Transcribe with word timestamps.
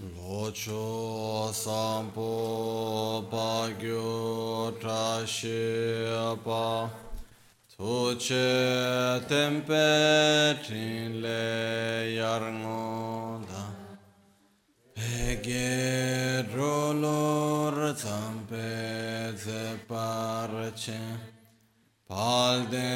locho 0.00 1.50
sampo 1.52 3.24
pagyo 3.30 4.70
trashi 4.78 6.04
pa 6.44 6.90
tuche 7.76 9.20
tempe 9.26 10.54
trinle 10.62 12.12
yarngoda 12.18 13.64
pege 14.94 16.44
drolor 16.52 17.94
zampe 17.96 19.32
zeparche 19.32 21.00
palde 22.06 22.92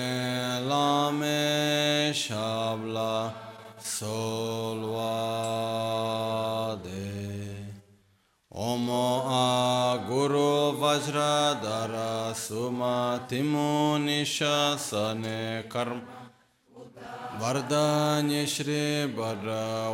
lame 0.69 2.12
shabla 2.12 3.32
solvade 3.79 4.79
वज्रधर 10.90 11.93
सुमतिमोनिशन 12.36 15.22
कर्म। 15.72 16.00
वरदान्य 17.40 18.46
श्री 18.46 19.04
वर 19.04 19.44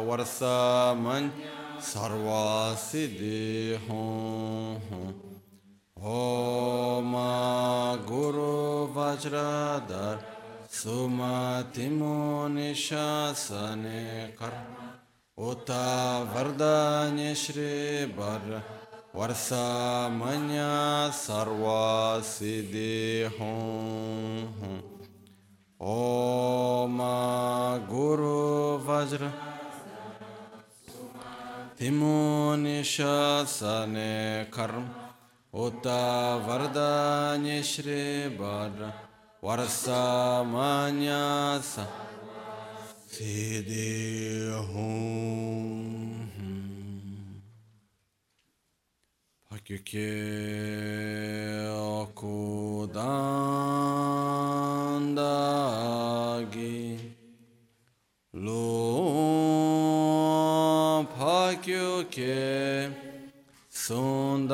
वर्षा 0.09 0.95
मन 0.95 1.30
सर्वासी 1.80 3.05
हो। 3.88 4.05
ओम 5.98 7.12
गुरु 8.08 8.55
वज्रधर 8.97 10.16
सुमतिमो 10.72 12.48
निशन 12.48 13.84
कर्म। 14.42 14.72
उत 15.44 15.70
वरदान्य 16.33 17.34
श्री 17.34 18.05
वर 18.05 18.62
Shri 19.16 19.25
Bar 19.25 19.33
Varsa 19.33 20.11
Manya 20.12 21.09
Sarva 21.11 22.20
Siddhi 22.20 23.25
Hum 23.39 24.83
Om 25.81 26.98
Guru 27.89 28.78
Vajra 28.84 29.33
Timuni 31.78 32.83
Shasane 32.83 34.50
Karm 34.50 34.84
Uta 35.55 36.39
Pakyuke 49.67 50.14
Okudandagi 52.06 52.78
Lo 58.34 58.69
Pakyuke 61.19 62.95
Sundandagi 63.69 64.47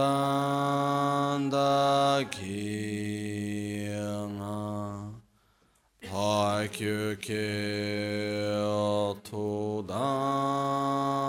Pakyuke 6.00 7.52
Todandagi 9.22 11.21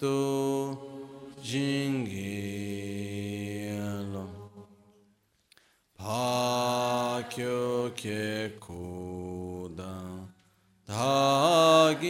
Chiktu 0.00 0.80
Jingilo 1.44 2.24
Pakyuke 5.98 8.22
Kuda 8.58 9.94
Dagilum 10.88 12.00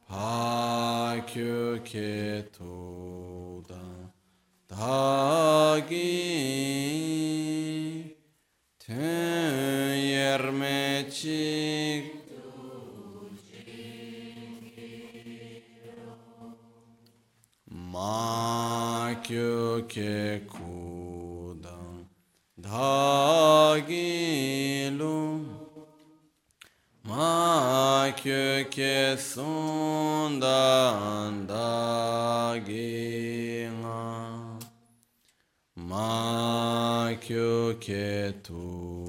Pakyuke 0.08 2.12
Toda 2.52 3.82
Dagi 4.70 5.23
ti. 11.14 12.10
Makyo 17.94 19.86
ke 19.86 20.42
kudam 20.50 22.10
dhagilu 22.58 23.86
Makyo 27.06 28.66
ke 28.66 29.14
sundan 29.14 31.47
dhagilu 31.47 32.58
Makyo 35.78 37.78
ke 37.78 38.34
tu 38.42 39.03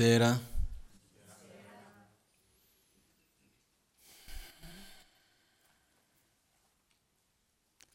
Buonasera. 0.00 0.40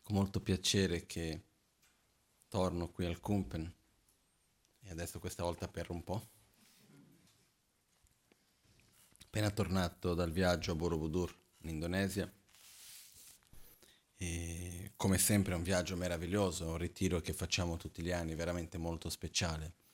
Con 0.04 0.16
molto 0.16 0.40
piacere 0.40 1.08
che 1.08 1.42
torno 2.48 2.90
qui 2.90 3.06
al 3.06 3.20
Kumpen 3.20 3.74
e 4.82 4.90
adesso 4.92 5.18
questa 5.18 5.42
volta 5.42 5.68
per 5.68 5.90
un 5.90 6.04
po'. 6.04 6.30
appena 9.24 9.50
tornato 9.50 10.14
dal 10.14 10.32
viaggio 10.32 10.74
a 10.74 10.76
Borobudur 10.76 11.36
in 11.62 11.70
Indonesia. 11.70 12.32
E 14.18 14.92
come 14.96 15.18
sempre 15.18 15.54
è 15.54 15.56
un 15.56 15.64
viaggio 15.64 15.96
meraviglioso, 15.96 16.70
un 16.70 16.78
ritiro 16.78 17.20
che 17.20 17.34
facciamo 17.34 17.78
tutti 17.78 18.04
gli 18.04 18.12
anni, 18.12 18.36
veramente 18.36 18.78
molto 18.78 19.10
speciale. 19.10 19.85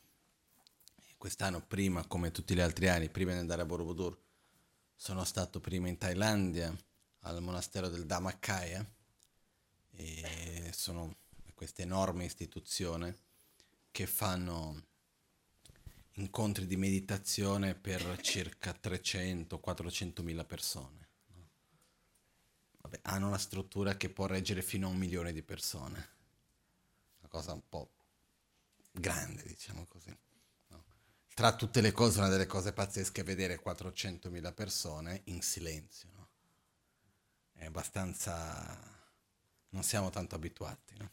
Quest'anno 1.22 1.62
prima, 1.62 2.04
come 2.08 2.32
tutti 2.32 2.56
gli 2.56 2.62
altri 2.62 2.88
anni, 2.90 3.08
prima 3.08 3.32
di 3.32 3.38
andare 3.38 3.62
a 3.62 3.66
Borobudur, 3.66 4.20
sono 4.96 5.24
stato 5.24 5.60
prima 5.60 5.88
in 5.88 6.00
Thailandia, 6.00 6.76
al 7.20 7.44
monastero 7.44 7.90
del 7.90 8.08
Dhammakaya, 8.08 8.84
e 9.92 10.72
sono 10.74 11.18
questa 11.54 11.84
enorme 11.84 12.26
istituzione 12.26 13.20
che 13.92 14.08
fanno 14.08 14.84
incontri 16.14 16.66
di 16.66 16.76
meditazione 16.76 17.76
per 17.76 18.20
circa 18.22 18.72
300-400 18.72 20.24
mila 20.24 20.44
persone. 20.44 21.08
Vabbè, 22.82 22.98
hanno 23.04 23.28
una 23.28 23.38
struttura 23.38 23.96
che 23.96 24.10
può 24.10 24.26
reggere 24.26 24.64
fino 24.64 24.88
a 24.88 24.90
un 24.90 24.98
milione 24.98 25.34
di 25.34 25.44
persone. 25.44 26.10
Una 27.20 27.28
cosa 27.28 27.54
un 27.54 27.62
po' 27.70 27.92
grande, 28.92 29.44
diciamo 29.44 29.86
così. 29.86 30.18
Tra 31.34 31.56
tutte 31.56 31.82
le 31.82 31.92
cose, 31.92 32.20
una 32.20 32.28
delle 32.28 32.46
cose 32.46 32.74
pazzesche 32.74 33.22
è 33.22 33.24
vedere 33.24 33.60
400 33.60 34.30
mila 34.30 34.52
persone 34.52 35.22
in 35.26 35.42
silenzio. 35.42 36.10
No? 36.16 36.28
È 37.54 37.66
abbastanza... 37.66 38.78
non 39.70 39.84
siamo 39.84 40.10
tanto 40.10 40.36
abituati. 40.36 40.96
No? 40.98 41.10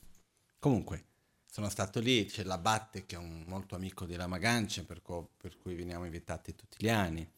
Comunque, 0.59 1.05
sono 1.51 1.69
stato 1.69 2.01
lì, 2.01 2.27
c'è 2.27 2.43
l'Abate 2.43 3.07
che 3.07 3.15
è 3.15 3.19
un 3.19 3.45
molto 3.47 3.75
amico 3.75 4.05
di 4.07 4.17
Lama 4.17 4.39
Ganchen, 4.39 4.87
per, 4.87 5.03
co- 5.03 5.31
per 5.37 5.57
cui 5.57 5.75
veniamo 5.75 6.05
invitati 6.05 6.55
tutti 6.55 6.77
gli 6.79 6.89
anni. 6.89 7.29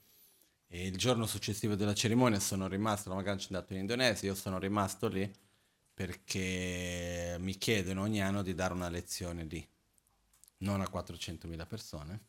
E 0.67 0.87
il 0.87 0.97
giorno 0.97 1.27
successivo 1.27 1.75
della 1.75 1.95
cerimonia 1.95 2.41
sono 2.41 2.67
rimasto, 2.67 3.09
Lama 3.09 3.23
Ganchen 3.23 3.51
è 3.51 3.55
andato 3.55 3.73
in 3.75 3.81
Indonesia, 3.81 4.29
io 4.29 4.35
sono 4.35 4.59
rimasto 4.59 5.09
lì 5.09 5.31
perché 5.93 7.37
mi 7.39 7.59
chiedono 7.59 8.03
ogni 8.03 8.23
anno 8.23 8.43
di 8.43 8.55
dare 8.55 8.73
una 8.73 8.89
lezione 8.89 9.45
lì, 9.45 9.67
non 10.59 10.81
a 10.81 10.89
400.000 10.91 11.67
persone, 11.67 12.21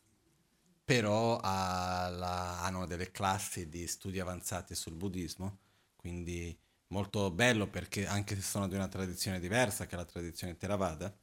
però 0.92 1.40
alla, 1.42 2.60
hanno 2.60 2.86
delle 2.86 3.12
classi 3.12 3.70
di 3.70 3.88
studi 3.88 4.20
avanzati 4.20 4.76
sul 4.76 4.92
buddismo, 4.92 5.60
quindi 5.96 6.54
molto 6.88 7.32
bello 7.32 7.70
perché 7.70 8.06
anche 8.06 8.36
se 8.36 8.42
sono 8.42 8.68
di 8.68 8.76
una 8.76 8.90
tradizione 8.90 9.40
diversa 9.40 9.86
che 9.86 9.96
la 9.96 10.04
tradizione 10.04 10.58
Theravada, 10.58 11.18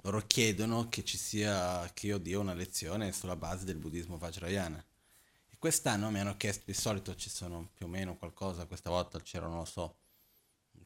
loro 0.00 0.26
chiedono 0.26 0.88
che 0.88 1.04
ci 1.04 1.16
sia, 1.16 1.88
che 1.94 2.08
io 2.08 2.18
dia 2.18 2.40
una 2.40 2.52
lezione 2.52 3.12
sulla 3.12 3.36
base 3.36 3.64
del 3.64 3.76
buddismo 3.76 4.18
Vajrayana. 4.18 4.84
E 5.48 5.56
quest'anno 5.56 6.10
mi 6.10 6.18
hanno 6.18 6.36
chiesto, 6.36 6.64
di 6.66 6.74
solito 6.74 7.14
ci 7.14 7.30
sono 7.30 7.70
più 7.72 7.86
o 7.86 7.88
meno 7.88 8.16
qualcosa, 8.16 8.66
questa 8.66 8.90
volta 8.90 9.20
c'erano, 9.20 9.54
non 9.54 9.66
so, 9.66 9.98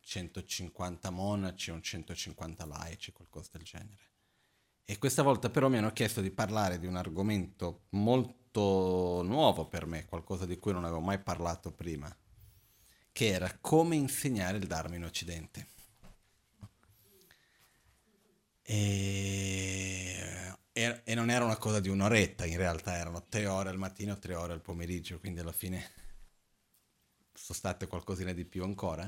150 0.03 1.09
monaci, 1.09 1.71
un 1.71 1.83
150 1.83 2.67
laici, 2.67 3.11
qualcosa 3.13 3.49
del 3.53 3.63
genere. 3.63 4.14
E 4.87 4.99
questa 4.99 5.23
volta 5.23 5.49
però 5.49 5.69
mi 5.69 5.79
hanno 5.79 5.93
chiesto 5.93 6.21
di 6.21 6.31
parlare 6.31 6.79
di 6.79 6.87
un 6.87 6.97
argomento 6.97 7.87
molto 7.91 9.23
nuovo 9.23 9.67
per 9.67 9.87
me, 9.87 10.05
qualcosa 10.05 10.45
di 10.45 10.59
cui 10.59 10.73
non 10.73 10.85
avevo 10.85 11.01
mai 11.01 11.19
parlato 11.19 11.73
prima, 11.73 12.15
che 13.11 13.27
era 13.27 13.57
come 13.61 13.97
insegnare 13.97 14.59
il 14.59 14.67
Dharma 14.67 14.97
in 14.97 15.05
Occidente. 15.05 15.69
E, 18.61 20.55
e, 20.73 21.15
non 21.15 21.31
era 21.31 21.45
una 21.45 21.57
cosa 21.57 21.81
di 21.81 21.89
un'oretta, 21.89 22.45
in 22.45 22.57
realtà 22.59 22.97
erano 22.97 23.27
tre 23.29 23.47
ore 23.47 23.71
al 23.71 23.79
mattino, 23.79 24.19
tre 24.19 24.35
ore 24.35 24.53
al 24.53 24.61
pomeriggio, 24.61 25.19
quindi 25.19 25.41
alla 25.41 25.53
fine 25.53 25.93
sono 27.33 27.59
state 27.59 27.87
qualcosina 27.87 28.33
di 28.33 28.45
più 28.45 28.65
ancora. 28.65 29.05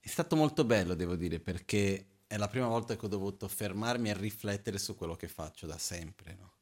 È 0.00 0.08
stato 0.08 0.34
molto 0.34 0.64
bello, 0.64 0.94
devo 0.94 1.14
dire, 1.14 1.40
perché 1.40 2.13
è 2.26 2.36
la 2.36 2.48
prima 2.48 2.66
volta 2.66 2.96
che 2.96 3.04
ho 3.04 3.08
dovuto 3.08 3.48
fermarmi 3.48 4.10
a 4.10 4.16
riflettere 4.16 4.78
su 4.78 4.96
quello 4.96 5.14
che 5.14 5.28
faccio 5.28 5.66
da 5.66 5.78
sempre, 5.78 6.34
no? 6.34 6.52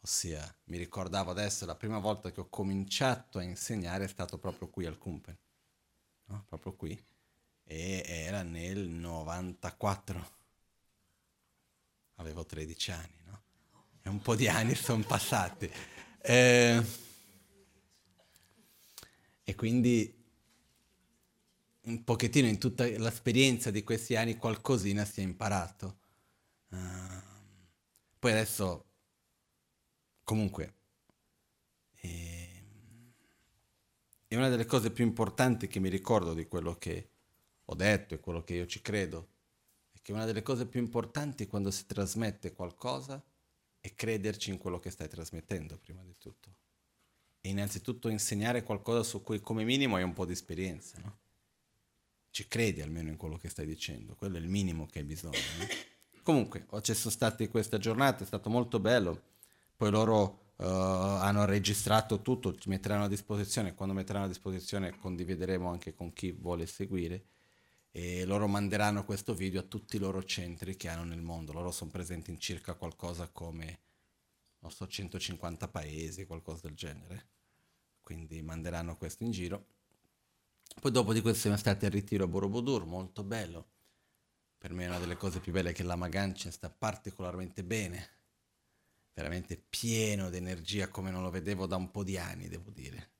Ossia, 0.00 0.54
mi 0.64 0.78
ricordavo 0.78 1.30
adesso, 1.30 1.66
la 1.66 1.74
prima 1.74 1.98
volta 1.98 2.30
che 2.30 2.40
ho 2.40 2.48
cominciato 2.48 3.38
a 3.38 3.42
insegnare 3.42 4.04
è 4.04 4.08
stato 4.08 4.38
proprio 4.38 4.68
qui 4.68 4.86
al 4.86 4.98
Kumpen, 4.98 5.36
no? 6.26 6.44
Proprio 6.46 6.74
qui. 6.74 7.04
E 7.64 8.02
era 8.06 8.42
nel 8.42 8.88
94 8.88 10.34
avevo 12.16 12.44
13 12.44 12.90
anni, 12.92 13.22
no? 13.24 13.42
E 14.02 14.08
un 14.08 14.20
po' 14.20 14.36
di 14.36 14.48
anni 14.48 14.74
sono 14.74 15.02
passati. 15.02 15.70
Eh, 16.20 16.82
e 19.42 19.54
quindi 19.54 20.15
un 21.86 22.04
pochettino 22.04 22.46
in 22.46 22.58
tutta 22.58 22.84
l'esperienza 22.84 23.70
di 23.70 23.82
questi 23.82 24.16
anni 24.16 24.36
qualcosina 24.36 25.04
si 25.04 25.20
è 25.20 25.24
imparato. 25.24 25.98
Uh, 26.68 26.76
poi 28.18 28.32
adesso, 28.32 28.86
comunque, 30.24 30.74
eh, 32.00 32.62
è 34.26 34.34
una 34.34 34.48
delle 34.48 34.66
cose 34.66 34.90
più 34.90 35.04
importanti 35.04 35.68
che 35.68 35.78
mi 35.78 35.88
ricordo 35.88 36.34
di 36.34 36.46
quello 36.46 36.76
che 36.76 37.10
ho 37.64 37.74
detto 37.74 38.14
e 38.14 38.20
quello 38.20 38.42
che 38.42 38.54
io 38.54 38.66
ci 38.66 38.80
credo 38.82 39.34
che 40.06 40.12
una 40.12 40.24
delle 40.24 40.42
cose 40.42 40.66
più 40.66 40.78
importanti 40.78 41.48
quando 41.48 41.72
si 41.72 41.84
trasmette 41.84 42.52
qualcosa 42.52 43.20
è 43.80 43.92
crederci 43.92 44.50
in 44.50 44.58
quello 44.58 44.78
che 44.78 44.90
stai 44.90 45.08
trasmettendo, 45.08 45.78
prima 45.78 46.00
di 46.04 46.16
tutto. 46.16 46.54
E 47.40 47.48
innanzitutto 47.48 48.08
insegnare 48.08 48.62
qualcosa 48.62 49.02
su 49.02 49.22
cui 49.22 49.40
come 49.40 49.64
minimo 49.64 49.96
hai 49.96 50.04
un 50.04 50.12
po' 50.12 50.24
di 50.24 50.32
esperienza, 50.32 50.98
no? 51.00 51.18
Ci 52.36 52.48
credi 52.48 52.82
almeno 52.82 53.08
in 53.08 53.16
quello 53.16 53.38
che 53.38 53.48
stai 53.48 53.64
dicendo, 53.64 54.14
quello 54.14 54.36
è 54.36 54.40
il 54.40 54.46
minimo 54.46 54.84
che 54.84 54.98
hai 54.98 55.06
bisogno. 55.06 55.38
No? 55.56 55.66
Comunque, 56.22 56.66
ci 56.82 56.92
sono 56.92 57.10
stati 57.10 57.48
questa 57.48 57.78
giornata, 57.78 58.24
è 58.24 58.26
stato 58.26 58.50
molto 58.50 58.78
bello. 58.78 59.22
Poi 59.74 59.90
loro 59.90 60.52
uh, 60.56 60.64
hanno 60.64 61.46
registrato 61.46 62.20
tutto, 62.20 62.54
ci 62.54 62.68
metteranno 62.68 63.04
a 63.04 63.08
disposizione. 63.08 63.74
Quando 63.74 63.94
metteranno 63.94 64.26
a 64.26 64.28
disposizione 64.28 64.98
condivideremo 64.98 65.66
anche 65.66 65.94
con 65.94 66.12
chi 66.12 66.30
vuole 66.32 66.66
seguire 66.66 67.24
e 67.90 68.26
loro 68.26 68.46
manderanno 68.46 69.06
questo 69.06 69.32
video 69.32 69.60
a 69.60 69.64
tutti 69.64 69.96
i 69.96 69.98
loro 69.98 70.22
centri 70.22 70.76
che 70.76 70.90
hanno 70.90 71.04
nel 71.04 71.22
mondo. 71.22 71.54
Loro 71.54 71.70
sono 71.70 71.90
presenti 71.90 72.30
in 72.30 72.38
circa 72.38 72.74
qualcosa 72.74 73.30
come, 73.30 73.80
non 74.58 74.70
so, 74.70 74.86
150 74.86 75.68
paesi, 75.68 76.26
qualcosa 76.26 76.66
del 76.66 76.76
genere. 76.76 77.28
Quindi 78.02 78.42
manderanno 78.42 78.94
questo 78.94 79.24
in 79.24 79.30
giro. 79.30 79.75
Poi 80.78 80.90
dopo 80.90 81.12
di 81.12 81.20
questo 81.20 81.40
siamo 81.40 81.56
stati 81.56 81.86
al 81.86 81.90
ritiro 81.90 82.24
a 82.24 82.28
Borobudur, 82.28 82.84
molto 82.84 83.24
bello. 83.24 83.66
Per 84.58 84.72
me 84.72 84.84
è 84.84 84.88
una 84.88 84.98
delle 84.98 85.16
cose 85.16 85.40
più 85.40 85.50
belle 85.50 85.72
che 85.72 85.82
la 85.82 85.96
Magancia 85.96 86.50
sta 86.50 86.70
particolarmente 86.70 87.64
bene. 87.64 88.10
Veramente 89.14 89.56
pieno 89.56 90.28
di 90.28 90.36
energia 90.36 90.88
come 90.88 91.10
non 91.10 91.22
lo 91.22 91.30
vedevo 91.30 91.66
da 91.66 91.76
un 91.76 91.90
po' 91.90 92.04
di 92.04 92.18
anni, 92.18 92.48
devo 92.48 92.70
dire. 92.70 93.10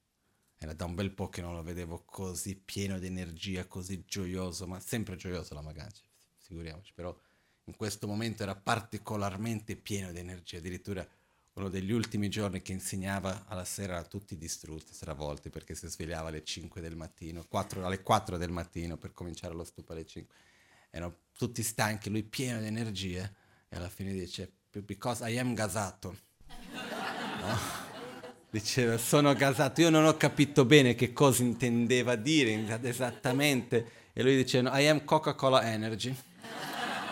Era 0.59 0.75
da 0.75 0.85
un 0.85 0.95
bel 0.95 1.13
po' 1.13 1.29
che 1.29 1.41
non 1.41 1.55
lo 1.55 1.63
vedevo 1.63 2.05
così 2.05 2.57
pieno 2.57 2.99
di 2.99 3.07
energia, 3.07 3.67
così 3.67 4.05
gioioso, 4.07 4.67
ma 4.67 4.79
sempre 4.79 5.17
gioioso 5.17 5.55
la 5.55 5.63
Magancia, 5.63 6.05
figuriamoci, 6.39 6.93
però 6.95 7.19
in 7.65 7.77
questo 7.77 8.07
momento 8.07 8.43
era 8.43 8.55
particolarmente 8.55 9.77
pieno 9.77 10.13
di 10.13 10.19
energia, 10.19 10.59
addirittura 10.59 11.07
uno 11.57 11.69
degli 11.71 11.91
ultimi 11.91 12.29
giorni 12.29 12.61
che 12.61 12.73
insegnava 12.73 13.45
alla 13.47 13.65
sera 13.65 13.95
era 13.95 14.03
tutti 14.03 14.37
distrutti, 14.37 14.93
stravolti, 14.93 15.49
perché 15.49 15.75
si 15.75 15.89
svegliava 15.89 16.29
alle 16.29 16.45
5 16.45 16.83
del 16.83 16.97
mattino, 16.97 17.45
4, 17.49 17.85
alle 17.85 18.03
4 18.03 18.37
del 18.37 18.51
mattino 18.51 18.99
per 18.99 19.13
cominciare 19.13 19.55
lo 19.55 19.65
stupo 19.65 19.93
alle 19.93 20.05
5. 20.05 20.35
Erano 20.91 21.17
tutti 21.37 21.63
stanchi, 21.63 22.11
lui 22.11 22.25
pieno 22.25 22.61
di 22.61 22.67
energia 22.67 23.31
e 23.69 23.77
alla 23.77 23.89
fine 23.89 24.13
dice, 24.13 24.53
because 24.71 25.29
I 25.29 25.39
am 25.39 25.55
gasato. 25.55 26.17
No? 27.47 27.85
Diceva, 28.51 28.99
sono 28.99 29.33
gasato. 29.35 29.81
Io 29.81 29.91
non 29.91 30.05
ho 30.05 30.17
capito 30.17 30.65
bene 30.65 30.95
che 30.95 31.13
cosa 31.13 31.43
intendeva 31.43 32.17
dire 32.17 32.67
esattamente. 32.83 33.91
E 34.13 34.23
lui 34.23 34.35
diceva, 34.37 34.77
I 34.79 34.89
am 34.89 35.05
Coca-Cola 35.05 35.71
Energy. 35.71 36.15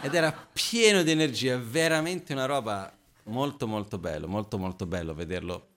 Ed 0.03 0.15
era 0.15 0.33
pieno 0.33 1.03
di 1.03 1.11
energia, 1.13 1.57
veramente 1.57 2.33
una 2.33 2.47
roba 2.47 2.93
molto 3.25 3.67
molto 3.67 3.99
bello, 3.99 4.27
molto 4.27 4.59
molto 4.59 4.87
bello 4.87 5.15
vederlo 5.15 5.69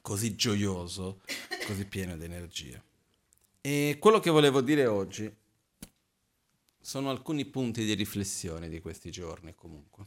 così 0.00 0.34
gioioso, 0.36 1.20
così 1.66 1.86
pieno 1.86 2.16
di 2.16 2.24
energia. 2.24 2.82
E 3.60 3.96
quello 3.98 4.20
che 4.20 4.30
volevo 4.30 4.60
dire 4.60 4.86
oggi 4.86 5.34
sono 6.80 7.10
alcuni 7.10 7.44
punti 7.44 7.84
di 7.84 7.94
riflessione 7.94 8.68
di 8.68 8.80
questi 8.80 9.10
giorni 9.10 9.54
comunque. 9.54 10.06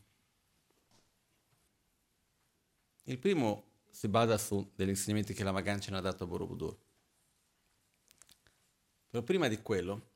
Il 3.04 3.18
primo 3.18 3.66
si 3.90 4.08
basa 4.08 4.38
su 4.38 4.72
degli 4.76 4.90
insegnamenti 4.90 5.34
che 5.34 5.44
la 5.44 5.52
Magancia 5.52 5.96
ha 5.98 6.00
dato 6.00 6.24
a 6.24 6.28
Borobudur. 6.28 6.78
Però 9.10 9.24
prima 9.24 9.48
di 9.48 9.62
quello, 9.62 10.10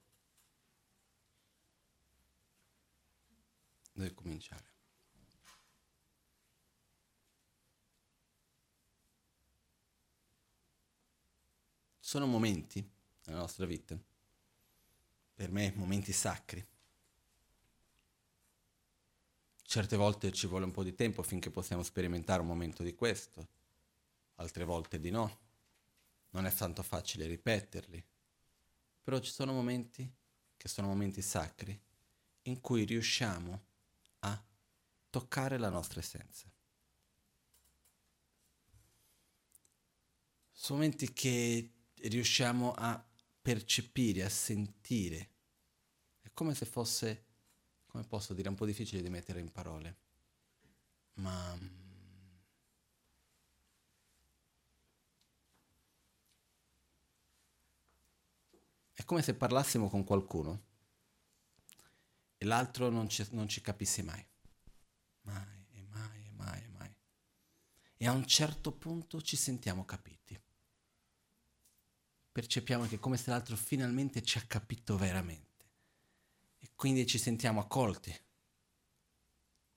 deve 3.91 4.13
cominciare. 4.13 4.72
Sono 12.13 12.27
momenti 12.27 12.87
nella 13.25 13.39
nostra 13.39 13.65
vita, 13.65 13.99
per 15.33 15.49
me 15.49 15.73
momenti 15.75 16.11
sacri. 16.11 16.63
Certe 19.63 19.95
volte 19.95 20.31
ci 20.31 20.45
vuole 20.45 20.65
un 20.65 20.71
po' 20.71 20.83
di 20.83 20.93
tempo 20.93 21.23
finché 21.23 21.49
possiamo 21.49 21.81
sperimentare 21.81 22.41
un 22.41 22.47
momento 22.49 22.83
di 22.83 22.93
questo, 22.93 23.47
altre 24.35 24.63
volte 24.63 24.99
di 24.99 25.09
no. 25.09 25.39
Non 26.29 26.45
è 26.45 26.53
tanto 26.53 26.83
facile 26.83 27.25
ripeterli, 27.25 28.05
però 29.01 29.17
ci 29.17 29.31
sono 29.31 29.51
momenti 29.51 30.07
che 30.55 30.67
sono 30.67 30.89
momenti 30.89 31.23
sacri 31.23 31.81
in 32.43 32.61
cui 32.61 32.83
riusciamo 32.83 33.63
a 34.19 34.43
toccare 35.09 35.57
la 35.57 35.69
nostra 35.69 35.99
essenza. 35.99 36.47
Sono 40.51 40.77
momenti 40.77 41.11
che 41.11 41.71
riusciamo 42.09 42.73
a 42.73 43.03
percepire, 43.41 44.23
a 44.23 44.29
sentire. 44.29 45.29
È 46.21 46.29
come 46.33 46.55
se 46.55 46.65
fosse, 46.65 47.25
come 47.87 48.03
posso 48.03 48.33
dire, 48.33 48.49
un 48.49 48.55
po' 48.55 48.65
difficile 48.65 49.01
di 49.01 49.09
mettere 49.09 49.39
in 49.39 49.51
parole, 49.51 49.97
ma 51.15 51.57
è 58.91 59.03
come 59.05 59.21
se 59.21 59.35
parlassimo 59.35 59.89
con 59.89 60.03
qualcuno 60.03 60.63
e 62.37 62.45
l'altro 62.45 62.89
non 62.89 63.09
ci, 63.09 63.25
non 63.31 63.47
ci 63.47 63.61
capisse 63.61 64.03
mai. 64.03 64.25
Mai 65.21 65.67
e 65.71 65.81
mai 65.89 66.25
e 66.25 66.31
mai 66.31 66.63
e 66.63 66.67
mai. 66.67 66.95
E 67.95 68.07
a 68.07 68.11
un 68.11 68.25
certo 68.25 68.71
punto 68.71 69.21
ci 69.21 69.35
sentiamo 69.35 69.85
capiti 69.85 70.41
percepiamo 72.33 72.87
che 72.87 72.97
come 72.97 73.15
se 73.15 73.29
l'altro 73.29 73.55
finalmente 73.55 74.23
ci 74.23 74.39
ha 74.39 74.41
capito 74.41 74.97
veramente. 74.97 75.51
E 76.57 76.69
quindi 76.75 77.05
ci 77.05 77.19
sentiamo 77.19 77.59
accolti, 77.59 78.11
ci 78.11 78.21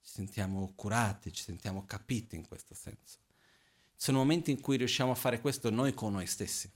sentiamo 0.00 0.72
curati, 0.75 1.32
ci 1.34 1.42
sentiamo 1.42 1.84
capiti 1.84 2.34
in 2.34 2.48
questo 2.48 2.75
senso. 2.75 3.18
Sono 3.94 4.18
momenti 4.18 4.50
in 4.50 4.60
cui 4.60 4.78
riusciamo 4.78 5.12
a 5.12 5.14
fare 5.14 5.40
questo 5.40 5.68
noi 5.68 5.92
con 5.92 6.12
noi 6.12 6.26
stessi. 6.26 6.70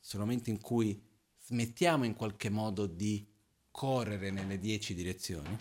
Sono 0.00 0.24
momenti 0.24 0.48
in 0.48 0.60
cui 0.60 1.06
smettiamo 1.44 2.04
in 2.04 2.14
qualche 2.14 2.48
modo 2.48 2.86
di 2.86 3.30
correre 3.70 4.30
nelle 4.30 4.58
dieci 4.58 4.94
direzioni, 4.94 5.54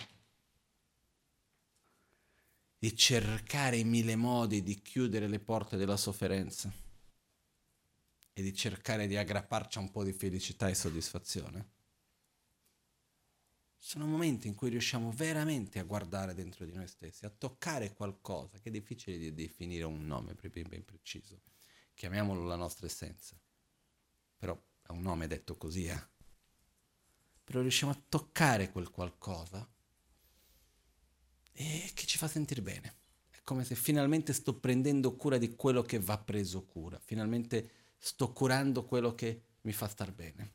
di 2.80 2.96
cercare 2.96 3.76
in 3.76 3.90
mille 3.90 4.16
modi 4.16 4.64
di 4.64 4.82
chiudere 4.82 5.28
le 5.28 5.40
porte 5.40 5.76
della 5.76 5.98
sofferenza 5.98 6.86
e 8.38 8.44
di 8.44 8.54
cercare 8.54 9.08
di 9.08 9.18
aggrapparci 9.18 9.80
a 9.80 9.82
un 9.82 9.90
po' 9.90 10.04
di 10.04 10.14
felicità 10.14 10.68
e 10.68 10.76
soddisfazione. 10.76 11.72
Sono 13.76 14.06
momenti 14.06 14.48
in 14.48 14.54
cui 14.54 14.70
riusciamo 14.70 15.12
veramente 15.12 15.80
a 15.80 15.84
guardare 15.84 16.36
dentro 16.36 16.64
di 16.64 16.72
noi 16.72 16.88
stessi, 16.88 17.26
a 17.26 17.32
toccare 17.32 17.96
qualcosa 17.96 18.60
che 18.60 18.70
è 18.70 18.72
difficile 18.72 19.18
di 19.18 19.34
definire 19.34 19.86
un 19.86 20.06
nome 20.06 20.36
ben, 20.36 20.68
ben 20.68 20.86
preciso. 20.86 21.42
Chiamiamolo 21.96 22.44
la 22.44 22.56
nostra 22.56 22.86
essenza. 22.86 23.36
Però 24.38 24.56
è 24.84 24.92
un 24.92 25.02
nome 25.02 25.26
detto 25.26 25.58
così, 25.58 25.88
eh. 25.88 26.08
Però 27.44 27.62
riusciamo 27.62 27.92
a 27.92 28.04
toccare 28.08 28.72
quel 28.72 28.92
qualcosa 28.92 29.68
e 31.54 31.92
che 31.92 32.06
ci 32.06 32.20
fa 32.20 32.28
sentire 32.28 32.62
bene. 32.62 32.98
È 33.32 33.42
come 33.44 33.64
se 33.64 33.74
finalmente 33.74 34.32
sto 34.32 34.60
prendendo 34.60 35.16
cura 35.16 35.40
di 35.40 35.56
quello 35.56 35.82
che 35.82 35.98
va 35.98 36.20
preso 36.20 36.66
cura. 36.66 37.00
Finalmente 37.00 37.77
sto 37.98 38.32
curando 38.32 38.86
quello 38.86 39.16
che 39.16 39.44
mi 39.62 39.74
fa 39.74 39.88
star 39.88 40.12
bene. 40.12 40.52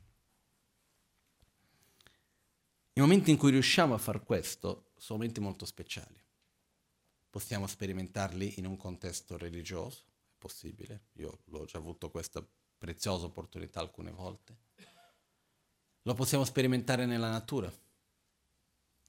I 2.93 2.99
momenti 2.99 3.31
in 3.31 3.37
cui 3.37 3.51
riusciamo 3.51 3.93
a 3.93 3.97
far 3.97 4.23
questo 4.23 4.91
sono 4.97 5.19
momenti 5.19 5.39
molto 5.39 5.65
speciali. 5.65 6.21
Possiamo 7.29 7.65
sperimentarli 7.65 8.59
in 8.59 8.67
un 8.67 8.77
contesto 8.77 9.37
religioso, 9.37 10.03
è 10.29 10.35
possibile, 10.37 11.05
io 11.13 11.39
l'ho 11.45 11.65
già 11.65 11.79
avuto 11.79 12.11
questa 12.11 12.45
preziosa 12.77 13.25
opportunità 13.25 13.79
alcune 13.79 14.11
volte. 14.11 14.57
Lo 16.03 16.13
possiamo 16.13 16.43
sperimentare 16.43 17.05
nella 17.05 17.29
natura. 17.29 17.71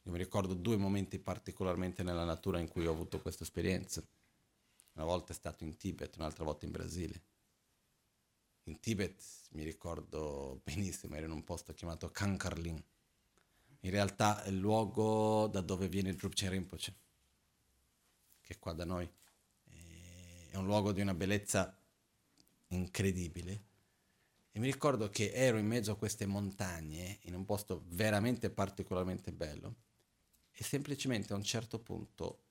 Io 0.06 0.12
mi 0.12 0.18
ricordo 0.18 0.54
due 0.54 0.76
momenti 0.76 1.18
particolarmente 1.18 2.02
nella 2.02 2.24
natura 2.24 2.60
in 2.60 2.68
cui 2.68 2.86
ho 2.86 2.92
avuto 2.92 3.20
questa 3.20 3.42
esperienza. 3.42 4.02
Una 4.94 5.04
volta 5.04 5.32
è 5.32 5.34
stato 5.34 5.64
in 5.64 5.76
Tibet, 5.76 6.16
un'altra 6.16 6.44
volta 6.44 6.64
in 6.64 6.70
Brasile 6.70 7.32
in 8.64 8.80
Tibet 8.80 9.22
mi 9.52 9.62
ricordo 9.62 10.60
benissimo, 10.64 11.16
ero 11.16 11.26
in 11.26 11.32
un 11.32 11.44
posto 11.44 11.72
chiamato 11.72 12.10
Kankarlin. 12.10 12.82
In 13.80 13.90
realtà 13.90 14.42
è 14.42 14.48
il 14.48 14.58
luogo 14.58 15.46
da 15.48 15.60
dove 15.60 15.88
viene 15.88 16.14
Drupchen 16.14 16.50
Rinpoche, 16.50 16.94
che 18.40 18.54
è 18.54 18.58
qua 18.58 18.72
da 18.72 18.84
noi. 18.84 19.10
È 19.64 20.56
un 20.56 20.64
luogo 20.64 20.92
di 20.92 21.00
una 21.00 21.14
bellezza 21.14 21.76
incredibile. 22.68 23.72
E 24.52 24.60
mi 24.60 24.66
ricordo 24.66 25.10
che 25.10 25.32
ero 25.32 25.58
in 25.58 25.66
mezzo 25.66 25.92
a 25.92 25.96
queste 25.96 26.26
montagne, 26.26 27.18
in 27.22 27.34
un 27.34 27.44
posto 27.44 27.82
veramente 27.88 28.50
particolarmente 28.50 29.32
bello, 29.32 29.74
e 30.52 30.62
semplicemente 30.62 31.32
a 31.32 31.36
un 31.36 31.42
certo 31.42 31.80
punto 31.80 32.42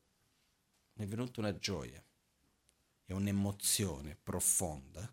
mi 0.96 1.05
è 1.05 1.08
venuta 1.08 1.39
una 1.39 1.58
gioia 1.58 2.03
e 3.05 3.13
un'emozione 3.13 4.17
profonda 4.22 5.12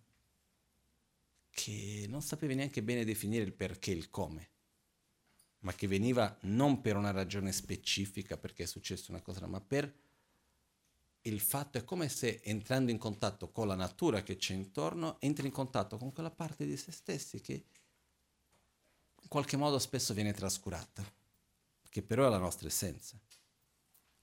che 1.51 2.07
non 2.09 2.23
sapevi 2.23 2.55
neanche 2.55 2.83
bene 2.83 3.05
definire 3.05 3.45
il 3.45 3.53
perché, 3.53 3.91
il 3.91 4.09
come, 4.11 4.51
ma 5.61 5.75
che 5.75 5.87
veniva 5.87 6.37
non 6.43 6.81
per 6.81 6.97
una 6.97 7.11
ragione 7.11 7.53
specifica 7.53 8.37
perché 8.37 8.63
è 8.63 8.67
successa 8.67 9.13
una 9.13 9.21
cosa, 9.21 9.47
ma 9.47 9.61
per 9.61 9.93
il 11.23 11.41
fatto 11.41 11.77
è 11.79 11.85
come 11.85 12.09
se 12.09 12.41
entrando 12.45 12.91
in 12.91 12.99
contatto 12.99 13.51
con 13.51 13.67
la 13.67 13.75
natura 13.75 14.23
che 14.23 14.37
c'è 14.37 14.55
intorno, 14.55 15.21
entri 15.21 15.47
in 15.47 15.53
contatto 15.53 15.99
con 15.99 16.13
quella 16.13 16.31
parte 16.31 16.65
di 16.65 16.77
se 16.77 16.93
stessi 16.93 17.41
che 17.41 17.65
in 19.23 19.29
qualche 19.29 19.57
modo 19.57 19.79
spesso 19.79 20.15
viene 20.15 20.33
trascurata, 20.33 21.05
che 21.91 22.03
però 22.03 22.27
è 22.27 22.31
la 22.31 22.39
nostra 22.39 22.69
essenza. 22.69 23.21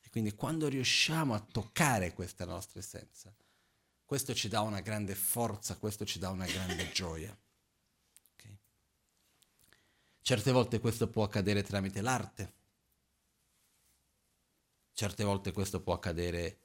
E 0.01 0.09
quindi 0.09 0.33
quando 0.33 0.67
riusciamo 0.67 1.35
a 1.35 1.39
toccare 1.39 2.13
questa 2.13 2.45
nostra 2.45 2.79
essenza, 2.79 3.33
questo 4.07 4.33
ci 4.33 4.47
dà 4.47 4.61
una 4.61 4.79
grande 4.79 5.15
forza, 5.15 5.75
questo 5.75 6.05
ci 6.05 6.17
dà 6.17 6.29
una 6.29 6.45
grande 6.45 6.89
gioia. 6.95 7.37
Okay? 8.33 8.57
Certe 10.21 10.51
volte 10.53 10.79
questo 10.79 11.09
può 11.09 11.23
accadere 11.25 11.61
tramite 11.61 11.99
l'arte, 11.99 12.53
certe 14.93 15.25
volte 15.25 15.51
questo 15.51 15.81
può 15.81 15.93
accadere 15.93 16.59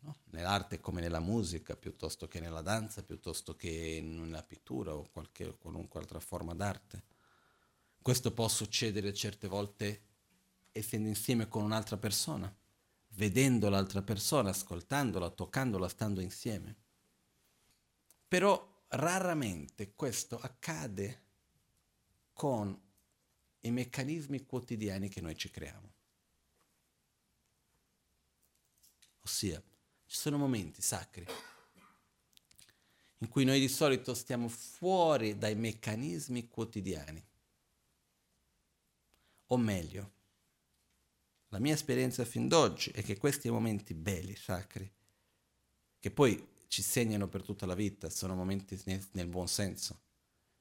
no? 0.00 0.18
nell'arte 0.32 0.80
come 0.80 1.00
nella 1.00 1.18
musica, 1.18 1.74
piuttosto 1.76 2.28
che 2.28 2.40
nella 2.40 2.60
danza, 2.60 3.02
piuttosto 3.02 3.56
che 3.56 4.00
nella 4.02 4.42
pittura 4.42 4.94
o 4.94 5.08
qualche, 5.10 5.56
qualunque 5.56 5.98
altra 5.98 6.20
forma 6.20 6.54
d'arte. 6.54 7.04
Questo 8.02 8.34
può 8.34 8.48
succedere 8.48 9.14
certe 9.14 9.48
volte 9.48 10.02
essendo 10.72 11.08
insieme 11.08 11.48
con 11.48 11.62
un'altra 11.62 11.96
persona, 11.96 12.54
vedendo 13.14 13.70
l'altra 13.70 14.02
persona, 14.02 14.50
ascoltandola, 14.50 15.30
toccandola, 15.30 15.88
stando 15.88 16.20
insieme. 16.20 16.80
Però 18.32 18.86
raramente 18.88 19.92
questo 19.94 20.40
accade 20.40 21.20
con 22.32 22.80
i 23.60 23.70
meccanismi 23.70 24.46
quotidiani 24.46 25.10
che 25.10 25.20
noi 25.20 25.36
ci 25.36 25.50
creiamo. 25.50 25.92
Ossia, 29.20 29.62
ci 30.06 30.16
sono 30.16 30.38
momenti 30.38 30.80
sacri 30.80 31.26
in 33.18 33.28
cui 33.28 33.44
noi 33.44 33.60
di 33.60 33.68
solito 33.68 34.14
stiamo 34.14 34.48
fuori 34.48 35.36
dai 35.36 35.54
meccanismi 35.54 36.48
quotidiani. 36.48 37.22
O 39.48 39.56
meglio, 39.58 40.12
la 41.48 41.58
mia 41.58 41.74
esperienza 41.74 42.24
fin 42.24 42.48
d'oggi 42.48 42.92
è 42.92 43.02
che 43.02 43.18
questi 43.18 43.50
momenti 43.50 43.92
belli, 43.92 44.34
sacri, 44.36 44.90
che 46.00 46.10
poi 46.10 46.51
ci 46.72 46.80
segnano 46.80 47.28
per 47.28 47.42
tutta 47.42 47.66
la 47.66 47.74
vita, 47.74 48.08
sono 48.08 48.34
momenti 48.34 48.80
nel, 48.86 49.06
nel 49.12 49.26
buon 49.26 49.46
senso, 49.46 50.00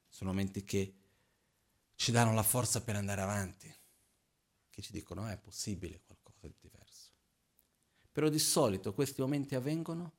sono 0.10 0.32
momenti 0.32 0.62
che 0.66 0.94
ci 1.96 2.12
danno 2.12 2.34
la 2.34 2.44
forza 2.44 2.82
per 2.82 2.98
andare 2.98 3.22
avanti, 3.22 3.74
che 4.70 4.82
ci 4.82 4.92
dicono 4.92 5.24
ah, 5.24 5.32
è 5.32 5.38
possibile 5.38 6.02
qualcosa 6.06 6.48
di 6.48 6.56
diverso. 6.60 7.12
Però 8.12 8.28
di 8.28 8.40
solito 8.40 8.94
questi 8.94 9.22
momenti 9.22 9.56
avvengono 9.56 10.12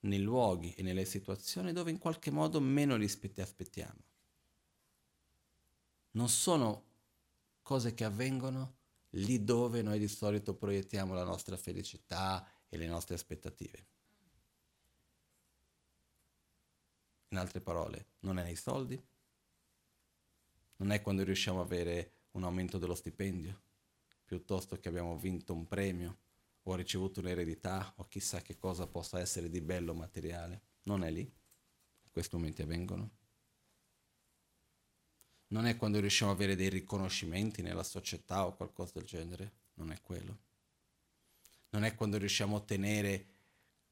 nei 0.00 0.20
luoghi 0.20 0.74
e 0.74 0.82
nelle 0.82 1.06
situazioni 1.06 1.72
dove 1.72 1.92
in 1.92 1.98
qualche 1.98 2.30
modo 2.30 2.60
meno 2.60 2.96
li 2.96 3.06
aspettiamo. 3.06 4.02
Non 6.10 6.28
sono 6.28 6.84
cose 7.62 7.94
che 7.94 8.04
avvengono 8.04 8.76
lì 9.12 9.42
dove 9.42 9.80
noi 9.80 9.98
di 9.98 10.08
solito 10.08 10.52
proiettiamo 10.52 11.14
la 11.14 11.24
nostra 11.24 11.56
felicità 11.56 12.46
e 12.68 12.76
le 12.76 12.86
nostre 12.86 13.14
aspettative. 13.14 13.96
In 17.28 17.38
altre 17.38 17.60
parole, 17.60 18.06
non 18.20 18.38
è 18.38 18.42
nei 18.42 18.56
soldi, 18.56 19.00
non 20.76 20.92
è 20.92 21.02
quando 21.02 21.24
riusciamo 21.24 21.60
a 21.60 21.64
avere 21.64 22.12
un 22.32 22.44
aumento 22.44 22.78
dello 22.78 22.94
stipendio, 22.94 23.60
piuttosto 24.24 24.78
che 24.78 24.88
abbiamo 24.88 25.16
vinto 25.16 25.52
un 25.52 25.66
premio 25.66 26.18
o 26.62 26.74
ricevuto 26.74 27.20
un'eredità 27.20 27.92
o 27.96 28.06
chissà 28.08 28.40
che 28.42 28.56
cosa 28.56 28.86
possa 28.86 29.18
essere 29.18 29.48
di 29.48 29.60
bello 29.60 29.94
materiale. 29.94 30.62
Non 30.84 31.02
è 31.02 31.10
lì. 31.10 31.20
In 31.20 32.10
questi 32.12 32.36
momenti 32.36 32.62
avvengono. 32.62 33.10
Non 35.48 35.66
è 35.66 35.76
quando 35.76 35.98
riusciamo 35.98 36.30
a 36.30 36.34
avere 36.34 36.56
dei 36.56 36.68
riconoscimenti 36.68 37.62
nella 37.62 37.82
società 37.82 38.46
o 38.46 38.54
qualcosa 38.54 38.92
del 38.94 39.04
genere. 39.04 39.52
Non 39.74 39.90
è 39.90 40.00
quello. 40.00 40.38
Non 41.70 41.84
è 41.84 41.94
quando 41.94 42.18
riusciamo 42.18 42.54
a 42.54 42.58
ottenere 42.58 43.26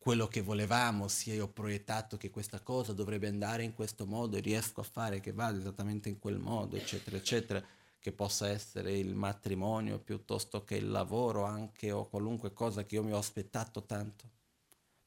quello 0.07 0.29
che 0.29 0.41
volevamo, 0.41 1.09
sia 1.09 1.35
io 1.35 1.47
ho 1.47 1.49
proiettato 1.49 2.17
che 2.17 2.31
questa 2.31 2.61
cosa 2.61 2.93
dovrebbe 2.93 3.27
andare 3.27 3.65
in 3.65 3.75
questo 3.75 4.07
modo 4.07 4.37
e 4.37 4.41
riesco 4.41 4.81
a 4.81 4.85
fare 4.85 5.19
che 5.19 5.33
vada 5.33 5.59
esattamente 5.59 6.09
in 6.09 6.21
quel 6.21 6.39
modo, 6.39 6.77
eccetera, 6.77 7.17
eccetera, 7.17 7.61
che 7.99 8.13
possa 8.13 8.49
essere 8.49 8.97
il 8.97 9.17
matrimonio 9.17 9.99
piuttosto 9.99 10.63
che 10.63 10.77
il 10.77 10.89
lavoro 10.91 11.43
anche 11.43 11.91
o 11.91 12.07
qualunque 12.07 12.53
cosa 12.53 12.85
che 12.85 12.95
io 12.95 13.03
mi 13.03 13.11
ho 13.11 13.19
aspettato 13.19 13.83
tanto. 13.83 14.31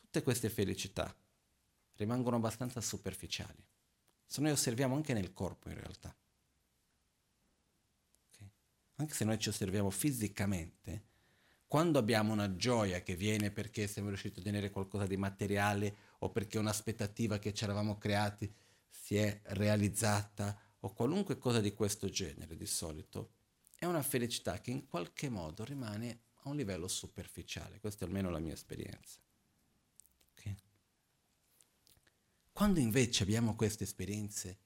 Tutte 0.02 0.22
queste 0.22 0.50
felicità 0.50 1.16
rimangono 1.96 2.36
abbastanza 2.36 2.82
superficiali. 2.82 3.66
Se 4.26 4.42
noi 4.42 4.52
osserviamo 4.52 4.96
anche 4.96 5.14
nel 5.14 5.32
corpo 5.32 5.70
in 5.70 5.76
realtà. 5.76 6.14
Okay? 8.34 8.50
Anche 8.96 9.14
se 9.14 9.24
noi 9.24 9.40
ci 9.40 9.48
osserviamo 9.48 9.92
fisicamente, 9.92 11.04
quando 11.70 12.00
abbiamo 12.00 12.34
una 12.34 12.56
gioia 12.56 13.04
che 13.04 13.16
viene 13.16 13.52
perché 13.52 13.86
siamo 13.86 14.08
riusciti 14.08 14.40
a 14.40 14.42
ottenere 14.42 14.72
qualcosa 14.72 15.06
di 15.06 15.18
materiale 15.18 15.96
o 16.22 16.32
perché 16.32 16.58
un'aspettativa 16.58 17.38
che 17.38 17.54
ci 17.54 17.64
eravamo 17.64 18.00
creati 18.00 18.52
si 18.90 19.18
è 19.18 19.40
realizzata 19.44 20.60
o 20.80 20.92
qualunque 20.94 21.38
cosa 21.38 21.62
di 21.62 21.72
questo 21.76 22.10
genere 22.10 22.58
di 22.58 22.66
solito, 22.66 23.34
è 23.76 23.86
una 23.86 24.02
felicità 24.02 24.60
che 24.62 24.72
in 24.72 24.88
qualche 24.88 25.30
modo 25.30 25.64
rimane 25.64 26.22
a 26.42 26.50
un 26.50 26.56
livello 26.56 26.88
superficiale. 26.88 27.80
Questa 27.80 28.04
è 28.04 28.08
almeno 28.08 28.32
la 28.32 28.40
mia 28.40 28.54
esperienza. 28.54 29.20
Okay? 30.32 30.58
Quando 32.52 32.80
invece 32.80 33.22
abbiamo 33.22 33.56
queste 33.56 33.84
esperienze 33.84 34.58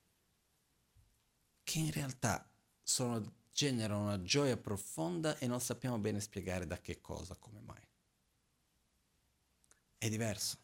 che 1.63 1.79
in 1.79 1.91
realtà 1.91 2.49
sono 2.81 3.41
generano 3.53 4.03
una 4.03 4.21
gioia 4.21 4.57
profonda 4.57 5.37
e 5.37 5.47
non 5.47 5.61
sappiamo 5.61 5.99
bene 5.99 6.19
spiegare 6.19 6.65
da 6.65 6.81
che 6.81 6.99
cosa, 6.99 7.35
come 7.35 7.61
mai. 7.61 7.87
È 9.97 10.09
diverso. 10.09 10.57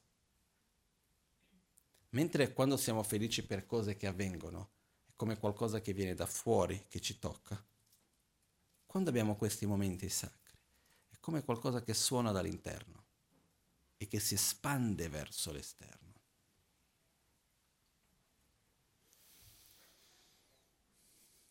Mentre 2.10 2.52
quando 2.54 2.76
siamo 2.76 3.04
felici 3.04 3.46
per 3.46 3.66
cose 3.66 3.96
che 3.96 4.08
avvengono, 4.08 4.72
è 5.06 5.12
come 5.16 5.38
qualcosa 5.38 5.80
che 5.80 5.94
viene 5.94 6.16
da 6.16 6.26
fuori, 6.26 6.86
che 6.90 7.00
ci 7.00 7.20
tocca. 7.20 7.64
Quando 8.86 9.10
abbiamo 9.12 9.36
questi 9.36 9.68
momenti 9.68 10.10
sacri, 10.10 10.58
è 11.10 11.18
come 11.20 11.44
qualcosa 11.44 11.84
che 11.84 11.94
suona 11.94 12.32
dall'interno 12.32 13.06
e 13.98 14.08
che 14.08 14.20
si 14.20 14.34
espande 14.34 15.08
verso 15.10 15.52
l'esterno. 15.52 16.09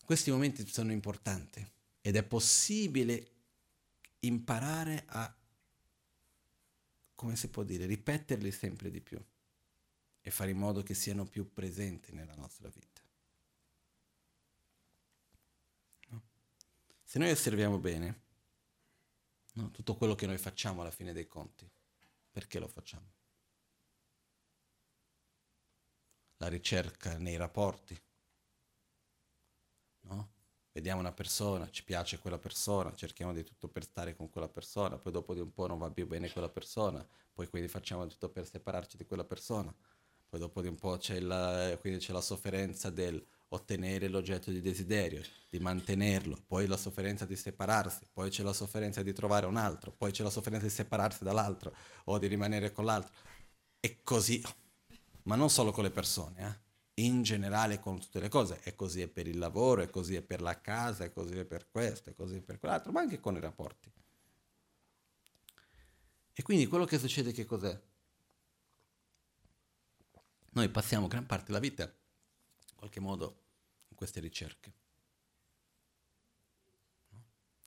Questi 0.08 0.30
momenti 0.30 0.66
sono 0.66 0.90
importanti 0.90 1.62
ed 2.00 2.16
è 2.16 2.22
possibile 2.22 3.30
imparare 4.20 5.04
a, 5.06 5.36
come 7.14 7.36
si 7.36 7.48
può 7.48 7.62
dire, 7.62 7.84
ripeterli 7.84 8.50
sempre 8.50 8.90
di 8.90 9.02
più 9.02 9.22
e 10.22 10.30
fare 10.30 10.50
in 10.50 10.56
modo 10.56 10.82
che 10.82 10.94
siano 10.94 11.26
più 11.26 11.52
presenti 11.52 12.12
nella 12.12 12.34
nostra 12.36 12.70
vita. 12.70 13.02
No? 16.06 16.22
Se 17.04 17.18
noi 17.18 17.30
osserviamo 17.30 17.76
bene 17.76 18.20
no, 19.56 19.70
tutto 19.70 19.94
quello 19.94 20.14
che 20.14 20.24
noi 20.24 20.38
facciamo 20.38 20.80
alla 20.80 20.90
fine 20.90 21.12
dei 21.12 21.26
conti, 21.26 21.70
perché 22.30 22.58
lo 22.58 22.68
facciamo? 22.68 23.12
La 26.38 26.48
ricerca 26.48 27.18
nei 27.18 27.36
rapporti? 27.36 28.06
Vediamo 30.78 31.00
una 31.00 31.10
persona, 31.10 31.68
ci 31.70 31.82
piace 31.82 32.20
quella 32.20 32.38
persona, 32.38 32.94
cerchiamo 32.94 33.32
di 33.32 33.42
tutto 33.42 33.66
per 33.66 33.82
stare 33.82 34.14
con 34.14 34.30
quella 34.30 34.48
persona, 34.48 34.96
poi 34.96 35.10
dopo 35.10 35.34
di 35.34 35.40
un 35.40 35.52
po' 35.52 35.66
non 35.66 35.76
va 35.76 35.90
più 35.90 36.06
bene 36.06 36.30
quella 36.30 36.48
persona, 36.48 37.04
poi 37.32 37.48
quindi 37.48 37.66
facciamo 37.66 38.06
tutto 38.06 38.28
per 38.28 38.46
separarci 38.46 38.96
di 38.96 39.04
quella 39.04 39.24
persona, 39.24 39.74
poi 40.28 40.38
dopo 40.38 40.62
di 40.62 40.68
un 40.68 40.76
po' 40.76 40.96
c'è 40.96 41.18
la, 41.18 41.76
c'è 41.82 42.12
la 42.12 42.20
sofferenza 42.20 42.90
del 42.90 43.20
ottenere 43.48 44.06
l'oggetto 44.06 44.52
di 44.52 44.60
desiderio, 44.60 45.20
di 45.50 45.58
mantenerlo, 45.58 46.38
poi 46.46 46.68
la 46.68 46.76
sofferenza 46.76 47.24
di 47.24 47.34
separarsi, 47.34 48.06
poi 48.12 48.30
c'è 48.30 48.44
la 48.44 48.52
sofferenza 48.52 49.02
di 49.02 49.12
trovare 49.12 49.46
un 49.46 49.56
altro, 49.56 49.90
poi 49.90 50.12
c'è 50.12 50.22
la 50.22 50.30
sofferenza 50.30 50.66
di 50.66 50.72
separarsi 50.72 51.24
dall'altro 51.24 51.74
o 52.04 52.18
di 52.18 52.28
rimanere 52.28 52.70
con 52.70 52.84
l'altro. 52.84 53.12
E 53.80 53.98
così, 54.04 54.40
ma 55.24 55.34
non 55.34 55.50
solo 55.50 55.72
con 55.72 55.82
le 55.82 55.90
persone, 55.90 56.40
eh? 56.40 56.67
In 57.00 57.22
generale 57.22 57.78
con 57.78 58.00
tutte 58.00 58.20
le 58.20 58.28
cose, 58.28 58.60
è 58.60 58.74
così 58.74 59.00
è 59.02 59.08
per 59.08 59.26
il 59.26 59.38
lavoro, 59.38 59.82
è 59.82 59.90
così 59.90 60.14
è 60.16 60.22
per 60.22 60.40
la 60.40 60.60
casa, 60.60 61.04
è 61.04 61.12
così 61.12 61.38
è 61.38 61.44
per 61.44 61.68
questo, 61.70 62.10
è 62.10 62.14
così 62.14 62.40
per 62.40 62.58
quell'altro, 62.58 62.92
ma 62.92 63.00
anche 63.00 63.20
con 63.20 63.36
i 63.36 63.40
rapporti. 63.40 63.90
E 66.32 66.42
quindi 66.42 66.66
quello 66.66 66.84
che 66.84 66.98
succede 66.98 67.32
che 67.32 67.44
cos'è? 67.44 67.80
Noi 70.50 70.68
passiamo 70.70 71.06
gran 71.06 71.26
parte 71.26 71.46
della 71.46 71.58
vita, 71.58 71.84
in 71.84 72.76
qualche 72.76 73.00
modo, 73.00 73.42
in 73.88 73.96
queste 73.96 74.20
ricerche. 74.20 74.72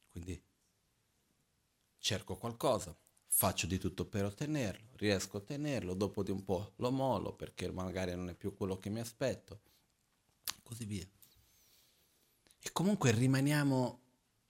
Quindi 0.09 0.41
cerco 1.99 2.35
qualcosa, 2.35 2.95
faccio 3.33 3.65
di 3.65 3.79
tutto 3.79 4.05
per 4.05 4.25
ottenerlo, 4.25 4.89
riesco 4.97 5.37
a 5.37 5.39
ottenerlo, 5.39 5.93
dopo 5.93 6.21
di 6.21 6.31
un 6.31 6.43
po' 6.43 6.73
lo 6.75 6.91
mollo 6.91 7.33
perché 7.33 7.71
magari 7.71 8.13
non 8.13 8.29
è 8.29 8.35
più 8.35 8.53
quello 8.53 8.77
che 8.77 8.89
mi 8.89 8.99
aspetto, 8.99 9.61
così 10.61 10.85
via. 10.85 11.07
E 12.59 12.71
comunque 12.71 13.11
rimaniamo 13.11 13.99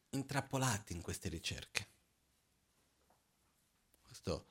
intrappolati 0.10 0.94
in 0.94 1.02
queste 1.02 1.30
ricerche. 1.30 1.88
Questo 4.04 4.46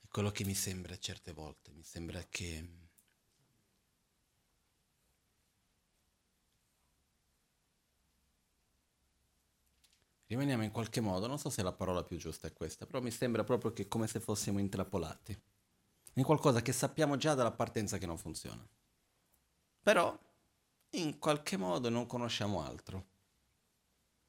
è 0.00 0.08
quello 0.08 0.30
che 0.30 0.44
mi 0.44 0.54
sembra 0.54 0.98
certe 0.98 1.32
volte, 1.32 1.70
mi 1.70 1.84
sembra 1.84 2.24
che 2.28 2.66
rimaniamo 10.34 10.64
in 10.64 10.70
qualche 10.70 11.00
modo, 11.00 11.26
non 11.26 11.38
so 11.38 11.48
se 11.48 11.62
la 11.62 11.72
parola 11.72 12.02
più 12.02 12.16
giusta 12.16 12.48
è 12.48 12.52
questa, 12.52 12.86
però 12.86 13.00
mi 13.00 13.10
sembra 13.10 13.44
proprio 13.44 13.72
che 13.72 13.88
come 13.88 14.06
se 14.06 14.20
fossimo 14.20 14.58
intrappolati 14.58 15.40
in 16.14 16.24
qualcosa 16.24 16.62
che 16.62 16.72
sappiamo 16.72 17.16
già 17.16 17.34
dalla 17.34 17.52
partenza 17.52 17.98
che 17.98 18.06
non 18.06 18.18
funziona. 18.18 18.64
Però 19.82 20.16
in 20.90 21.18
qualche 21.18 21.56
modo 21.56 21.88
non 21.88 22.06
conosciamo 22.06 22.64
altro. 22.64 23.04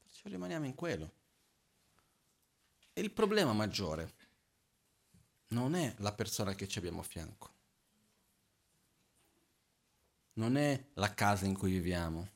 Perciò 0.02 0.28
rimaniamo 0.28 0.66
in 0.66 0.74
quello. 0.74 1.12
E 2.92 3.00
il 3.00 3.12
problema 3.12 3.52
maggiore 3.52 4.14
non 5.48 5.74
è 5.74 5.94
la 5.98 6.12
persona 6.12 6.54
che 6.54 6.66
ci 6.66 6.78
abbiamo 6.78 7.00
a 7.00 7.04
fianco. 7.04 7.54
Non 10.34 10.56
è 10.56 10.88
la 10.94 11.14
casa 11.14 11.46
in 11.46 11.56
cui 11.56 11.70
viviamo 11.70 12.34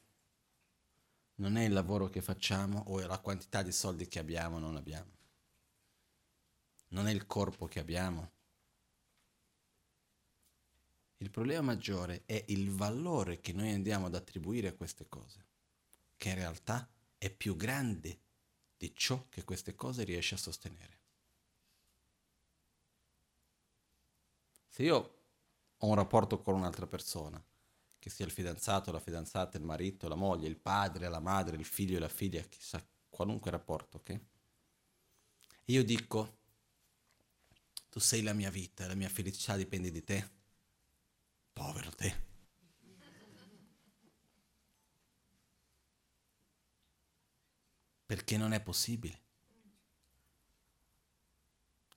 non 1.41 1.57
è 1.57 1.65
il 1.65 1.73
lavoro 1.73 2.09
che 2.09 2.21
facciamo 2.21 2.85
o 2.89 3.01
la 3.01 3.19
quantità 3.19 3.63
di 3.63 3.73
soldi 3.73 4.07
che 4.07 4.19
abbiamo 4.19 4.57
o 4.57 4.59
non 4.59 4.77
abbiamo. 4.77 5.19
Non 6.89 7.09
è 7.09 7.13
il 7.13 7.27
corpo 7.27 7.67
che 7.67 7.81
abbiamo. 7.81 8.33
Il 11.19 11.31
problema 11.31 11.63
maggiore 11.63 12.23
è 12.27 12.45
il 12.49 12.71
valore 12.71 13.41
che 13.41 13.53
noi 13.53 13.73
andiamo 13.73 14.07
ad 14.07 14.15
attribuire 14.15 14.69
a 14.69 14.75
queste 14.75 15.09
cose, 15.09 15.47
che 16.17 16.29
in 16.29 16.35
realtà 16.35 16.89
è 17.17 17.31
più 17.31 17.57
grande 17.57 18.21
di 18.77 18.93
ciò 18.95 19.27
che 19.29 19.43
queste 19.43 19.75
cose 19.75 20.05
riesce 20.05 20.35
a 20.35 20.39
sostenere. 20.39 20.99
Se 24.69 24.83
io 24.83 25.15
ho 25.77 25.87
un 25.87 25.95
rapporto 25.95 26.39
con 26.41 26.55
un'altra 26.55 26.87
persona 26.87 27.43
che 28.01 28.11
sia 28.11 28.25
il 28.25 28.33
fidanzato, 28.33 28.91
la 28.91 28.99
fidanzata, 28.99 29.57
il 29.57 29.65
marito, 29.65 30.09
la 30.09 30.17
moglie, 30.17 30.49
il 30.49 30.57
padre, 30.57 31.09
la 31.09 31.21
madre, 31.21 31.57
il 31.57 31.65
figlio 31.65 31.97
e 31.99 32.01
la 32.01 32.09
figlia, 32.09 32.43
chissà, 32.43 32.85
qualunque 33.09 33.53
rapporto, 33.53 33.99
ok? 33.99 34.21
io 35.67 35.85
dico, 35.85 36.39
tu 37.89 38.01
sei 38.01 38.23
la 38.23 38.33
mia 38.33 38.51
vita, 38.51 38.87
la 38.87 38.95
mia 38.95 39.09
felicità 39.09 39.57
dipende 39.57 39.91
di 39.91 40.03
te. 40.03 40.31
Povero 41.53 41.91
te. 41.91 42.29
Perché 48.07 48.37
non 48.37 48.53
è 48.53 48.61
possibile. 48.61 49.29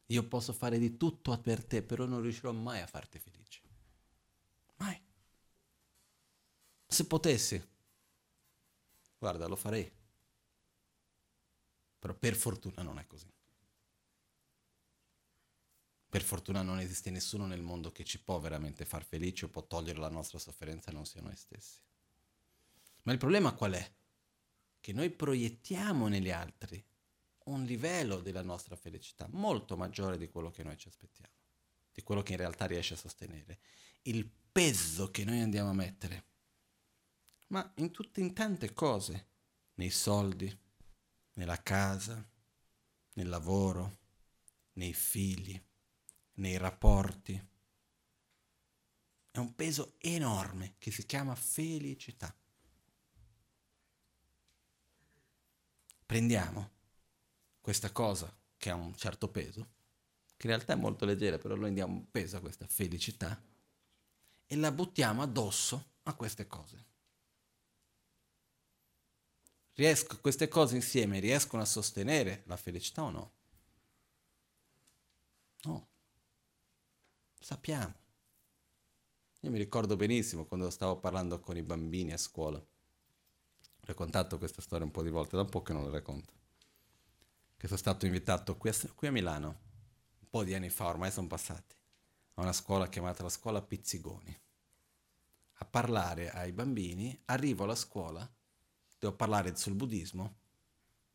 Io 0.08 0.28
posso 0.28 0.54
fare 0.54 0.78
di 0.78 0.96
tutto 0.98 1.40
per 1.40 1.66
te, 1.66 1.82
però 1.82 2.06
non 2.06 2.22
riuscirò 2.22 2.52
mai 2.52 2.82
a 2.82 2.88
farti 2.88 3.18
felice. 3.18 3.62
Mai. 4.78 5.02
Se 6.94 7.08
potessi, 7.08 7.60
guarda, 9.18 9.48
lo 9.48 9.56
farei. 9.56 9.92
Però 11.98 12.14
per 12.14 12.36
fortuna 12.36 12.84
non 12.84 13.00
è 13.00 13.08
così. 13.08 13.26
Per 16.08 16.22
fortuna 16.22 16.62
non 16.62 16.80
esiste 16.80 17.10
nessuno 17.10 17.48
nel 17.48 17.64
mondo 17.64 17.92
che 17.92 18.04
ci 18.04 18.22
può 18.22 18.40
veramente 18.40 18.86
far 18.86 19.04
felici 19.04 19.44
o 19.44 19.50
può 19.50 19.66
togliere 19.66 19.98
la 19.98 20.10
nostra 20.12 20.38
sofferenza, 20.38 20.92
non 20.92 21.08
sia 21.08 21.22
noi 21.22 21.36
stessi. 21.36 21.80
Ma 23.02 23.12
il 23.12 23.18
problema 23.18 23.54
qual 23.54 23.74
è? 23.74 23.94
Che 24.80 24.94
noi 24.94 25.10
proiettiamo 25.10 26.08
negli 26.08 26.30
altri 26.30 26.86
un 27.46 27.64
livello 27.64 28.20
della 28.20 28.44
nostra 28.44 28.76
felicità 28.76 29.28
molto 29.32 29.76
maggiore 29.76 30.20
di 30.20 30.30
quello 30.30 30.52
che 30.52 30.62
noi 30.62 30.78
ci 30.78 30.90
aspettiamo, 30.90 31.34
di 31.92 32.04
quello 32.04 32.22
che 32.22 32.34
in 32.34 32.38
realtà 32.38 32.68
riesce 32.68 32.94
a 32.94 32.98
sostenere. 32.98 33.62
Il 34.04 34.30
peso 34.30 35.10
che 35.10 35.26
noi 35.26 35.42
andiamo 35.42 35.72
a 35.72 35.74
mettere 35.74 36.32
ma 37.54 37.72
in, 37.76 37.92
tutte, 37.92 38.20
in 38.20 38.34
tante 38.34 38.74
cose, 38.74 39.28
nei 39.76 39.92
soldi, 39.92 40.52
nella 41.34 41.62
casa, 41.62 42.28
nel 43.14 43.30
lavoro, 43.30 44.00
nei 44.74 44.94
figli, 44.94 45.60
nei 46.36 46.58
rapporti. 46.58 47.48
È 49.30 49.38
un 49.38 49.54
peso 49.54 49.94
enorme 50.00 50.76
che 50.80 50.90
si 50.90 51.06
chiama 51.06 51.36
felicità. 51.36 52.36
Prendiamo 56.08 56.72
questa 57.62 57.92
cosa 57.92 58.36
che 58.58 58.72
ha 58.72 58.76
un 58.76 58.96
certo 58.96 59.30
peso, 59.30 59.62
che 60.38 60.48
in 60.48 60.54
realtà 60.54 60.74
è 60.74 60.78
molto 60.78 61.06
leggera, 61.06 61.38
però 61.38 61.54
noi 61.54 61.72
diamo 61.72 62.08
peso 62.10 62.38
a 62.38 62.42
questa 62.42 62.66
felicità, 62.66 63.40
e 64.48 64.56
la 64.56 64.72
buttiamo 64.72 65.22
addosso 65.22 65.92
a 66.04 66.16
queste 66.16 66.48
cose 66.48 66.92
riesco, 69.76 70.20
queste 70.20 70.48
cose 70.48 70.76
insieme 70.76 71.20
riescono 71.20 71.62
a 71.62 71.66
sostenere 71.66 72.44
la 72.46 72.58
felicità 72.58 73.04
o 73.04 73.10
no? 73.10 73.32
No. 75.64 75.88
Sappiamo. 77.40 78.02
Io 79.42 79.52
mi 79.52 79.58
ricordo 79.58 79.96
benissimo 79.96 80.46
quando 80.46 80.70
stavo 80.70 81.00
parlando 81.00 81.40
con 81.40 81.58
i 81.58 81.64
bambini 81.64 82.14
a 82.14 82.18
scuola. 82.18 82.58
Ho 82.58 83.86
raccontato 83.86 84.38
questa 84.38 84.62
storia 84.62 84.86
un 84.86 84.92
po' 84.92 85.04
di 85.04 85.10
volte, 85.10 85.36
da 85.36 85.42
un 85.42 85.50
po' 85.50 85.62
che 85.62 85.74
non 85.74 85.84
la 85.84 85.92
racconto. 85.92 86.32
Che 87.58 87.68
sono 87.68 87.80
stato 87.80 88.06
invitato 88.06 88.56
qui 88.56 88.70
a, 88.70 88.76
qui 88.96 89.08
a 89.08 89.12
Milano, 89.12 89.48
un 90.20 90.30
po' 90.30 90.44
di 90.44 90.54
anni 90.54 90.70
fa, 90.70 90.88
ormai 90.88 91.12
sono 91.12 91.28
passati, 91.28 91.76
a 92.36 92.42
una 92.42 92.54
scuola 92.54 92.88
chiamata 92.88 93.24
la 93.24 93.30
scuola 93.30 93.62
Pizzigoni. 93.62 94.42
A 95.58 95.66
parlare 95.66 96.32
ai 96.32 96.54
bambini, 96.54 97.22
arrivo 97.26 97.66
alla 97.66 97.76
scuola 97.76 98.30
devo 99.04 99.16
parlare 99.16 99.56
sul 99.56 99.74
buddismo, 99.74 100.36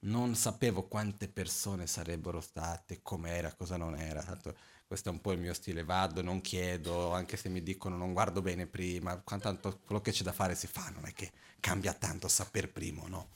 non 0.01 0.35
sapevo 0.35 0.87
quante 0.87 1.29
persone 1.29 1.87
sarebbero 1.87 2.40
state, 2.40 3.01
com'era, 3.03 3.55
cosa 3.55 3.77
non 3.77 3.96
era. 3.96 4.22
Tanto 4.22 4.57
questo 4.87 5.09
è 5.09 5.12
un 5.12 5.20
po' 5.20 5.33
il 5.33 5.40
mio 5.40 5.55
stile, 5.55 5.85
vado, 5.85 6.22
non 6.22 6.40
chiedo, 6.40 7.12
anche 7.12 7.37
se 7.37 7.48
mi 7.48 7.62
dicono 7.62 7.96
non 7.96 8.12
guardo 8.12 8.40
bene 8.40 8.66
prima, 8.66 9.16
tanto 9.16 9.81
quello 9.85 10.01
che 10.01 10.12
c'è 10.12 10.22
da 10.22 10.33
fare 10.33 10.55
si 10.55 10.66
fa, 10.66 10.88
non 10.90 11.07
è 11.07 11.12
che 11.12 11.33
cambia 11.61 11.92
tanto 11.92 12.29
saper 12.29 12.70
primo, 12.70 13.07
no? 13.09 13.31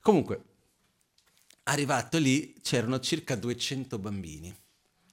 Comunque, 0.00 0.44
arrivato 1.64 2.18
lì 2.18 2.58
c'erano 2.62 2.98
circa 3.00 3.36
200 3.36 3.98
bambini, 3.98 4.54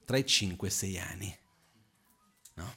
tra 0.05 0.17
i 0.17 0.25
5 0.25 0.67
e 0.67 0.71
i 0.71 0.73
6 0.73 0.99
anni, 0.99 1.37
no? 2.55 2.75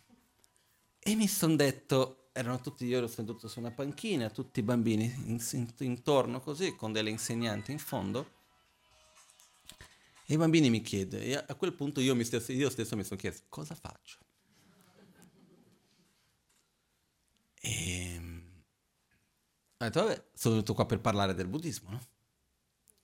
E 0.98 1.14
mi 1.14 1.26
sono 1.26 1.56
detto, 1.56 2.19
erano 2.40 2.60
tutti, 2.60 2.84
io 2.84 2.98
ero 2.98 3.06
seduto 3.06 3.48
su 3.48 3.58
una 3.60 3.70
panchina, 3.70 4.30
tutti 4.30 4.60
i 4.60 4.62
bambini 4.62 5.04
in, 5.26 5.44
in, 5.52 5.68
intorno 5.78 6.40
così, 6.40 6.74
con 6.74 6.92
delle 6.92 7.10
insegnanti 7.10 7.72
in 7.72 7.78
fondo. 7.78 8.38
E 10.26 10.34
i 10.34 10.36
bambini 10.36 10.70
mi 10.70 10.80
chiedono, 10.80 11.22
e 11.22 11.34
a 11.34 11.54
quel 11.54 11.72
punto 11.72 12.00
io, 12.00 12.22
stesso, 12.24 12.52
io 12.52 12.70
stesso 12.70 12.96
mi 12.96 13.04
sono 13.04 13.18
chiesto, 13.18 13.46
cosa 13.48 13.74
faccio? 13.74 14.18
E 17.62 18.00
ho 19.82 19.84
detto, 19.84 20.04
vabbè, 20.04 20.24
sono 20.34 20.54
venuto 20.54 20.74
qua 20.74 20.84
per 20.84 21.00
parlare 21.00 21.34
del 21.34 21.48
buddismo, 21.48 21.90
no? 21.90 22.06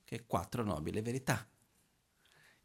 Che 0.04 0.26
quattro 0.26 0.62
nobili 0.62 1.00
verità. 1.00 1.48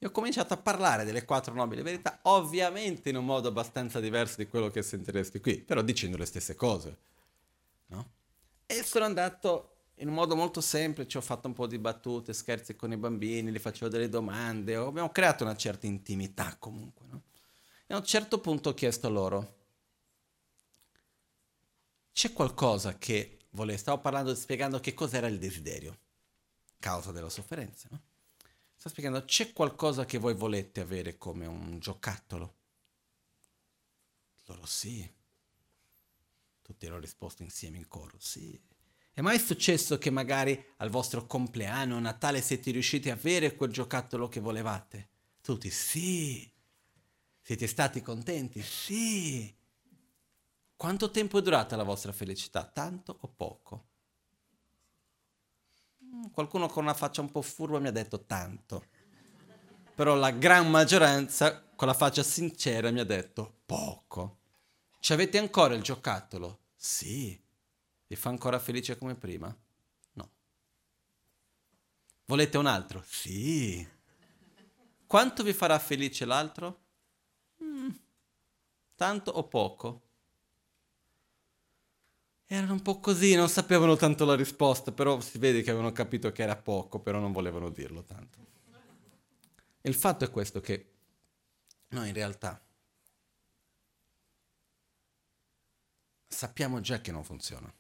E 0.03 0.07
ho 0.07 0.09
cominciato 0.09 0.55
a 0.55 0.57
parlare 0.57 1.05
delle 1.05 1.25
quattro 1.25 1.53
nobili 1.53 1.83
verità, 1.83 2.21
ovviamente 2.23 3.09
in 3.09 3.17
un 3.17 3.25
modo 3.25 3.49
abbastanza 3.49 3.99
diverso 3.99 4.37
di 4.37 4.47
quello 4.47 4.71
che 4.71 4.81
sentiresti 4.81 5.39
qui, 5.39 5.59
però 5.59 5.83
dicendo 5.83 6.17
le 6.17 6.25
stesse 6.25 6.55
cose. 6.55 6.97
No? 7.85 8.09
E 8.65 8.81
sono 8.81 9.05
andato 9.05 9.91
in 9.97 10.07
un 10.07 10.15
modo 10.15 10.35
molto 10.35 10.59
semplice, 10.59 11.19
ho 11.19 11.21
fatto 11.21 11.45
un 11.47 11.53
po' 11.53 11.67
di 11.67 11.77
battute, 11.77 12.33
scherzi 12.33 12.75
con 12.75 12.91
i 12.91 12.97
bambini, 12.97 13.51
gli 13.51 13.59
facevo 13.59 13.91
delle 13.91 14.09
domande, 14.09 14.73
abbiamo 14.73 15.11
creato 15.11 15.43
una 15.43 15.55
certa 15.55 15.85
intimità 15.85 16.55
comunque. 16.57 17.05
No? 17.07 17.21
E 17.85 17.93
a 17.93 17.97
un 17.97 18.03
certo 18.03 18.39
punto 18.39 18.69
ho 18.69 18.73
chiesto 18.73 19.07
loro, 19.07 19.57
c'è 22.11 22.33
qualcosa 22.33 22.97
che 22.97 23.37
volevo, 23.51 23.77
stavo 23.77 24.01
parlando, 24.01 24.33
spiegando 24.33 24.79
che 24.79 24.95
cos'era 24.95 25.27
il 25.27 25.37
desiderio, 25.37 25.95
causa 26.79 27.11
della 27.11 27.29
sofferenza, 27.29 27.87
no? 27.91 28.01
Sta 28.81 28.89
spiegando, 28.89 29.23
c'è 29.25 29.53
qualcosa 29.53 30.05
che 30.05 30.17
voi 30.17 30.33
volete 30.33 30.81
avere 30.81 31.15
come 31.15 31.45
un 31.45 31.77
giocattolo? 31.77 32.55
Loro 34.45 34.65
sì. 34.65 35.07
Tutti 36.63 36.87
hanno 36.87 36.97
risposto 36.97 37.43
insieme 37.43 37.77
in 37.77 37.87
coro, 37.87 38.15
sì. 38.17 38.59
È 39.13 39.21
mai 39.21 39.37
successo 39.37 39.99
che 39.99 40.09
magari 40.09 40.59
al 40.77 40.89
vostro 40.89 41.27
compleanno, 41.27 41.99
Natale, 41.99 42.41
siete 42.41 42.71
riusciti 42.71 43.11
a 43.11 43.13
avere 43.13 43.55
quel 43.55 43.71
giocattolo 43.71 44.27
che 44.27 44.39
volevate? 44.39 45.09
Tutti, 45.41 45.69
sì. 45.69 46.51
Siete 47.39 47.67
stati 47.67 48.01
contenti? 48.01 48.63
Sì. 48.63 49.55
Quanto 50.75 51.11
tempo 51.11 51.37
è 51.37 51.43
durata 51.43 51.75
la 51.75 51.83
vostra 51.83 52.13
felicità? 52.13 52.65
Tanto 52.65 53.15
o 53.21 53.27
poco? 53.27 53.89
Qualcuno 56.32 56.67
con 56.67 56.84
una 56.84 56.93
faccia 56.93 57.21
un 57.21 57.32
po' 57.32 57.41
furba 57.41 57.80
mi 57.80 57.88
ha 57.88 57.91
detto 57.91 58.26
tanto. 58.26 58.86
Però 59.95 60.15
la 60.15 60.32
gran 60.32 60.69
maggioranza, 60.69 61.62
con 61.76 61.88
la 61.88 61.93
faccia 61.93 62.24
sincera, 62.24 62.91
mi 62.91 63.00
ha 63.00 63.06
detto 63.06 63.62
poco. 63.65 64.39
Ci 65.00 65.13
avete 65.13 65.38
ancora 65.38 65.74
il 65.74 65.82
giocattolo? 65.82 66.60
Sì. 66.76 67.39
Vi 68.08 68.15
fa 68.15 68.30
ancora 68.30 68.60
felice 68.60 68.97
come 68.97 69.15
prima? 69.15 69.56
No. 70.13 70.32
Volete 72.26 72.58
un 72.58 72.65
altro? 72.65 73.04
Sì. 73.06 73.88
Quanto 75.06 75.43
vi 75.43 75.54
farà 75.54 75.80
felice 75.80 76.26
l'altro? 76.26 76.84
Mm. 77.63 77.89
Tanto 78.95 79.32
o 79.32 79.47
poco? 79.47 80.11
Erano 82.53 82.73
un 82.73 82.81
po' 82.81 82.99
così, 82.99 83.33
non 83.33 83.47
sapevano 83.47 83.95
tanto 83.95 84.25
la 84.25 84.35
risposta, 84.35 84.91
però 84.91 85.21
si 85.21 85.37
vede 85.37 85.61
che 85.61 85.69
avevano 85.69 85.93
capito 85.93 86.33
che 86.33 86.43
era 86.43 86.57
poco, 86.57 86.99
però 86.99 87.17
non 87.17 87.31
volevano 87.31 87.69
dirlo 87.69 88.03
tanto. 88.03 88.39
Il 89.79 89.93
fatto 89.93 90.25
è 90.25 90.29
questo 90.29 90.59
che 90.59 90.91
noi 91.91 92.09
in 92.09 92.13
realtà 92.13 92.61
sappiamo 96.27 96.81
già 96.81 96.99
che 96.99 97.13
non 97.13 97.23
funziona, 97.23 97.73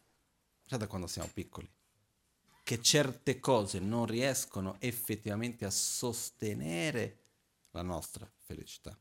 già 0.63 0.77
da 0.77 0.87
quando 0.87 1.07
siamo 1.07 1.29
piccoli, 1.33 1.69
che 2.63 2.81
certe 2.81 3.41
cose 3.41 3.79
non 3.79 4.05
riescono 4.05 4.77
effettivamente 4.79 5.65
a 5.65 5.69
sostenere 5.69 7.23
la 7.71 7.81
nostra 7.81 8.25
felicità. 8.37 8.97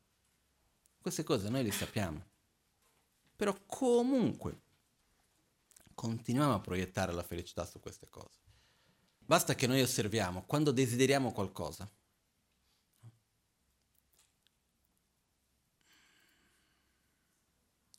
Queste 1.00 1.22
cose 1.22 1.48
noi 1.48 1.62
le 1.62 1.70
sappiamo, 1.70 2.24
però 3.36 3.56
comunque 3.66 4.62
continuiamo 6.00 6.54
a 6.54 6.60
proiettare 6.60 7.12
la 7.12 7.22
felicità 7.22 7.66
su 7.66 7.78
queste 7.78 8.08
cose. 8.08 8.38
Basta 9.18 9.54
che 9.54 9.66
noi 9.66 9.82
osserviamo 9.82 10.44
quando 10.46 10.70
desideriamo 10.70 11.30
qualcosa. 11.30 11.86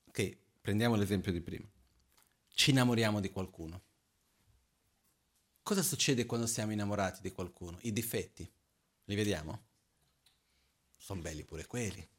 Ok, 0.08 0.38
prendiamo 0.60 0.96
l'esempio 0.96 1.32
di 1.32 1.42
prima. 1.42 1.70
Ci 2.48 2.72
innamoriamo 2.72 3.20
di 3.20 3.30
qualcuno. 3.30 3.84
Cosa 5.62 5.84
succede 5.84 6.26
quando 6.26 6.48
siamo 6.48 6.72
innamorati 6.72 7.22
di 7.22 7.32
qualcuno? 7.32 7.78
I 7.82 7.94
difetti, 7.94 8.52
li 9.04 9.16
vediamo? 9.16 9.66
Sono 10.98 11.22
belli 11.22 11.44
pure 11.44 11.68
quelli. 11.68 12.10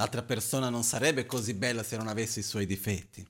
L'altra 0.00 0.22
persona 0.22 0.70
non 0.70 0.82
sarebbe 0.82 1.26
così 1.26 1.52
bella 1.52 1.82
se 1.82 1.98
non 1.98 2.08
avesse 2.08 2.40
i 2.40 2.42
suoi 2.42 2.64
difetti. 2.64 3.22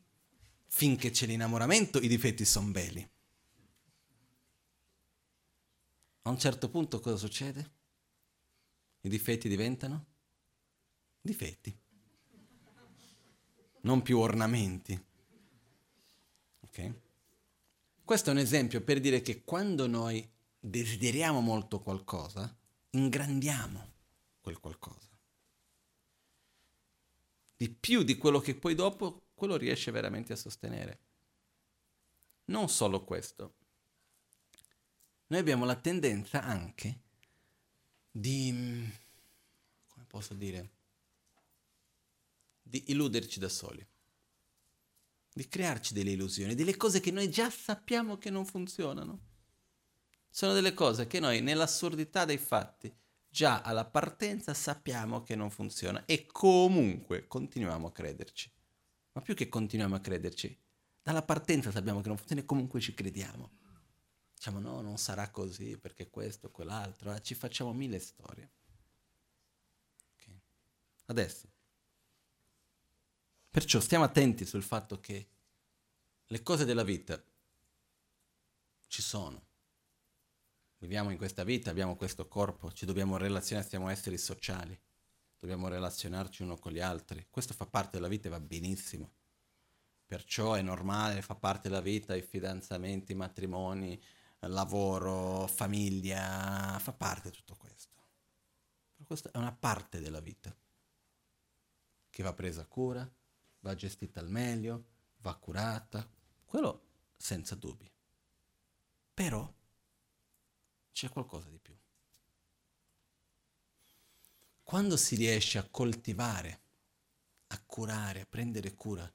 Finché 0.68 1.10
c'è 1.10 1.26
l'innamoramento, 1.26 1.98
i 1.98 2.06
difetti 2.06 2.44
sono 2.44 2.70
belli. 2.70 3.10
A 6.22 6.30
un 6.30 6.38
certo 6.38 6.70
punto 6.70 7.00
cosa 7.00 7.16
succede? 7.16 7.70
I 9.00 9.08
difetti 9.08 9.48
diventano 9.48 10.06
difetti. 11.20 11.76
non 13.80 14.00
più 14.02 14.20
ornamenti. 14.20 15.04
Ok? 16.60 16.94
Questo 18.04 18.30
è 18.30 18.32
un 18.32 18.38
esempio 18.38 18.80
per 18.82 19.00
dire 19.00 19.22
che 19.22 19.42
quando 19.42 19.88
noi 19.88 20.24
desideriamo 20.60 21.40
molto 21.40 21.80
qualcosa, 21.80 22.56
ingrandiamo 22.90 23.92
quel 24.40 24.60
qualcosa. 24.60 25.09
Di 27.60 27.68
più 27.68 28.04
di 28.04 28.16
quello 28.16 28.40
che 28.40 28.54
poi 28.54 28.74
dopo 28.74 29.26
quello 29.34 29.56
riesce 29.56 29.90
veramente 29.90 30.32
a 30.32 30.36
sostenere. 30.36 30.98
Non 32.46 32.70
solo 32.70 33.04
questo. 33.04 33.54
Noi 35.26 35.40
abbiamo 35.40 35.66
la 35.66 35.76
tendenza 35.76 36.42
anche 36.42 37.00
di, 38.10 38.90
come 39.88 40.04
posso 40.06 40.32
dire, 40.32 40.70
di 42.62 42.84
illuderci 42.92 43.38
da 43.38 43.50
soli, 43.50 43.86
di 45.30 45.46
crearci 45.46 45.92
delle 45.92 46.12
illusioni, 46.12 46.54
delle 46.54 46.78
cose 46.78 47.00
che 47.00 47.10
noi 47.10 47.28
già 47.28 47.50
sappiamo 47.50 48.16
che 48.16 48.30
non 48.30 48.46
funzionano. 48.46 49.20
Sono 50.30 50.54
delle 50.54 50.72
cose 50.72 51.06
che 51.06 51.20
noi 51.20 51.42
nell'assurdità 51.42 52.24
dei 52.24 52.38
fatti 52.38 52.90
già 53.30 53.62
alla 53.62 53.84
partenza 53.84 54.52
sappiamo 54.52 55.22
che 55.22 55.36
non 55.36 55.50
funziona 55.50 56.04
e 56.04 56.26
comunque 56.26 57.26
continuiamo 57.28 57.86
a 57.86 57.92
crederci. 57.92 58.52
Ma 59.12 59.22
più 59.22 59.34
che 59.34 59.48
continuiamo 59.48 59.94
a 59.94 60.00
crederci, 60.00 60.58
dalla 61.02 61.22
partenza 61.22 61.70
sappiamo 61.70 62.00
che 62.00 62.08
non 62.08 62.16
funziona 62.16 62.42
e 62.42 62.44
comunque 62.44 62.80
ci 62.80 62.92
crediamo. 62.92 63.58
Diciamo 64.34 64.58
no, 64.58 64.80
non 64.80 64.98
sarà 64.98 65.30
così 65.30 65.78
perché 65.78 66.10
questo, 66.10 66.50
quell'altro, 66.50 67.14
eh, 67.14 67.22
ci 67.22 67.34
facciamo 67.34 67.72
mille 67.72 67.98
storie. 67.98 68.50
Okay. 70.14 70.40
Adesso, 71.06 71.48
perciò 73.50 73.80
stiamo 73.80 74.04
attenti 74.04 74.44
sul 74.44 74.62
fatto 74.62 74.98
che 74.98 75.28
le 76.26 76.42
cose 76.42 76.64
della 76.64 76.84
vita 76.84 77.22
ci 78.86 79.02
sono. 79.02 79.48
Viviamo 80.80 81.10
in 81.10 81.18
questa 81.18 81.44
vita, 81.44 81.68
abbiamo 81.68 81.94
questo 81.94 82.26
corpo, 82.26 82.72
ci 82.72 82.86
dobbiamo 82.86 83.18
relazionare, 83.18 83.68
siamo 83.68 83.90
esseri 83.90 84.16
sociali, 84.16 84.78
dobbiamo 85.38 85.68
relazionarci 85.68 86.42
uno 86.42 86.56
con 86.56 86.72
gli 86.72 86.80
altri. 86.80 87.26
Questo 87.28 87.52
fa 87.52 87.66
parte 87.66 87.98
della 87.98 88.08
vita 88.08 88.28
e 88.28 88.30
va 88.30 88.40
benissimo. 88.40 89.12
Perciò 90.06 90.54
è 90.54 90.62
normale, 90.62 91.20
fa 91.20 91.34
parte 91.34 91.68
della 91.68 91.82
vita, 91.82 92.16
i 92.16 92.22
fidanzamenti, 92.22 93.12
i 93.12 93.14
matrimoni, 93.14 94.02
lavoro, 94.38 95.46
famiglia, 95.48 96.78
fa 96.80 96.94
parte 96.94 97.28
di 97.28 97.36
tutto 97.36 97.56
questo. 97.56 97.96
Però 98.94 99.04
questa 99.04 99.30
è 99.32 99.36
una 99.36 99.52
parte 99.52 100.00
della 100.00 100.20
vita 100.20 100.56
che 102.08 102.22
va 102.22 102.32
presa 102.32 102.64
cura, 102.64 103.06
va 103.60 103.74
gestita 103.74 104.18
al 104.20 104.30
meglio, 104.30 104.86
va 105.18 105.34
curata, 105.34 106.10
quello 106.46 106.86
senza 107.18 107.54
dubbi. 107.54 107.92
Però 109.12 109.58
c'è 110.92 111.08
qualcosa 111.08 111.48
di 111.48 111.58
più. 111.58 111.76
Quando 114.62 114.96
si 114.96 115.16
riesce 115.16 115.58
a 115.58 115.68
coltivare, 115.68 116.60
a 117.48 117.60
curare, 117.64 118.20
a 118.20 118.26
prendere 118.26 118.74
cura 118.74 119.10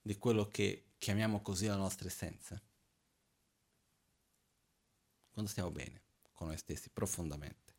di 0.00 0.16
quello 0.18 0.48
che 0.48 0.92
chiamiamo 0.98 1.40
così 1.40 1.66
la 1.66 1.76
nostra 1.76 2.08
essenza, 2.08 2.60
quando 5.30 5.50
stiamo 5.50 5.70
bene 5.70 6.02
con 6.32 6.48
noi 6.48 6.58
stessi 6.58 6.90
profondamente, 6.90 7.74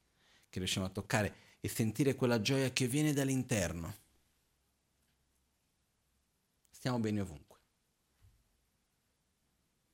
che 0.50 0.60
riusciamo 0.60 0.86
a 0.86 0.90
toccare 0.90 1.58
e 1.60 1.68
sentire 1.68 2.16
quella 2.16 2.42
gioia 2.42 2.72
che 2.72 2.88
viene 2.88 3.14
dall'interno. 3.14 4.02
Stiamo 6.70 7.00
bene 7.00 7.22
ovunque. 7.22 7.60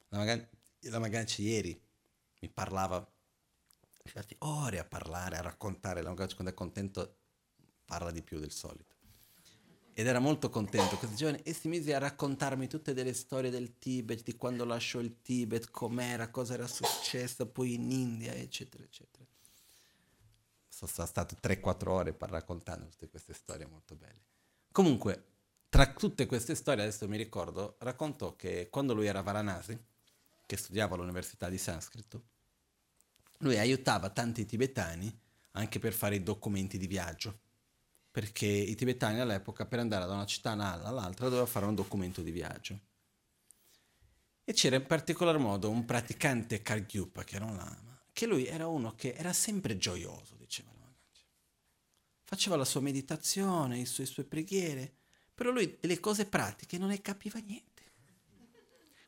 La, 0.09 0.17
Magan- 0.17 0.47
la 0.81 0.99
Maganci 0.99 1.43
ieri 1.43 1.79
mi 2.39 2.49
parlava, 2.49 3.07
infatti 4.09 4.35
ore 4.39 4.79
a 4.79 4.85
parlare, 4.85 5.37
a 5.37 5.41
raccontare, 5.41 6.01
la 6.01 6.09
Maganci 6.09 6.35
quando 6.35 6.51
è 6.51 6.55
contento 6.55 7.15
parla 7.85 8.11
di 8.11 8.21
più 8.21 8.39
del 8.39 8.51
solito 8.51 8.97
ed 9.99 10.07
era 10.07 10.19
molto 10.19 10.49
contento 10.49 10.95
questo 10.95 11.17
giovane 11.17 11.43
e 11.43 11.51
si 11.51 11.67
mise 11.67 11.93
a 11.93 11.97
raccontarmi 11.97 12.67
tutte 12.67 12.93
delle 12.93 13.11
storie 13.11 13.49
del 13.49 13.79
Tibet, 13.79 14.23
di 14.23 14.37
quando 14.37 14.63
lasciò 14.63 14.99
il 14.99 15.21
Tibet, 15.21 15.69
com'era, 15.71 16.29
cosa 16.29 16.53
era 16.53 16.67
successo 16.67 17.45
poi 17.47 17.73
in 17.73 17.91
India, 17.91 18.33
eccetera, 18.33 18.81
eccetera. 18.81 19.25
Sono 20.69 21.05
stato 21.05 21.35
3-4 21.41 21.89
ore 21.89 22.13
per 22.13 22.29
raccontare 22.29 22.87
tutte 22.87 23.09
queste 23.09 23.33
storie 23.33 23.65
molto 23.65 23.95
belle. 23.95 24.21
Comunque, 24.71 25.25
tra 25.67 25.91
tutte 25.91 26.27
queste 26.27 26.55
storie, 26.55 26.83
adesso 26.83 27.05
mi 27.09 27.17
ricordo, 27.17 27.75
raccontò 27.79 28.37
che 28.37 28.69
quando 28.69 28.93
lui 28.93 29.07
era 29.07 29.21
Varanasi, 29.21 29.77
che 30.45 30.55
studiava 30.55 30.95
all'università 30.95 31.49
di 31.49 31.57
Sanscrito, 31.57 32.23
lui 33.39 33.57
aiutava 33.57 34.09
tanti 34.09 34.45
tibetani 34.45 35.17
anche 35.51 35.79
per 35.79 35.93
fare 35.93 36.15
i 36.15 36.23
documenti 36.23 36.77
di 36.77 36.87
viaggio 36.87 37.39
perché 38.11 38.47
i 38.47 38.75
tibetani 38.75 39.19
all'epoca 39.19 39.65
per 39.65 39.79
andare 39.79 40.05
da 40.05 40.13
una 40.13 40.25
città 40.25 40.51
all'altra 40.51 41.25
dovevano 41.25 41.47
fare 41.47 41.65
un 41.65 41.75
documento 41.75 42.21
di 42.21 42.31
viaggio. 42.31 42.79
E 44.43 44.53
c'era 44.53 44.77
in 44.77 44.85
particolar 44.85 45.37
modo 45.37 45.69
un 45.69 45.85
praticante 45.85 46.61
Kargyupa, 46.61 47.23
che 47.23 47.35
era 47.35 47.45
un 47.45 47.55
lama, 47.55 48.01
che 48.11 48.25
lui 48.25 48.45
era 48.47 48.67
uno 48.67 48.95
che 48.95 49.13
era 49.13 49.31
sempre 49.31 49.77
gioioso, 49.77 50.35
diceva 50.35 50.71
la. 50.79 50.91
Faceva 52.23 52.55
la 52.55 52.65
sua 52.65 52.81
meditazione, 52.81 53.77
le 53.77 53.85
sue, 53.85 54.05
le 54.05 54.09
sue 54.09 54.23
preghiere, 54.23 54.95
però 55.33 55.51
lui 55.51 55.77
le 55.79 55.99
cose 55.99 56.25
pratiche 56.25 56.79
non 56.79 56.89
ne 56.89 57.01
capiva 57.01 57.39
niente. 57.39 57.67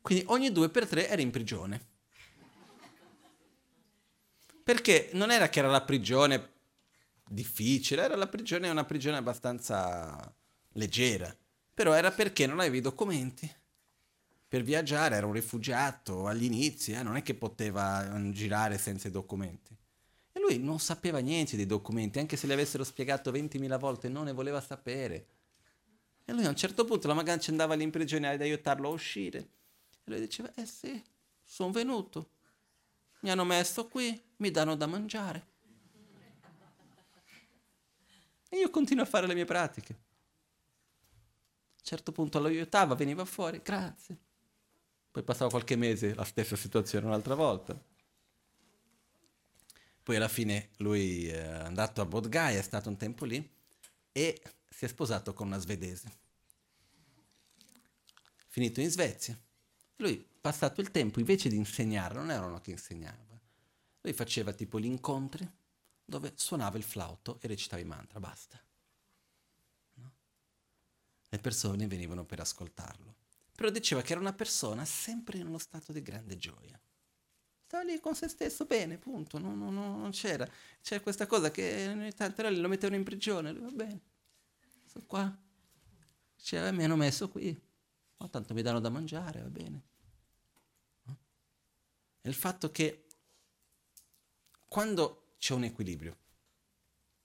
Quindi 0.02 0.24
ogni 0.28 0.52
due 0.52 0.70
per 0.70 0.88
tre 0.88 1.08
era 1.08 1.22
in 1.22 1.32
prigione. 1.32 1.89
Perché 4.63 5.10
non 5.13 5.32
era 5.32 5.50
che 5.50 5.60
era 5.60 5.69
la 5.69 5.82
prigione 5.82 6.50
difficile, 7.28 8.04
era 8.04 8.15
la 8.15 8.28
prigione, 8.28 8.69
una 8.69 8.86
prigione 8.86 9.17
abbastanza 9.17 10.34
leggera, 10.74 11.36
però 11.74 11.93
era 11.93 12.12
perché 12.12 12.45
non 12.45 12.60
avevi 12.60 12.82
documenti. 12.82 13.50
Per 14.47 14.63
viaggiare 14.63 15.15
era 15.15 15.26
un 15.26 15.32
rifugiato 15.32 16.28
agli 16.28 16.43
inizi, 16.43 16.91
eh, 16.91 17.04
non 17.04 17.15
è 17.15 17.24
che 17.24 17.36
poteva 17.36 18.06
mm, 18.17 18.32
girare 18.32 18.78
senza 18.78 19.08
i 19.08 19.12
documenti. 19.12 19.76
E 20.34 20.39
lui 20.39 20.60
non 20.60 20.80
sapeva 20.80 21.19
niente 21.19 21.56
dei 21.56 21.65
documenti, 21.65 22.19
anche 22.19 22.36
se 22.36 22.47
gli 22.47 22.52
avessero 22.52 22.84
spiegato 22.84 23.32
20.000 23.32 23.80
volte, 23.80 24.10
non 24.10 24.26
ne 24.26 24.34
voleva 24.34 24.60
sapere. 24.60 25.28
E 26.26 26.34
lui 26.34 26.45
a 26.45 26.50
un 26.50 26.56
certo 26.56 26.86
punto 26.86 27.08
la 27.08 27.13
Magancia 27.13 27.52
andava 27.52 27.76
lì 27.76 27.84
in 27.84 27.91
prigione 27.91 28.28
ad 28.30 28.41
aiutarlo 28.41 28.89
a 28.89 28.91
uscire. 28.91 29.39
E 29.39 30.12
lui 30.12 30.19
diceva, 30.19 30.54
eh 30.56 30.65
sì, 30.65 31.02
sono 31.43 31.71
venuto, 31.71 32.32
mi 33.21 33.29
hanno 33.29 33.43
messo 33.43 33.88
qui, 33.88 34.21
mi 34.38 34.51
danno 34.51 34.75
da 34.75 34.86
mangiare. 34.88 35.49
E 38.49 38.57
io 38.57 38.69
continuo 38.69 39.03
a 39.03 39.07
fare 39.07 39.27
le 39.27 39.34
mie 39.34 39.45
pratiche. 39.45 39.93
A 39.93 39.95
un 41.77 41.84
certo 41.84 42.12
punto 42.12 42.39
lo 42.39 42.47
aiutava, 42.47 42.95
veniva 42.95 43.25
fuori, 43.25 43.62
grazie. 43.63 44.17
Poi 45.10 45.23
passava 45.23 45.49
qualche 45.49 45.75
mese, 45.75 46.13
la 46.13 46.23
stessa 46.23 46.55
situazione 46.55 47.05
un'altra 47.05 47.36
volta. 47.36 47.79
Poi 50.03 50.15
alla 50.15 50.27
fine 50.27 50.69
lui 50.77 51.27
è 51.27 51.41
andato 51.41 52.01
a 52.01 52.05
Bodh 52.05 52.34
è 52.36 52.62
stato 52.62 52.89
un 52.89 52.97
tempo 52.97 53.23
lì 53.25 53.49
e 54.12 54.41
si 54.67 54.86
è 54.86 54.88
sposato 54.88 55.34
con 55.34 55.47
una 55.47 55.60
svedese. 55.60 56.12
Finito 58.47 58.81
in 58.81 58.89
Svezia. 58.89 59.39
Lui, 60.02 60.28
passato 60.42 60.82
il 60.82 60.90
tempo, 60.90 61.20
invece 61.20 61.48
di 61.48 61.56
insegnare, 61.56 62.16
non 62.16 62.32
era 62.32 62.44
uno 62.44 62.60
che 62.60 62.72
insegnava, 62.72 63.40
lui 64.02 64.14
faceva 64.14 64.52
tipo 64.52 64.80
gli 64.80 64.86
incontri 64.86 65.48
dove 66.04 66.34
suonava 66.36 66.78
il 66.78 66.84
flauto 66.84 67.38
e 67.40 67.48
recitava 67.48 67.82
i 67.82 67.86
mantra, 67.86 68.20
basta. 68.20 68.60
No? 69.94 70.12
Le 71.30 71.38
persone 71.38 71.86
venivano 71.86 72.26
per 72.26 72.40
ascoltarlo. 72.40 73.16
Però 73.56 73.70
diceva 73.70 74.02
che 74.02 74.14
era 74.14 74.20
una 74.20 74.34
persona 74.34 74.86
sempre 74.86 75.38
in 75.38 75.46
uno 75.46 75.60
stato 75.60 75.92
di 75.92 76.02
grande 76.02 76.36
gioia. 76.36 76.80
Stava 77.68 77.84
lì 77.84 78.00
con 78.00 78.16
se 78.16 78.28
stesso 78.28 78.66
bene, 78.66 78.98
punto, 78.98 79.38
non, 79.38 79.58
non, 79.60 79.76
non 79.76 80.10
c'era. 80.10 80.50
C'era 80.82 81.02
questa 81.02 81.28
cosa 81.28 81.52
che 81.52 81.88
ogni 81.88 82.12
tanto 82.14 82.42
lo 82.50 82.68
mettevano 82.68 82.96
in 82.96 83.04
prigione, 83.04 83.52
lui 83.52 83.62
va 83.62 83.72
bene, 83.72 84.00
sono 84.88 85.06
qua. 85.06 85.38
Diceva, 86.36 86.72
mi 86.72 86.86
hanno 86.86 86.96
messo 86.96 87.30
qui, 87.30 87.56
ma 88.18 88.28
tanto 88.30 88.56
mi 88.56 88.64
danno 88.64 88.80
da 88.80 88.90
mangiare, 88.90 89.44
va 89.44 89.50
bene. 89.50 89.90
E 92.21 92.29
il 92.29 92.36
fatto 92.36 92.71
che 92.71 93.07
quando 94.67 95.34
c'è 95.38 95.53
un 95.53 95.63
equilibrio. 95.63 96.17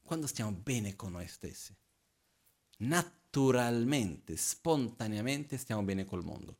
Quando 0.03 0.27
stiamo 0.27 0.53
bene 0.53 0.95
con 0.95 1.13
noi 1.13 1.27
stessi, 1.27 1.75
naturalmente, 2.79 4.37
spontaneamente 4.37 5.57
stiamo 5.57 5.83
bene 5.83 6.05
col 6.05 6.25
mondo. 6.25 6.57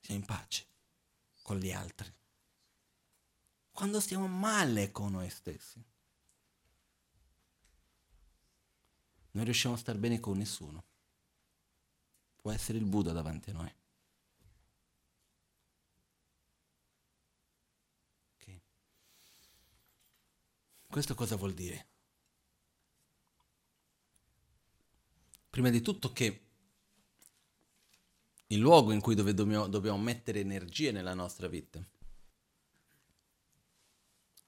Siamo 0.00 0.20
in 0.20 0.26
pace 0.26 0.66
con 1.42 1.58
gli 1.58 1.70
altri. 1.70 2.12
Quando 3.70 4.00
stiamo 4.00 4.26
male 4.26 4.90
con 4.90 5.12
noi 5.12 5.30
stessi, 5.30 5.82
non 9.32 9.44
riusciamo 9.44 9.74
a 9.74 9.78
star 9.78 9.96
bene 9.98 10.18
con 10.18 10.36
nessuno. 10.36 10.84
Può 12.36 12.50
essere 12.50 12.78
il 12.78 12.84
Buddha 12.84 13.12
davanti 13.12 13.50
a 13.50 13.52
noi. 13.52 13.74
Okay. 18.36 18.60
Questo 20.96 21.14
cosa 21.14 21.36
vuol 21.36 21.52
dire? 21.52 21.88
Prima 25.50 25.68
di 25.68 25.82
tutto 25.82 26.10
che 26.10 26.46
il 28.46 28.58
luogo 28.58 28.92
in 28.92 29.02
cui 29.02 29.14
dobbiamo, 29.14 29.68
dobbiamo 29.68 29.98
mettere 29.98 30.40
energie 30.40 30.92
nella 30.92 31.12
nostra 31.12 31.48
vita 31.48 31.86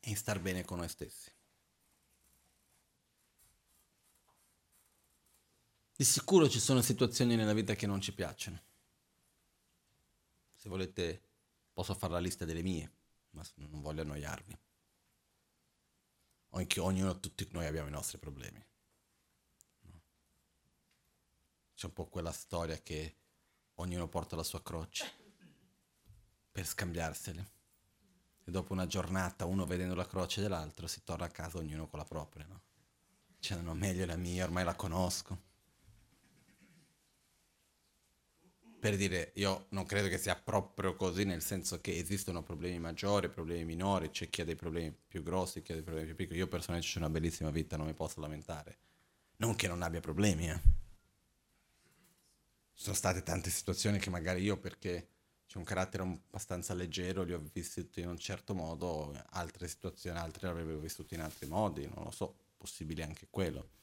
è 0.00 0.14
star 0.14 0.40
bene 0.40 0.64
con 0.64 0.78
noi 0.78 0.88
stessi. 0.88 1.30
Di 5.96 6.04
sicuro 6.04 6.48
ci 6.48 6.60
sono 6.60 6.80
situazioni 6.80 7.36
nella 7.36 7.52
vita 7.52 7.74
che 7.74 7.86
non 7.86 8.00
ci 8.00 8.14
piacciono. 8.14 8.62
Se 10.54 10.70
volete 10.70 11.20
posso 11.74 11.92
fare 11.92 12.14
la 12.14 12.20
lista 12.20 12.46
delle 12.46 12.62
mie, 12.62 12.90
ma 13.32 13.44
non 13.56 13.82
voglio 13.82 14.00
annoiarvi. 14.00 14.58
Ognuno, 16.50 17.20
tutti 17.20 17.46
noi 17.52 17.66
abbiamo 17.66 17.88
i 17.88 17.92
nostri 17.92 18.18
problemi. 18.18 18.64
C'è 21.74 21.86
un 21.86 21.92
po' 21.92 22.06
quella 22.06 22.32
storia 22.32 22.76
che 22.82 23.14
ognuno 23.74 24.08
porta 24.08 24.34
la 24.34 24.42
sua 24.42 24.62
croce 24.62 25.04
per 26.50 26.66
scambiarsele. 26.66 27.50
E 28.44 28.50
dopo 28.50 28.72
una 28.72 28.86
giornata, 28.86 29.44
uno 29.44 29.66
vedendo 29.66 29.94
la 29.94 30.06
croce 30.06 30.40
dell'altro, 30.40 30.86
si 30.86 31.04
torna 31.04 31.26
a 31.26 31.30
casa 31.30 31.58
ognuno 31.58 31.86
con 31.86 31.98
la 31.98 32.04
propria, 32.04 32.46
no? 32.46 32.62
Cioè, 33.38 33.60
no, 33.60 33.74
meglio 33.74 34.06
la 34.06 34.16
mia, 34.16 34.44
ormai 34.44 34.64
la 34.64 34.74
conosco. 34.74 35.46
Per 38.78 38.96
dire, 38.96 39.32
io 39.34 39.66
non 39.70 39.84
credo 39.86 40.08
che 40.08 40.18
sia 40.18 40.36
proprio 40.36 40.94
così, 40.94 41.24
nel 41.24 41.42
senso 41.42 41.80
che 41.80 41.96
esistono 41.96 42.42
problemi 42.42 42.78
maggiori, 42.78 43.28
problemi 43.28 43.64
minori, 43.64 44.10
c'è 44.10 44.28
chi 44.30 44.42
ha 44.42 44.44
dei 44.44 44.54
problemi 44.54 44.94
più 45.06 45.22
grossi, 45.22 45.62
chi 45.62 45.72
ha 45.72 45.74
dei 45.74 45.84
problemi 45.84 46.06
più 46.06 46.16
piccoli. 46.16 46.38
Io 46.38 46.46
personalmente 46.46 46.96
ho 46.96 47.00
una 47.00 47.10
bellissima 47.10 47.50
vita, 47.50 47.76
non 47.76 47.86
mi 47.86 47.94
posso 47.94 48.20
lamentare. 48.20 48.78
Non 49.38 49.56
che 49.56 49.68
non 49.68 49.82
abbia 49.82 50.00
problemi, 50.00 50.48
eh. 50.48 50.60
Sono 52.72 52.94
state 52.94 53.22
tante 53.22 53.50
situazioni 53.50 53.98
che 53.98 54.10
magari 54.10 54.42
io, 54.42 54.56
perché 54.56 55.08
c'è 55.46 55.58
un 55.58 55.64
carattere 55.64 56.02
abbastanza 56.02 56.74
leggero, 56.74 57.24
li 57.24 57.32
ho 57.32 57.42
vissuti 57.52 58.00
in 58.00 58.08
un 58.08 58.18
certo 58.18 58.54
modo, 58.54 59.12
altre 59.30 59.66
situazioni, 59.66 60.18
altre 60.18 60.46
le 60.46 60.52
avrebbero 60.52 60.78
vissute 60.78 61.14
in 61.14 61.22
altri 61.22 61.46
modi, 61.46 61.88
non 61.92 62.04
lo 62.04 62.10
so, 62.10 62.36
possibile 62.56 63.02
anche 63.02 63.26
quello. 63.30 63.76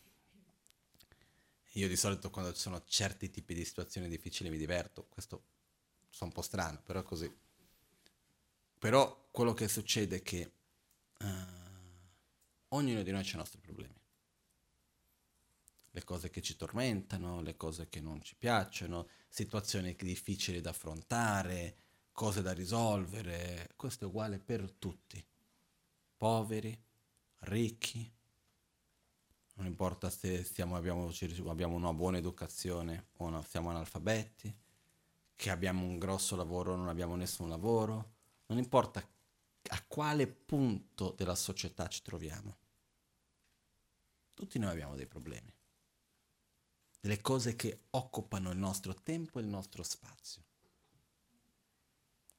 Io 1.75 1.89
di 1.89 1.97
solito 1.97 2.29
quando 2.29 2.53
ci 2.53 2.59
sono 2.59 2.83
certi 2.85 3.29
tipi 3.29 3.53
di 3.53 3.65
situazioni 3.65 4.07
difficili 4.07 4.49
mi 4.49 4.57
diverto, 4.57 5.07
questo 5.09 5.43
sono 6.09 6.29
un 6.29 6.35
po' 6.35 6.41
strano, 6.41 6.81
però 6.81 7.01
è 7.01 7.03
così. 7.03 7.33
Però 8.79 9.27
quello 9.29 9.53
che 9.53 9.67
succede 9.67 10.17
è 10.17 10.21
che 10.21 10.51
uh, 11.19 11.25
ognuno 12.69 13.03
di 13.03 13.11
noi 13.11 13.21
ha 13.21 13.29
i 13.29 13.35
nostri 13.35 13.59
problemi. 13.59 13.93
Le 15.91 16.03
cose 16.05 16.29
che 16.29 16.41
ci 16.41 16.55
tormentano, 16.55 17.41
le 17.41 17.57
cose 17.57 17.89
che 17.89 17.99
non 17.99 18.21
ci 18.21 18.35
piacciono, 18.35 19.09
situazioni 19.27 19.95
difficili 19.97 20.61
da 20.61 20.69
affrontare, 20.69 21.75
cose 22.13 22.41
da 22.41 22.53
risolvere. 22.53 23.71
Questo 23.75 24.05
è 24.05 24.07
uguale 24.07 24.39
per 24.39 24.71
tutti. 24.71 25.21
Poveri, 26.15 26.81
ricchi, 27.39 28.09
non 29.55 29.67
importa 29.67 30.09
se 30.09 30.43
stiamo, 30.43 30.75
abbiamo, 30.75 31.11
abbiamo, 31.47 31.75
una 31.75 31.93
buona 31.93 32.17
educazione 32.17 33.07
o 33.17 33.29
no, 33.29 33.41
siamo 33.43 33.69
analfabeti, 33.69 34.53
che 35.35 35.49
abbiamo 35.49 35.85
un 35.85 35.97
grosso 35.97 36.35
lavoro 36.35 36.73
o 36.73 36.75
non 36.75 36.89
abbiamo 36.89 37.15
nessun 37.15 37.49
lavoro, 37.49 38.13
non 38.47 38.57
importa 38.57 39.05
a 39.67 39.83
quale 39.87 40.27
punto 40.27 41.11
della 41.11 41.35
società 41.35 41.87
ci 41.87 42.01
troviamo. 42.01 42.57
Tutti 44.33 44.59
noi 44.59 44.71
abbiamo 44.71 44.95
dei 44.95 45.07
problemi, 45.07 45.53
delle 46.99 47.21
cose 47.21 47.55
che 47.55 47.85
occupano 47.91 48.51
il 48.51 48.57
nostro 48.57 48.93
tempo 48.93 49.39
e 49.39 49.41
il 49.41 49.47
nostro 49.47 49.83
spazio, 49.83 50.43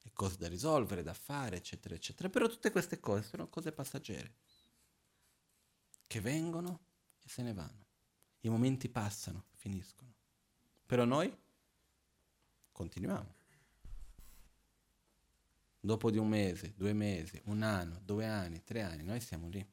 le 0.02 0.10
cose 0.12 0.36
da 0.36 0.48
risolvere, 0.48 1.02
da 1.02 1.14
fare, 1.14 1.56
eccetera, 1.56 1.94
eccetera. 1.94 2.28
Però 2.28 2.46
tutte 2.46 2.70
queste 2.70 3.00
cose 3.00 3.22
sono 3.22 3.48
cose 3.48 3.72
passeggere, 3.72 4.34
che 6.06 6.20
vengono 6.20 6.80
e 7.26 7.28
se 7.28 7.42
ne 7.42 7.52
vanno. 7.52 7.84
I 8.40 8.48
momenti 8.48 8.88
passano, 8.88 9.46
finiscono. 9.56 10.14
Però 10.86 11.04
noi 11.04 11.36
continuiamo. 12.70 13.34
Dopo 15.80 16.10
di 16.10 16.18
un 16.18 16.28
mese, 16.28 16.74
due 16.76 16.92
mesi, 16.92 17.40
un 17.46 17.62
anno, 17.62 18.00
due 18.04 18.26
anni, 18.26 18.62
tre 18.62 18.82
anni, 18.82 19.02
noi 19.02 19.20
siamo 19.20 19.48
lì. 19.48 19.68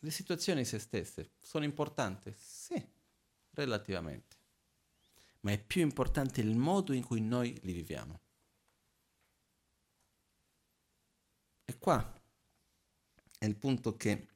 Le 0.00 0.10
situazioni 0.10 0.64
se 0.64 0.78
stesse 0.78 1.32
sono 1.38 1.64
importanti? 1.64 2.34
Sì, 2.34 2.82
relativamente. 3.50 4.36
Ma 5.40 5.52
è 5.52 5.62
più 5.62 5.82
importante 5.82 6.40
il 6.40 6.56
modo 6.56 6.94
in 6.94 7.04
cui 7.04 7.20
noi 7.20 7.58
li 7.62 7.72
viviamo. 7.72 8.20
E 11.64 11.78
qua 11.78 12.20
è 13.38 13.44
il 13.44 13.56
punto 13.56 13.96
che 13.96 14.28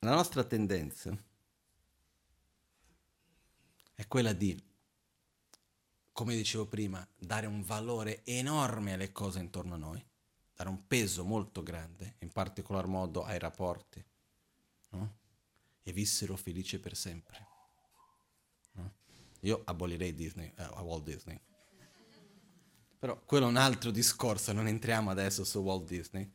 la 0.00 0.14
nostra 0.14 0.44
tendenza 0.44 1.16
è 3.94 4.06
quella 4.06 4.32
di, 4.34 4.62
come 6.12 6.36
dicevo 6.36 6.66
prima, 6.66 7.06
dare 7.16 7.46
un 7.46 7.62
valore 7.62 8.22
enorme 8.24 8.92
alle 8.92 9.10
cose 9.10 9.38
intorno 9.38 9.74
a 9.74 9.78
noi, 9.78 10.04
dare 10.54 10.68
un 10.68 10.86
peso 10.86 11.24
molto 11.24 11.62
grande, 11.62 12.16
in 12.18 12.30
particolar 12.30 12.86
modo 12.86 13.24
ai 13.24 13.38
rapporti, 13.38 14.04
no? 14.90 15.16
e 15.82 15.92
vissero 15.92 16.36
felici 16.36 16.78
per 16.78 16.94
sempre. 16.94 17.46
No? 18.72 18.94
Io 19.40 19.62
abolirei 19.64 20.14
Disney, 20.14 20.52
eh, 20.56 20.66
Walt 20.66 21.04
Disney. 21.04 21.40
Però 22.98 23.18
quello 23.24 23.46
è 23.46 23.48
un 23.48 23.56
altro 23.56 23.90
discorso, 23.90 24.52
non 24.52 24.66
entriamo 24.66 25.10
adesso 25.10 25.44
su 25.44 25.60
Walt 25.60 25.86
Disney, 25.86 26.30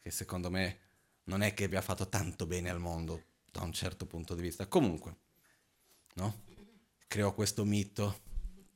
che 0.00 0.10
secondo 0.10 0.50
me 0.50 0.85
non 1.26 1.42
è 1.42 1.54
che 1.54 1.64
abbia 1.64 1.80
fatto 1.80 2.08
tanto 2.08 2.46
bene 2.46 2.70
al 2.70 2.78
mondo 2.78 3.22
da 3.50 3.62
un 3.62 3.72
certo 3.72 4.06
punto 4.06 4.34
di 4.34 4.42
vista. 4.42 4.66
Comunque, 4.66 5.16
no? 6.14 6.44
Creò 7.06 7.32
questo 7.34 7.64
mito 7.64 8.20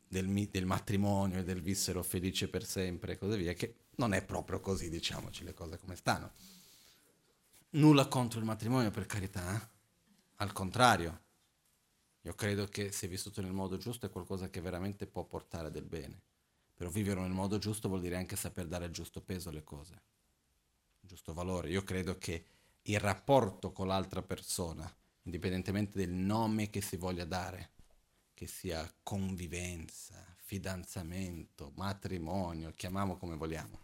del, 0.09 0.27
del 0.49 0.67
matrimonio 0.67 1.41
e 1.41 1.45
del 1.45 1.61
vissero 1.61 2.03
felice 2.03 2.49
per 2.49 2.65
sempre 2.65 3.13
e 3.13 3.19
così 3.19 3.37
via, 3.37 3.53
che 3.53 3.77
non 3.97 4.15
è 4.15 4.25
proprio 4.25 4.61
così, 4.61 4.89
diciamoci 4.89 5.45
le 5.45 5.55
cose 5.55 5.79
come 5.79 5.97
stanno. 5.97 6.33
Nulla 7.71 8.07
contro 8.07 8.41
il 8.41 8.45
matrimonio, 8.45 8.91
per 8.91 9.07
carità, 9.07 9.55
eh? 9.55 9.69
al 10.37 10.53
contrario. 10.53 11.23
Io 12.23 12.35
credo 12.35 12.67
che 12.67 12.93
se 12.93 13.07
vissuto 13.07 13.41
nel 13.41 13.53
modo 13.53 13.77
giusto 13.77 14.07
è 14.07 14.11
qualcosa 14.11 14.51
che 14.51 14.61
veramente 14.61 15.07
può 15.07 15.25
portare 15.25 15.71
del 15.71 15.85
bene. 15.85 16.21
Però 16.75 16.91
vivere 16.91 17.21
nel 17.21 17.31
modo 17.31 17.59
giusto 17.59 17.89
vuol 17.89 18.01
dire 18.01 18.17
anche 18.17 18.37
saper 18.37 18.67
dare 18.67 18.87
il 18.87 18.93
giusto 18.93 19.21
peso 19.21 19.51
alle 19.51 19.63
cose 19.63 20.03
giusto 21.11 21.35
valore. 21.35 21.71
Io 21.71 21.83
credo 21.83 22.19
che 22.19 22.45
il 22.83 23.01
rapporto 23.01 23.73
con 23.73 23.89
l'altra 23.89 24.23
persona, 24.23 24.89
indipendentemente 25.23 25.99
del 25.99 26.13
nome 26.13 26.71
che 26.71 26.81
si 26.81 26.97
voglia 26.97 27.25
dare, 27.25 27.73
che 28.33 28.47
sia 28.47 28.89
convivenza, 29.03 30.25
fidanzamento, 30.37 31.73
matrimonio, 31.75 32.71
chiamiamo 32.71 33.17
come 33.17 33.35
vogliamo, 33.35 33.79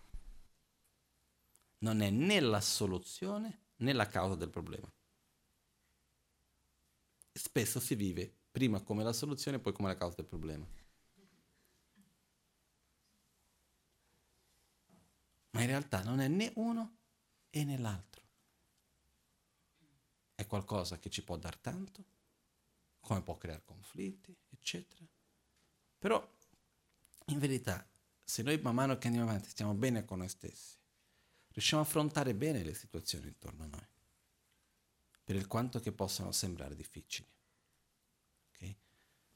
non 1.79 2.01
è 2.01 2.11
né 2.11 2.39
la 2.39 2.61
soluzione 2.61 3.63
né 3.79 3.93
la 3.93 4.07
causa 4.07 4.37
del 4.37 4.51
problema. 4.51 4.91
Spesso 7.33 7.81
si 7.81 7.97
vive 7.97 8.33
prima 8.53 8.81
come 8.83 9.03
la 9.03 9.13
soluzione 9.13 9.57
e 9.57 9.61
poi 9.61 9.73
come 9.73 9.89
la 9.89 9.97
causa 9.97 10.17
del 10.17 10.27
problema. 10.27 10.65
Ma 15.51 15.61
in 15.61 15.67
realtà 15.67 16.03
non 16.05 16.21
è 16.21 16.29
né 16.29 16.53
uno 16.55 16.97
e 17.57 17.65
nell'altro. 17.65 18.23
È 20.35 20.47
qualcosa 20.47 20.99
che 20.99 21.09
ci 21.09 21.23
può 21.23 21.39
dar 21.39 21.57
tanto, 21.57 22.05
come 23.01 23.23
può 23.23 23.39
creare 23.39 23.63
conflitti, 23.65 24.37
eccetera. 24.51 25.03
Però, 25.99 26.35
in 27.27 27.39
verità, 27.39 27.89
se 28.23 28.43
noi 28.43 28.59
man 28.59 28.75
mano 28.75 28.99
che 28.99 29.07
andiamo 29.07 29.31
avanti 29.31 29.49
stiamo 29.49 29.73
bene 29.73 30.05
con 30.05 30.19
noi 30.19 30.29
stessi, 30.29 30.77
riusciamo 31.49 31.81
a 31.81 31.87
affrontare 31.87 32.35
bene 32.35 32.63
le 32.63 32.75
situazioni 32.75 33.29
intorno 33.29 33.65
a 33.65 33.69
noi, 33.69 33.89
per 35.25 35.37
il 35.37 35.47
quanto 35.47 35.81
che 35.81 35.93
possano 35.93 36.33
sembrare 36.33 36.77
difficili. 36.77 37.29
Okay? 38.51 38.77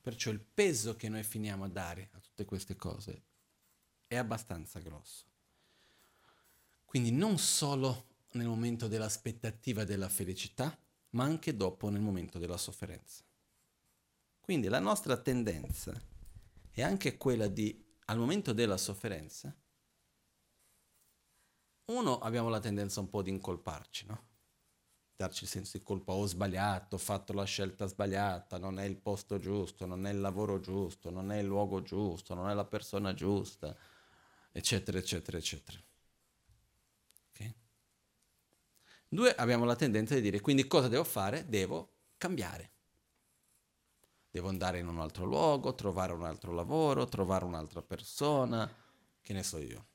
Perciò 0.02 0.30
il 0.30 0.40
peso 0.40 0.94
che 0.94 1.08
noi 1.08 1.22
finiamo 1.22 1.64
a 1.64 1.68
dare 1.68 2.10
a 2.12 2.20
tutte 2.20 2.44
queste 2.44 2.76
cose 2.76 3.22
è 4.06 4.16
abbastanza 4.16 4.78
grosso. 4.80 5.24
Quindi 6.84 7.12
non 7.12 7.38
solo 7.38 8.08
nel 8.32 8.46
momento 8.46 8.88
dell'aspettativa 8.88 9.84
della 9.84 10.08
felicità, 10.08 10.76
ma 11.10 11.24
anche 11.24 11.56
dopo 11.56 11.88
nel 11.88 12.00
momento 12.00 12.38
della 12.38 12.56
sofferenza. 12.56 13.24
Quindi 14.40 14.68
la 14.68 14.80
nostra 14.80 15.16
tendenza 15.16 15.98
è 16.70 16.82
anche 16.82 17.16
quella 17.16 17.46
di, 17.48 17.96
al 18.06 18.18
momento 18.18 18.52
della 18.52 18.76
sofferenza, 18.76 19.54
uno 21.86 22.18
abbiamo 22.18 22.48
la 22.48 22.60
tendenza 22.60 23.00
un 23.00 23.08
po' 23.08 23.22
di 23.22 23.30
incolparci, 23.30 24.06
no? 24.06 24.28
Darci 25.16 25.44
il 25.44 25.50
senso 25.50 25.76
di 25.76 25.84
colpa, 25.84 26.12
ho 26.12 26.24
sbagliato, 26.24 26.94
ho 26.94 26.98
fatto 26.98 27.32
la 27.32 27.44
scelta 27.44 27.86
sbagliata, 27.86 28.58
non 28.58 28.78
è 28.78 28.84
il 28.84 28.96
posto 28.96 29.38
giusto, 29.38 29.84
non 29.86 30.06
è 30.06 30.10
il 30.10 30.20
lavoro 30.20 30.60
giusto, 30.60 31.10
non 31.10 31.30
è 31.30 31.38
il 31.38 31.46
luogo 31.46 31.82
giusto, 31.82 32.34
non 32.34 32.48
è 32.48 32.54
la 32.54 32.64
persona 32.64 33.12
giusta, 33.12 33.76
eccetera, 34.52 34.98
eccetera, 34.98 35.36
eccetera. 35.36 35.78
Okay? 37.30 37.54
Due, 39.12 39.34
abbiamo 39.34 39.64
la 39.64 39.74
tendenza 39.74 40.14
di 40.14 40.20
dire, 40.20 40.40
quindi 40.40 40.68
cosa 40.68 40.86
devo 40.86 41.02
fare? 41.02 41.44
Devo 41.48 41.94
cambiare. 42.16 42.70
Devo 44.30 44.48
andare 44.48 44.78
in 44.78 44.86
un 44.86 45.00
altro 45.00 45.24
luogo, 45.24 45.74
trovare 45.74 46.12
un 46.12 46.22
altro 46.22 46.52
lavoro, 46.52 47.06
trovare 47.06 47.44
un'altra 47.44 47.82
persona, 47.82 48.72
che 49.20 49.32
ne 49.32 49.42
so 49.42 49.58
io. 49.58 49.86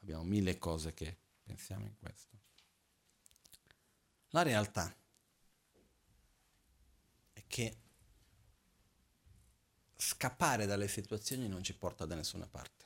Abbiamo 0.00 0.24
mille 0.24 0.56
cose 0.56 0.94
che 0.94 1.14
pensiamo 1.44 1.84
in 1.84 1.94
questo. 1.98 2.38
La 4.30 4.40
realtà 4.42 4.94
è 7.34 7.44
che 7.46 7.76
scappare 9.96 10.64
dalle 10.64 10.88
situazioni 10.88 11.48
non 11.48 11.62
ci 11.62 11.74
porta 11.74 12.06
da 12.06 12.14
nessuna 12.14 12.46
parte. 12.46 12.84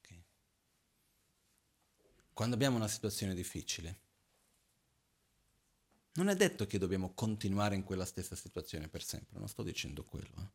Okay. 0.00 0.22
Quando 2.36 2.54
abbiamo 2.54 2.76
una 2.76 2.86
situazione 2.86 3.34
difficile, 3.34 3.98
non 6.16 6.28
è 6.28 6.36
detto 6.36 6.66
che 6.66 6.76
dobbiamo 6.76 7.14
continuare 7.14 7.76
in 7.76 7.82
quella 7.82 8.04
stessa 8.04 8.36
situazione 8.36 8.88
per 8.88 9.02
sempre, 9.02 9.38
non 9.38 9.48
sto 9.48 9.62
dicendo 9.62 10.04
quello. 10.04 10.34
Eh. 10.36 10.48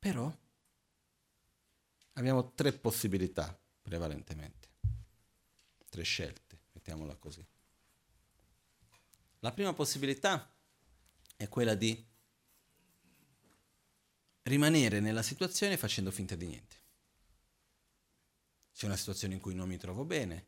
Però 0.00 0.36
abbiamo 2.14 2.52
tre 2.54 2.72
possibilità 2.72 3.56
prevalentemente, 3.80 4.70
tre 5.88 6.02
scelte, 6.02 6.58
mettiamola 6.72 7.14
così. 7.14 7.46
La 9.38 9.52
prima 9.52 9.72
possibilità 9.72 10.52
è 11.36 11.48
quella 11.48 11.76
di 11.76 12.04
rimanere 14.42 14.98
nella 14.98 15.22
situazione 15.22 15.76
facendo 15.76 16.10
finta 16.10 16.34
di 16.34 16.46
niente. 16.48 16.79
C'è 18.80 18.86
una 18.86 18.96
situazione 18.96 19.34
in 19.34 19.40
cui 19.40 19.54
non 19.54 19.68
mi 19.68 19.76
trovo 19.76 20.06
bene, 20.06 20.46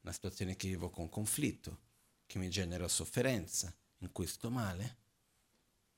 una 0.00 0.12
situazione 0.12 0.56
che 0.56 0.66
vivo 0.66 0.90
con 0.90 1.08
conflitto, 1.08 1.78
che 2.26 2.40
mi 2.40 2.50
genera 2.50 2.88
sofferenza, 2.88 3.72
in 3.98 4.10
cui 4.10 4.26
sto 4.26 4.50
male. 4.50 4.96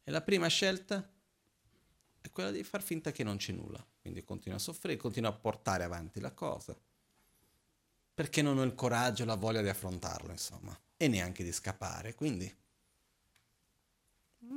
E 0.04 0.10
la 0.10 0.20
prima 0.20 0.46
scelta 0.48 1.10
è 2.20 2.30
quella 2.30 2.50
di 2.50 2.62
far 2.64 2.82
finta 2.82 3.12
che 3.12 3.24
non 3.24 3.38
c'è 3.38 3.52
nulla. 3.52 3.82
Quindi 3.98 4.22
continuo 4.24 4.58
a 4.58 4.60
soffrire, 4.60 4.98
continuo 4.98 5.30
a 5.30 5.32
portare 5.32 5.82
avanti 5.82 6.20
la 6.20 6.32
cosa. 6.32 6.78
Perché 8.12 8.42
non 8.42 8.58
ho 8.58 8.62
il 8.62 8.74
coraggio, 8.74 9.24
la 9.24 9.36
voglia 9.36 9.62
di 9.62 9.70
affrontarlo, 9.70 10.32
insomma. 10.32 10.78
E 10.98 11.08
neanche 11.08 11.42
di 11.42 11.50
scappare. 11.50 12.14
Quindi 12.14 12.54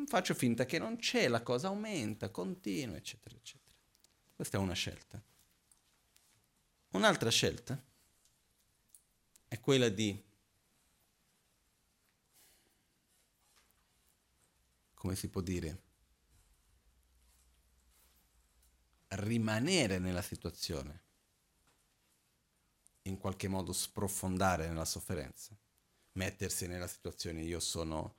faccio 0.08 0.34
finta 0.34 0.66
che 0.66 0.78
non 0.78 0.98
c'è, 0.98 1.30
la 1.30 1.42
cosa 1.42 1.68
aumenta, 1.68 2.30
continua, 2.32 2.98
eccetera, 2.98 3.34
eccetera. 3.34 3.74
Questa 4.36 4.58
è 4.58 4.60
una 4.60 4.74
scelta. 4.74 5.24
Un'altra 6.94 7.30
scelta 7.30 7.82
è 9.48 9.60
quella 9.60 9.90
di 9.90 10.32
come 15.04 15.18
si 15.18 15.28
può 15.28 15.42
dire, 15.42 15.82
rimanere 19.10 20.00
nella 20.00 20.22
situazione, 20.22 21.02
in 23.02 23.18
qualche 23.18 23.50
modo 23.50 23.74
sprofondare 23.74 24.66
nella 24.70 24.86
sofferenza, 24.86 25.54
mettersi 26.14 26.68
nella 26.68 26.88
situazione 26.88 27.42
io 27.42 27.60
sono 27.60 28.16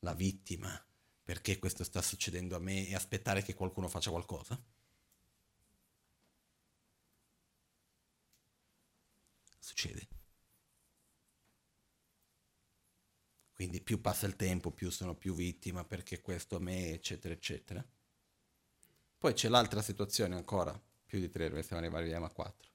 la 0.00 0.12
vittima, 0.12 0.84
perché 1.22 1.60
questo 1.60 1.84
sta 1.84 2.02
succedendo 2.02 2.56
a 2.56 2.58
me 2.58 2.88
e 2.88 2.96
aspettare 2.96 3.44
che 3.44 3.54
qualcuno 3.54 3.86
faccia 3.86 4.10
qualcosa? 4.10 4.60
Succede. 9.64 10.06
Quindi 13.54 13.80
più 13.80 13.98
passa 13.98 14.26
il 14.26 14.36
tempo, 14.36 14.70
più 14.70 14.90
sono 14.90 15.14
più 15.14 15.34
vittima 15.34 15.86
perché 15.86 16.20
questo 16.20 16.56
a 16.56 16.60
me, 16.60 16.92
eccetera, 16.92 17.32
eccetera. 17.32 17.82
Poi 19.16 19.32
c'è 19.32 19.48
l'altra 19.48 19.80
situazione 19.80 20.34
ancora, 20.34 20.78
più 21.06 21.18
di 21.18 21.30
tre, 21.30 21.62
stiamo 21.62 21.80
arrivando 21.80 22.26
a 22.26 22.30
quattro. 22.30 22.70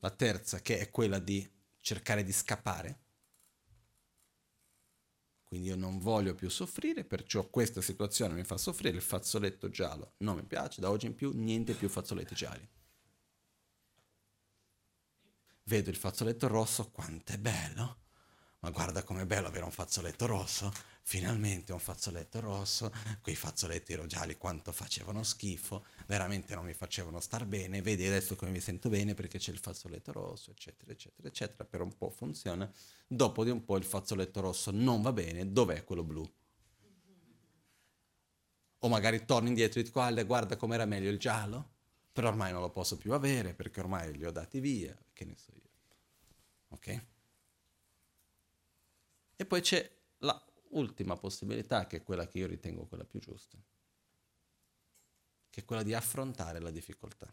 La 0.00 0.10
terza, 0.10 0.62
che 0.62 0.78
è 0.78 0.90
quella 0.90 1.18
di 1.18 1.46
cercare 1.80 2.24
di 2.24 2.32
scappare. 2.32 3.00
Quindi 5.44 5.68
io 5.68 5.76
non 5.76 5.98
voglio 5.98 6.34
più 6.34 6.48
soffrire, 6.48 7.04
perciò 7.04 7.50
questa 7.50 7.82
situazione 7.82 8.32
mi 8.32 8.44
fa 8.44 8.56
soffrire, 8.56 8.96
il 8.96 9.02
fazzoletto 9.02 9.68
giallo 9.68 10.14
non 10.18 10.36
mi 10.36 10.44
piace, 10.44 10.80
da 10.80 10.88
oggi 10.88 11.04
in 11.04 11.14
più 11.14 11.32
niente 11.34 11.74
più 11.74 11.90
fazzoletti 11.90 12.34
gialli. 12.34 12.66
Vedo 15.64 15.90
il 15.90 15.96
fazzoletto 15.96 16.48
rosso, 16.48 16.90
quanto 16.90 17.32
è 17.32 17.38
bello. 17.38 17.98
Ma 18.62 18.70
guarda 18.70 19.02
com'è 19.02 19.26
bello 19.26 19.48
avere 19.48 19.64
un 19.64 19.72
fazzoletto 19.72 20.24
rosso, 20.26 20.72
finalmente 21.02 21.72
un 21.72 21.80
fazzoletto 21.80 22.38
rosso, 22.38 22.92
quei 23.20 23.34
fazzoletti 23.34 24.00
gialli 24.06 24.36
quanto 24.36 24.70
facevano 24.70 25.24
schifo, 25.24 25.84
veramente 26.06 26.54
non 26.54 26.64
mi 26.64 26.72
facevano 26.72 27.18
star 27.18 27.44
bene, 27.44 27.82
vedi 27.82 28.06
adesso 28.06 28.36
come 28.36 28.52
mi 28.52 28.60
sento 28.60 28.88
bene 28.88 29.14
perché 29.14 29.38
c'è 29.38 29.50
il 29.50 29.58
fazzoletto 29.58 30.12
rosso, 30.12 30.52
eccetera, 30.52 30.92
eccetera, 30.92 31.26
eccetera, 31.26 31.64
per 31.64 31.80
un 31.80 31.96
po' 31.96 32.10
funziona, 32.10 32.70
dopo 33.04 33.42
di 33.42 33.50
un 33.50 33.64
po' 33.64 33.76
il 33.76 33.84
fazzoletto 33.84 34.40
rosso 34.40 34.70
non 34.70 35.02
va 35.02 35.12
bene, 35.12 35.50
dov'è 35.50 35.82
quello 35.82 36.04
blu? 36.04 36.32
O 38.78 38.88
magari 38.88 39.24
torni 39.24 39.48
indietro 39.48 39.80
e 39.80 39.82
dico, 39.82 40.24
guarda 40.24 40.56
com'era 40.56 40.84
meglio 40.84 41.10
il 41.10 41.18
giallo, 41.18 41.70
però 42.12 42.28
ormai 42.28 42.52
non 42.52 42.60
lo 42.60 42.70
posso 42.70 42.96
più 42.96 43.12
avere 43.12 43.54
perché 43.54 43.80
ormai 43.80 44.16
li 44.16 44.24
ho 44.24 44.30
dati 44.30 44.60
via, 44.60 44.96
che 45.22 45.24
ne 45.24 45.36
so 45.36 45.52
io. 45.54 45.70
Ok? 46.68 47.06
E 49.36 49.46
poi 49.46 49.60
c'è 49.60 49.90
la 50.18 50.44
ultima 50.70 51.16
possibilità, 51.16 51.86
che 51.86 51.98
è 51.98 52.02
quella 52.02 52.26
che 52.26 52.38
io 52.38 52.46
ritengo 52.46 52.86
quella 52.86 53.04
più 53.04 53.20
giusta, 53.20 53.58
che 55.50 55.60
è 55.60 55.64
quella 55.64 55.82
di 55.82 55.94
affrontare 55.94 56.60
la 56.60 56.70
difficoltà. 56.70 57.32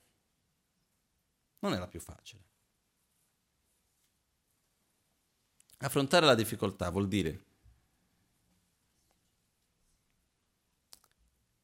Non 1.59 1.73
è 1.73 1.77
la 1.77 1.87
più 1.87 1.99
facile. 1.99 2.47
Affrontare 5.79 6.25
la 6.25 6.35
difficoltà 6.35 6.89
vuol 6.89 7.07
dire, 7.07 7.45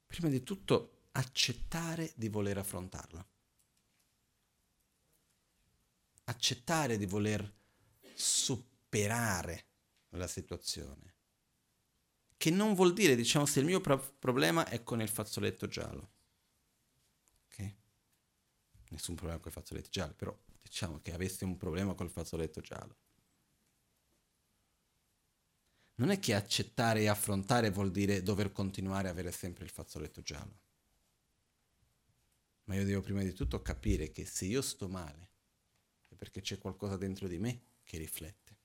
prima 0.06 0.30
di 0.30 0.42
tutto, 0.44 1.08
accettare 1.12 2.14
di 2.16 2.30
voler 2.30 2.58
affrontarla. 2.58 3.35
Accettare 6.26 6.98
di 6.98 7.06
voler 7.06 7.54
superare 8.14 9.66
la 10.10 10.28
situazione. 10.28 11.14
Che 12.38 12.50
non 12.50 12.74
vuol 12.74 12.94
dire, 12.94 13.16
diciamo, 13.16 13.46
se 13.46 13.60
il 13.60 13.66
mio 13.66 13.82
pro- 13.82 14.16
problema 14.20 14.68
è 14.68 14.84
con 14.84 15.02
il 15.02 15.10
fazzoletto 15.10 15.68
giallo. 15.68 16.12
Ok? 17.46 17.74
Nessun 18.90 19.16
problema 19.16 19.40
con 19.40 19.52
i 19.52 19.54
fazzoletti 19.54 19.90
gialli, 19.90 20.14
però 20.14 20.38
diciamo 20.62 21.00
che 21.02 21.14
avessi 21.14 21.44
un 21.44 21.58
problema 21.58 21.94
col 21.94 22.10
fazzoletto 22.10 22.62
giallo. 22.62 22.98
Non 25.96 26.10
è 26.10 26.20
che 26.20 26.34
accettare 26.34 27.02
e 27.02 27.08
affrontare 27.08 27.70
vuol 27.70 27.92
dire 27.92 28.22
dover 28.22 28.52
continuare 28.52 29.08
a 29.08 29.12
avere 29.12 29.32
sempre 29.32 29.64
il 29.64 29.70
fazzoletto 29.70 30.22
giallo. 30.22 30.60
Ma 32.66 32.76
io 32.76 32.84
devo 32.84 33.02
prima 33.02 33.22
di 33.22 33.32
tutto 33.32 33.62
capire 33.62 34.12
che 34.12 34.26
se 34.26 34.46
io 34.46 34.62
sto 34.62 34.90
male 34.90 35.35
perché 36.26 36.42
c'è 36.42 36.58
qualcosa 36.58 36.98
dentro 36.98 37.28
di 37.28 37.38
me 37.38 37.62
che 37.84 38.00
riflette. 38.00 38.58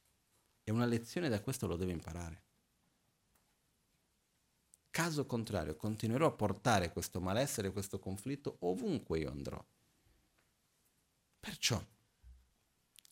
E 0.64 0.72
una 0.72 0.86
lezione 0.86 1.28
da 1.28 1.42
questo 1.42 1.66
lo 1.66 1.76
deve 1.76 1.92
imparare. 1.92 2.42
Caso 4.88 5.26
contrario, 5.26 5.76
continuerò 5.76 6.26
a 6.26 6.32
portare 6.32 6.90
questo 6.90 7.20
malessere, 7.20 7.70
questo 7.70 7.98
conflitto 7.98 8.56
ovunque 8.60 9.18
io 9.18 9.30
andrò. 9.30 9.62
Perciò, 11.38 11.84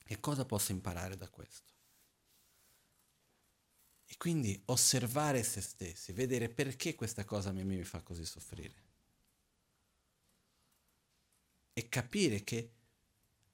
che 0.03 0.19
cosa 0.19 0.47
posso 0.47 0.73
imparare 0.73 1.19
da 1.19 1.29
questo? 1.29 1.75
E 4.07 4.17
quindi 4.17 4.61
osservare 4.67 5.43
se 5.43 5.61
stessi, 5.61 6.13
vedere 6.13 6.49
perché 6.49 6.95
questa 6.95 7.27
cosa 7.27 7.51
a 7.51 7.53
me 7.53 7.65
mi 7.65 7.85
fa 7.85 8.01
così 8.01 8.25
soffrire. 8.25 8.87
E 11.75 11.89
capire 11.91 12.43
che 12.43 12.78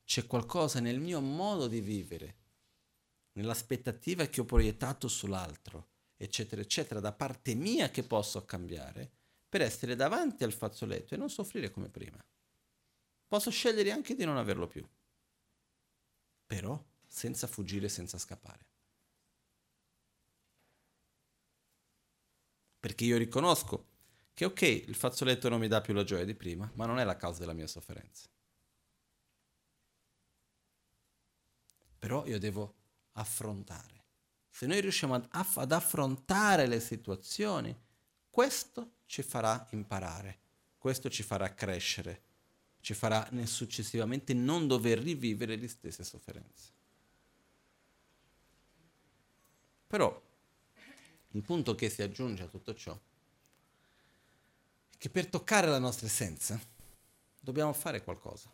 c'è 0.05 0.27
qualcosa 0.27 0.81
nel 0.81 1.01
mio 1.01 1.21
modo 1.21 1.67
di 1.67 1.81
vivere, 1.81 2.37
nell'aspettativa 3.33 4.27
che 4.27 4.41
ho 4.41 4.45
proiettato 4.45 5.09
sull'altro, 5.09 5.89
eccetera, 6.17 6.61
eccetera, 6.61 7.01
da 7.01 7.13
parte 7.13 7.55
mia 7.55 7.91
che 7.91 8.05
posso 8.05 8.45
cambiare 8.45 9.11
per 9.49 9.63
essere 9.63 9.97
davanti 9.97 10.45
al 10.45 10.53
fazzoletto 10.53 11.15
e 11.15 11.17
non 11.17 11.31
soffrire 11.31 11.71
come 11.71 11.89
prima. 11.89 12.23
Posso 13.27 13.51
scegliere 13.51 13.91
anche 13.91 14.15
di 14.15 14.25
non 14.25 14.37
averlo 14.37 14.67
più, 14.67 14.87
però 16.47 16.83
senza 17.07 17.47
fuggire, 17.47 17.89
senza 17.89 18.19
scappare. 18.19 18.67
Perché 22.79 23.05
io 23.05 23.17
riconosco 23.17 23.87
che 24.35 24.45
ok, 24.45 24.63
il 24.63 24.95
fazzoletto 24.95 25.49
non 25.49 25.61
mi 25.61 25.69
dà 25.69 25.81
più 25.81 25.95
la 25.95 26.05
gioia 26.05 26.25
di 26.25 26.35
prima, 26.35 26.71
ma 26.75 26.87
non 26.87 26.99
è 26.99 27.05
la 27.05 27.17
causa 27.17 27.41
della 27.41 27.53
mia 27.53 27.67
sofferenza. 27.67 28.29
Però 32.05 32.27
io 32.27 32.39
devo 32.39 32.75
affrontare. 33.13 34.05
Se 34.51 34.67
noi 34.67 34.83
riusciamo 34.83 35.15
ad, 35.15 35.27
ad 35.31 35.73
affrontare 35.73 36.67
le 36.67 36.79
situazioni, 36.79 37.75
questo 38.29 38.97
ci 39.07 39.23
farà 39.23 39.67
imparare, 39.71 40.39
questo 40.77 41.09
ci 41.09 41.23
farà 41.23 41.55
crescere, 41.55 42.21
ci 42.83 42.93
farà 42.93 43.27
successivamente 43.45 44.35
non 44.35 44.67
dover 44.67 44.99
rivivere 44.99 45.57
le 45.57 45.67
stesse 45.67 46.05
sofferenze. 46.05 46.73
Però 49.87 50.23
il 51.31 51.43
punto 51.43 51.75
che 51.75 51.89
si 51.89 52.03
aggiunge 52.03 52.43
a 52.43 52.49
tutto 52.49 52.75
ciò 52.75 53.01
che 54.99 55.09
per 55.09 55.27
toccare 55.27 55.69
la 55.69 55.79
nostra 55.79 56.07
essenza 56.07 56.61
dobbiamo 57.41 57.73
fare 57.73 58.05
qualcosa. 58.05 58.53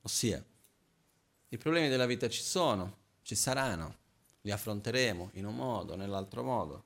Ossia, 0.00 0.44
i 1.52 1.58
problemi 1.58 1.88
della 1.88 2.06
vita 2.06 2.30
ci 2.30 2.40
sono, 2.40 3.00
ci 3.20 3.34
saranno, 3.34 3.98
li 4.40 4.50
affronteremo 4.50 5.32
in 5.34 5.44
un 5.44 5.54
modo 5.54 5.92
o 5.92 5.96
nell'altro 5.96 6.42
modo. 6.42 6.84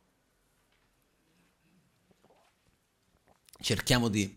Cerchiamo 3.60 4.08
di, 4.08 4.36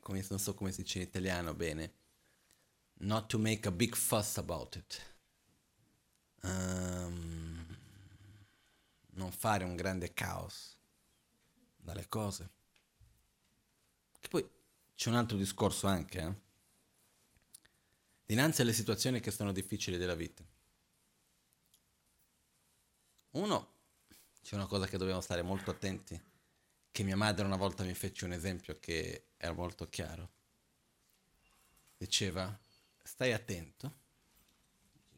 come, 0.00 0.26
non 0.28 0.40
so 0.40 0.54
come 0.54 0.72
si 0.72 0.82
dice 0.82 0.98
in 0.98 1.04
italiano 1.04 1.54
bene, 1.54 1.92
not 2.94 3.26
to 3.28 3.38
make 3.38 3.66
a 3.68 3.70
big 3.70 3.94
fuss 3.94 4.38
about 4.38 4.74
it. 4.74 5.14
Um, 6.42 7.78
non 9.10 9.30
fare 9.30 9.62
un 9.62 9.76
grande 9.76 10.12
caos 10.12 10.76
dalle 11.76 12.08
cose. 12.08 12.50
Che 14.18 14.28
poi 14.28 14.50
c'è 14.96 15.10
un 15.10 15.14
altro 15.14 15.36
discorso 15.36 15.86
anche, 15.86 16.18
eh? 16.18 16.48
Dinanzi 18.30 18.62
alle 18.62 18.72
situazioni 18.72 19.18
che 19.18 19.32
sono 19.32 19.50
difficili 19.50 19.96
della 19.96 20.14
vita. 20.14 20.44
Uno, 23.30 23.72
c'è 24.40 24.54
una 24.54 24.66
cosa 24.66 24.86
che 24.86 24.96
dobbiamo 24.98 25.20
stare 25.20 25.42
molto 25.42 25.72
attenti, 25.72 26.22
che 26.92 27.02
mia 27.02 27.16
madre 27.16 27.44
una 27.44 27.56
volta 27.56 27.82
mi 27.82 27.92
fece 27.92 28.26
un 28.26 28.32
esempio 28.32 28.78
che 28.78 29.30
era 29.36 29.52
molto 29.52 29.84
chiaro. 29.86 30.30
Diceva, 31.98 32.56
stai 33.02 33.32
attento, 33.32 33.94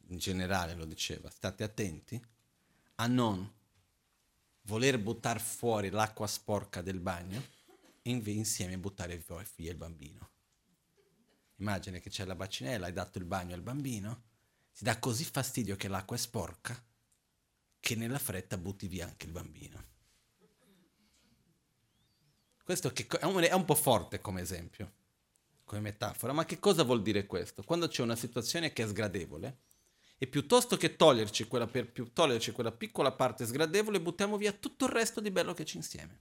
in 0.07 0.17
generale 0.17 0.73
lo 0.73 0.87
diceva, 0.87 1.29
state 1.29 1.65
attenti 1.65 2.19
a 2.95 3.07
non 3.09 3.53
voler 4.63 4.99
buttare 4.99 5.39
fuori 5.39 5.91
l'acqua 5.91 6.27
sporca 6.27 6.81
del 6.81 7.01
bagno 7.01 7.45
e 8.01 8.11
insieme 8.11 8.79
buttare 8.79 9.23
via 9.57 9.71
il 9.71 9.77
bambino. 9.77 10.32
Immagina 11.63 11.99
che 11.99 12.11
c'è 12.11 12.25
la 12.25 12.35
bacinella, 12.35 12.87
hai 12.87 12.93
dato 12.93 13.19
il 13.19 13.25
bagno 13.25 13.55
al 13.55 13.63
bambino, 13.63 14.23
ti 14.75 14.83
dà 14.83 14.99
così 14.99 15.23
fastidio 15.23 15.77
che 15.77 15.87
l'acqua 15.87 16.17
è 16.17 16.19
sporca 16.19 16.77
che 17.79 17.95
nella 17.95 18.19
fretta 18.19 18.59
butti 18.59 18.89
via 18.89 19.07
anche 19.07 19.27
il 19.27 19.33
bambino. 19.33 19.91
Questo 22.65 22.93
è 22.93 23.25
un, 23.27 23.43
è 23.43 23.53
un 23.53 23.65
po' 23.65 23.77
forte 23.77 24.21
come 24.21 24.41
esempio, 24.41 24.93
come 25.63 25.81
metafora, 25.81 26.33
ma 26.33 26.45
che 26.45 26.59
cosa 26.59 26.83
vuol 26.83 27.01
dire 27.01 27.27
questo? 27.27 27.63
Quando 27.63 27.87
c'è 27.87 28.03
una 28.03 28.17
situazione 28.17 28.73
che 28.73 28.83
è 28.83 28.89
sgradevole, 28.89 29.59
e 30.19 30.27
piuttosto 30.27 30.77
che 30.77 30.97
toglierci 30.97 31.47
quella, 31.47 31.69
per, 31.69 31.91
più, 31.91 32.13
toglierci 32.13 32.51
quella 32.51 32.73
piccola 32.73 33.13
parte 33.13 33.47
sgradevole, 33.47 34.01
buttiamo 34.01 34.37
via 34.37 34.53
tutto 34.53 34.87
il 34.87 34.93
resto 34.93 35.21
di 35.21 35.31
bello 35.31 35.55
che 35.55 35.63
c'è 35.63 35.77
insieme. 35.77 36.19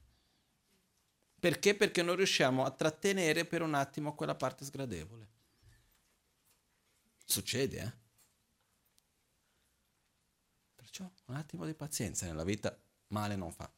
Perché? 1.39 1.73
Perché 1.73 2.03
non 2.03 2.15
riusciamo 2.15 2.63
a 2.63 2.69
trattenere 2.69 3.45
per 3.45 3.63
un 3.63 3.73
attimo 3.73 4.13
quella 4.13 4.35
parte 4.35 4.65
sgradevole. 4.65 5.30
Succede, 7.31 7.77
eh? 7.79 7.93
Perciò 10.75 11.09
un 11.27 11.35
attimo 11.35 11.65
di 11.65 11.73
pazienza 11.73 12.25
nella 12.25 12.43
vita 12.43 12.77
male 13.07 13.37
non 13.37 13.53
fa. 13.53 13.71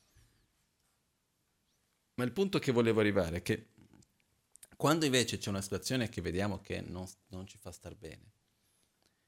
Ma 2.15 2.23
il 2.23 2.31
punto 2.31 2.57
che 2.57 2.71
volevo 2.71 2.99
arrivare 2.99 3.37
è 3.37 3.41
che 3.43 3.73
quando 4.75 5.05
invece 5.05 5.37
c'è 5.37 5.49
una 5.49 5.61
situazione 5.61 6.09
che 6.09 6.19
vediamo 6.19 6.61
che 6.61 6.81
non, 6.81 7.07
non 7.27 7.45
ci 7.45 7.59
fa 7.59 7.71
star 7.71 7.93
bene, 7.95 8.31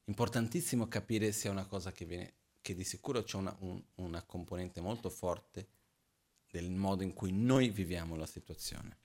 importantissimo 0.05 0.87
capire 0.87 1.31
se 1.31 1.47
è 1.47 1.51
una 1.51 1.67
cosa 1.67 1.91
che 1.91 2.05
viene, 2.05 2.33
che 2.61 2.73
di 2.73 2.83
sicuro 2.83 3.21
c'è 3.21 3.37
una, 3.37 3.55
un, 3.59 3.79
una 3.97 4.23
componente 4.23 4.81
molto 4.81 5.11
forte 5.11 5.67
del 6.49 6.71
modo 6.71 7.03
in 7.03 7.13
cui 7.13 7.31
noi 7.31 7.69
viviamo 7.69 8.15
la 8.15 8.25
situazione. 8.25 8.97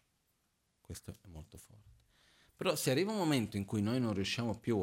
Questo 0.80 1.10
è 1.10 1.26
molto 1.26 1.58
forte. 1.58 1.98
Però 2.56 2.74
se 2.74 2.90
arriva 2.90 3.12
un 3.12 3.18
momento 3.18 3.58
in 3.58 3.66
cui 3.66 3.82
noi 3.82 4.00
non 4.00 4.14
riusciamo 4.14 4.58
più 4.58 4.78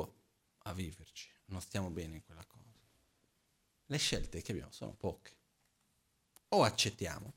a, 0.67 0.73
viverci, 0.73 1.29
non 1.45 1.61
stiamo 1.61 1.89
bene 1.89 2.15
in 2.15 2.23
quella 2.23 2.45
cosa, 2.45 2.71
le 3.85 3.97
scelte 3.97 4.41
che 4.41 4.51
abbiamo 4.51 4.71
sono 4.71 4.93
poche. 4.93 5.35
O 6.49 6.63
accettiamo, 6.63 7.33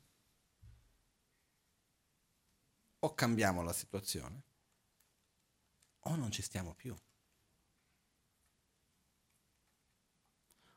o 3.01 3.15
cambiamo 3.15 3.63
la 3.63 3.73
situazione, 3.73 4.43
o 6.01 6.15
non 6.17 6.31
ci 6.31 6.43
stiamo 6.43 6.75
più. 6.75 6.97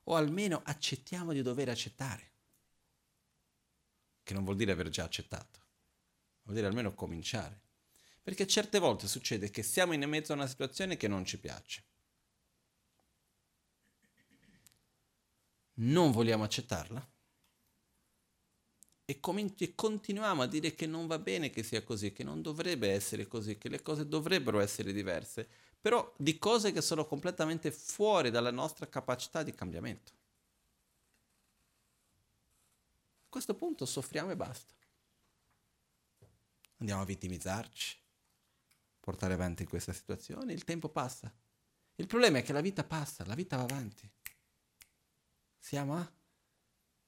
o 0.06 0.16
almeno 0.16 0.62
accettiamo 0.64 1.34
di 1.34 1.42
dover 1.42 1.70
accettare, 1.70 2.32
che 4.24 4.34
non 4.34 4.44
vuol 4.44 4.56
dire 4.56 4.72
aver 4.72 4.90
già 4.90 5.04
accettato, 5.04 5.60
vuol 6.44 6.56
dire 6.56 6.68
almeno 6.68 6.94
cominciare, 6.94 7.62
perché 8.22 8.48
certe 8.48 8.80
volte 8.80 9.08
succede 9.08 9.50
che 9.50 9.64
siamo 9.64 9.94
in 9.94 10.04
mezzo 10.10 10.32
a 10.32 10.36
una 10.36 10.48
situazione 10.48 10.98
che 10.98 11.08
non 11.08 11.26
ci 11.26 11.40
piace. 11.40 11.84
Non 15.76 16.12
vogliamo 16.12 16.44
accettarla 16.44 17.08
e, 19.06 19.20
continuiamo 19.20 20.42
a 20.42 20.48
dire 20.48 20.74
che 20.76 20.88
non 20.88 21.08
va 21.08 21.20
bene 21.20 21.50
che 21.50 21.62
sia 21.62 21.84
così, 21.84 22.14
che 22.14 22.24
non 22.24 22.42
dovrebbe 22.42 22.90
essere 22.92 23.28
così, 23.28 23.58
che 23.58 23.68
le 23.68 23.82
cose 23.82 24.08
dovrebbero 24.08 24.60
essere 24.60 24.94
diverse, 24.94 25.48
però 25.80 26.14
di 26.18 26.40
cose 26.40 26.72
che 26.72 26.82
sono 26.82 27.06
completamente 27.06 27.70
fuori 27.72 28.32
dalla 28.32 28.52
nostra 28.52 28.88
capacità 28.88 29.44
di 29.44 29.54
cambiamento. 29.54 30.12
A 33.26 33.30
questo 33.30 33.56
punto 33.56 33.86
soffriamo 33.86 34.32
e 34.32 34.36
basta. 34.36 34.74
Andiamo 36.78 37.02
a 37.02 37.06
vittimizzarci, 37.06 37.98
portare 39.00 39.34
avanti 39.34 39.66
questa 39.66 39.92
situazione, 39.92 40.54
il 40.54 40.64
tempo 40.64 40.88
passa. 40.88 41.34
Il 41.96 42.08
problema 42.08 42.38
è 42.38 42.44
che 42.44 42.54
la 42.54 42.62
vita 42.62 42.84
passa, 42.84 43.26
la 43.26 43.36
vita 43.36 43.58
va 43.58 43.64
avanti. 43.64 44.10
Siamo 45.64 45.96
a 45.96 46.14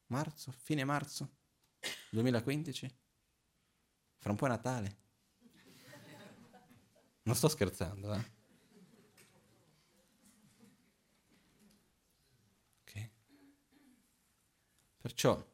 marzo, 0.07 0.49
fine 0.53 0.85
marzo 0.85 1.29
2015? 2.11 2.97
Fra 4.15 4.31
un 4.31 4.37
po' 4.37 4.45
è 4.45 4.49
Natale. 4.49 4.97
Non 7.23 7.35
sto 7.35 7.49
scherzando, 7.49 8.13
eh? 8.13 8.31
Perciò 15.01 15.45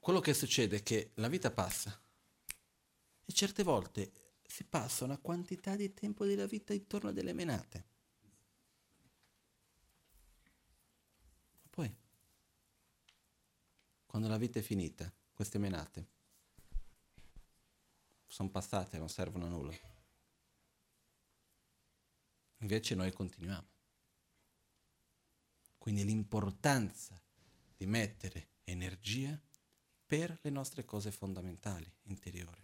quello 0.00 0.20
che 0.20 0.32
succede 0.32 0.78
è 0.78 0.82
che 0.82 1.10
la 1.16 1.28
vita 1.28 1.50
passa 1.50 2.00
e 3.26 3.32
certe 3.34 3.62
volte 3.62 4.38
si 4.46 4.64
passa 4.64 5.04
una 5.04 5.18
quantità 5.18 5.76
di 5.76 5.92
tempo 5.92 6.24
della 6.24 6.46
vita 6.46 6.72
intorno 6.72 7.10
a 7.10 7.12
delle 7.12 7.34
menate. 7.34 7.90
Poi, 11.72 11.90
quando 14.12 14.28
la 14.28 14.36
vita 14.36 14.58
è 14.58 14.62
finita, 14.62 15.10
queste 15.32 15.56
menate 15.56 16.06
sono 18.26 18.50
passate, 18.50 18.98
non 18.98 19.08
servono 19.08 19.46
a 19.46 19.48
nulla. 19.48 19.72
Invece 22.58 22.94
noi 22.94 23.10
continuiamo. 23.10 23.66
Quindi 25.78 26.04
l'importanza 26.04 27.18
di 27.74 27.86
mettere 27.86 28.48
energia 28.64 29.40
per 30.04 30.38
le 30.42 30.50
nostre 30.50 30.84
cose 30.84 31.10
fondamentali, 31.10 31.90
interiori. 32.02 32.62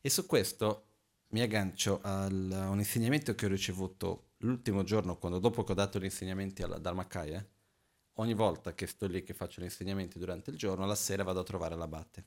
E 0.00 0.08
su 0.08 0.24
questo 0.24 0.86
mi 1.28 1.42
aggancio 1.42 2.00
a 2.00 2.24
un 2.28 2.78
insegnamento 2.78 3.34
che 3.34 3.44
ho 3.44 3.50
ricevuto 3.50 4.30
l'ultimo 4.38 4.84
giorno, 4.84 5.18
quando 5.18 5.38
dopo 5.38 5.64
che 5.64 5.72
ho 5.72 5.74
dato 5.74 5.98
gli 5.98 6.04
insegnamenti 6.04 6.62
alla 6.62 6.78
Dharmakaya, 6.78 7.46
ogni 8.14 8.34
volta 8.34 8.74
che 8.74 8.86
sto 8.86 9.06
lì 9.06 9.22
che 9.22 9.34
faccio 9.34 9.60
gli 9.60 9.64
insegnamenti 9.64 10.18
durante 10.18 10.50
il 10.50 10.56
giorno, 10.56 10.86
la 10.86 10.94
sera 10.94 11.22
vado 11.22 11.40
a 11.40 11.44
trovare 11.44 11.74
l'abate, 11.74 12.26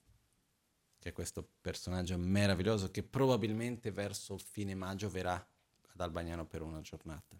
che 0.99 1.09
è 1.09 1.11
questo 1.13 1.47
personaggio 1.61 2.17
meraviglioso 2.17 2.91
che 2.91 3.03
probabilmente 3.03 3.91
verso 3.91 4.38
fine 4.38 4.75
maggio 4.75 5.09
verrà 5.09 5.35
ad 5.35 5.99
Albagnano 5.99 6.45
per 6.45 6.61
una 6.61 6.81
giornata. 6.81 7.39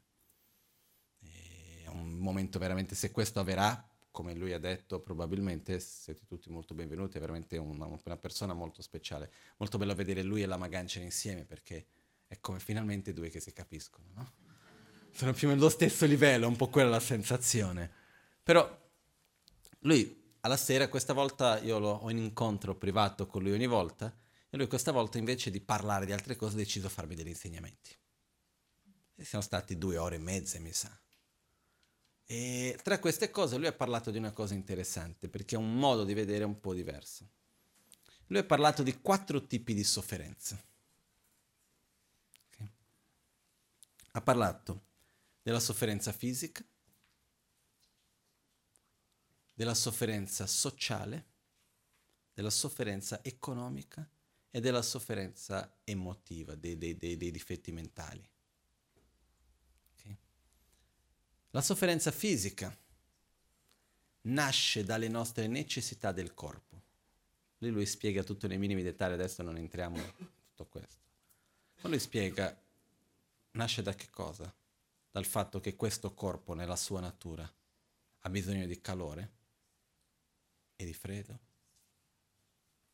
E 1.20 1.82
è 1.84 1.88
un 1.88 2.14
momento 2.14 2.60
veramente, 2.60 2.96
se 2.96 3.12
questo 3.12 3.40
avverrà, 3.40 3.86
come 4.12 4.34
lui 4.34 4.54
ha 4.54 4.60
detto, 4.60 5.00
probabilmente 5.00 5.80
siete 5.80 6.26
tutti 6.26 6.50
molto 6.50 6.74
benvenuti, 6.74 7.18
è 7.18 7.20
veramente 7.20 7.58
una, 7.58 7.86
una 7.86 8.18
persona 8.18 8.54
molto 8.54 8.82
speciale. 8.82 9.32
Molto 9.58 9.78
bello 9.78 9.94
vedere 9.94 10.24
lui 10.24 10.42
e 10.42 10.48
la 10.48 10.58
Magancia 10.58 11.00
insieme 11.00 11.44
perché 11.46 11.86
è 12.26 12.40
come 12.40 12.60
finalmente 12.60 13.14
due 13.14 13.30
che 13.30 13.40
si 13.40 13.54
capiscono, 13.54 14.08
no? 14.16 14.34
Sono 15.12 15.34
più 15.34 15.48
o 15.48 15.52
meno 15.52 15.62
allo 15.62 15.72
stesso 15.72 16.06
livello, 16.06 16.48
un 16.48 16.56
po' 16.56 16.68
quella 16.70 16.90
la 16.90 17.00
sensazione. 17.00 18.06
Però 18.48 18.66
lui 19.80 20.36
alla 20.40 20.56
sera, 20.56 20.88
questa 20.88 21.12
volta 21.12 21.60
io 21.60 21.80
lo, 21.80 21.90
ho 21.96 22.06
un 22.06 22.16
incontro 22.16 22.78
privato 22.78 23.28
con 23.28 23.42
lui 23.42 23.52
ogni 23.52 23.68
volta, 23.68 24.18
e 24.50 24.56
lui 24.56 24.68
questa 24.68 24.94
volta 24.94 25.18
invece 25.18 25.52
di 25.52 25.60
parlare 25.60 26.06
di 26.06 26.14
altre 26.14 26.38
cose 26.38 26.54
ha 26.54 26.60
deciso 26.60 26.88
di 26.88 26.94
farmi 26.94 27.14
degli 27.14 27.28
insegnamenti. 27.28 27.94
E 29.16 29.26
siamo 29.26 29.44
stati 29.44 29.78
due 29.78 29.98
ore 29.98 30.16
e 30.16 30.20
mezza, 30.20 30.58
mi 30.60 30.72
sa. 30.72 30.98
E 32.24 32.80
tra 32.82 33.00
queste 33.00 33.32
cose 33.32 33.58
lui 33.58 33.68
ha 33.68 33.74
parlato 33.74 34.12
di 34.12 34.18
una 34.18 34.32
cosa 34.32 34.54
interessante, 34.54 35.28
perché 35.28 35.56
è 35.56 35.60
un 35.60 35.78
modo 35.78 36.06
di 36.06 36.14
vedere 36.14 36.46
un 36.46 36.62
po' 36.62 36.74
diverso. 36.74 37.28
Lui 38.28 38.40
ha 38.40 38.46
parlato 38.46 38.82
di 38.82 39.02
quattro 39.02 39.46
tipi 39.46 39.74
di 39.74 39.84
sofferenza. 39.84 40.58
Okay. 42.54 42.72
Ha 44.12 44.22
parlato 44.22 44.86
della 45.42 45.60
sofferenza 45.60 46.14
fisica, 46.14 46.64
della 49.58 49.74
sofferenza 49.74 50.46
sociale, 50.46 51.26
della 52.32 52.52
sofferenza 52.52 53.24
economica 53.24 54.08
e 54.52 54.60
della 54.60 54.84
sofferenza 54.84 55.80
emotiva, 55.84 56.54
dei, 56.54 56.78
dei, 56.78 56.96
dei, 56.96 57.18
dei 57.18 57.32
difetti 57.32 57.72
mentali. 57.72 58.24
Okay? 59.94 60.18
La 61.50 61.62
sofferenza 61.64 62.12
fisica 62.12 62.78
nasce 64.22 64.84
dalle 64.84 65.08
nostre 65.08 65.48
necessità 65.48 66.12
del 66.12 66.36
corpo. 66.36 66.84
Lì 67.58 67.72
lui 67.72 67.88
spiega 67.88 68.22
tutto 68.22 68.46
nei 68.46 68.60
minimi 68.60 68.84
dettagli, 68.84 69.14
adesso 69.14 69.42
non 69.42 69.58
entriamo 69.58 69.98
in 69.98 70.14
tutto 70.18 70.68
questo. 70.68 71.04
Ma 71.82 71.90
lui 71.90 72.00
spiega, 72.00 72.56
nasce 73.54 73.82
da 73.82 73.96
che 73.96 74.12
cosa? 74.12 74.56
Dal 75.10 75.26
fatto 75.26 75.60
che 75.60 75.76
questo 75.76 76.14
corpo 76.14 76.54
nella 76.54 76.76
sua 76.76 77.00
natura 77.00 77.52
ha 78.20 78.30
bisogno 78.30 78.68
di 78.68 78.80
calore, 78.80 79.37
e 80.78 80.86
di 80.86 80.94
freddo. 80.94 81.40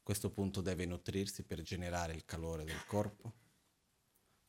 Questo 0.02 0.32
punto 0.32 0.62
deve 0.62 0.86
nutrirsi 0.86 1.44
per 1.44 1.62
generare 1.62 2.14
il 2.14 2.26
calore 2.26 2.64
del 2.64 2.84
corpo. 2.86 3.32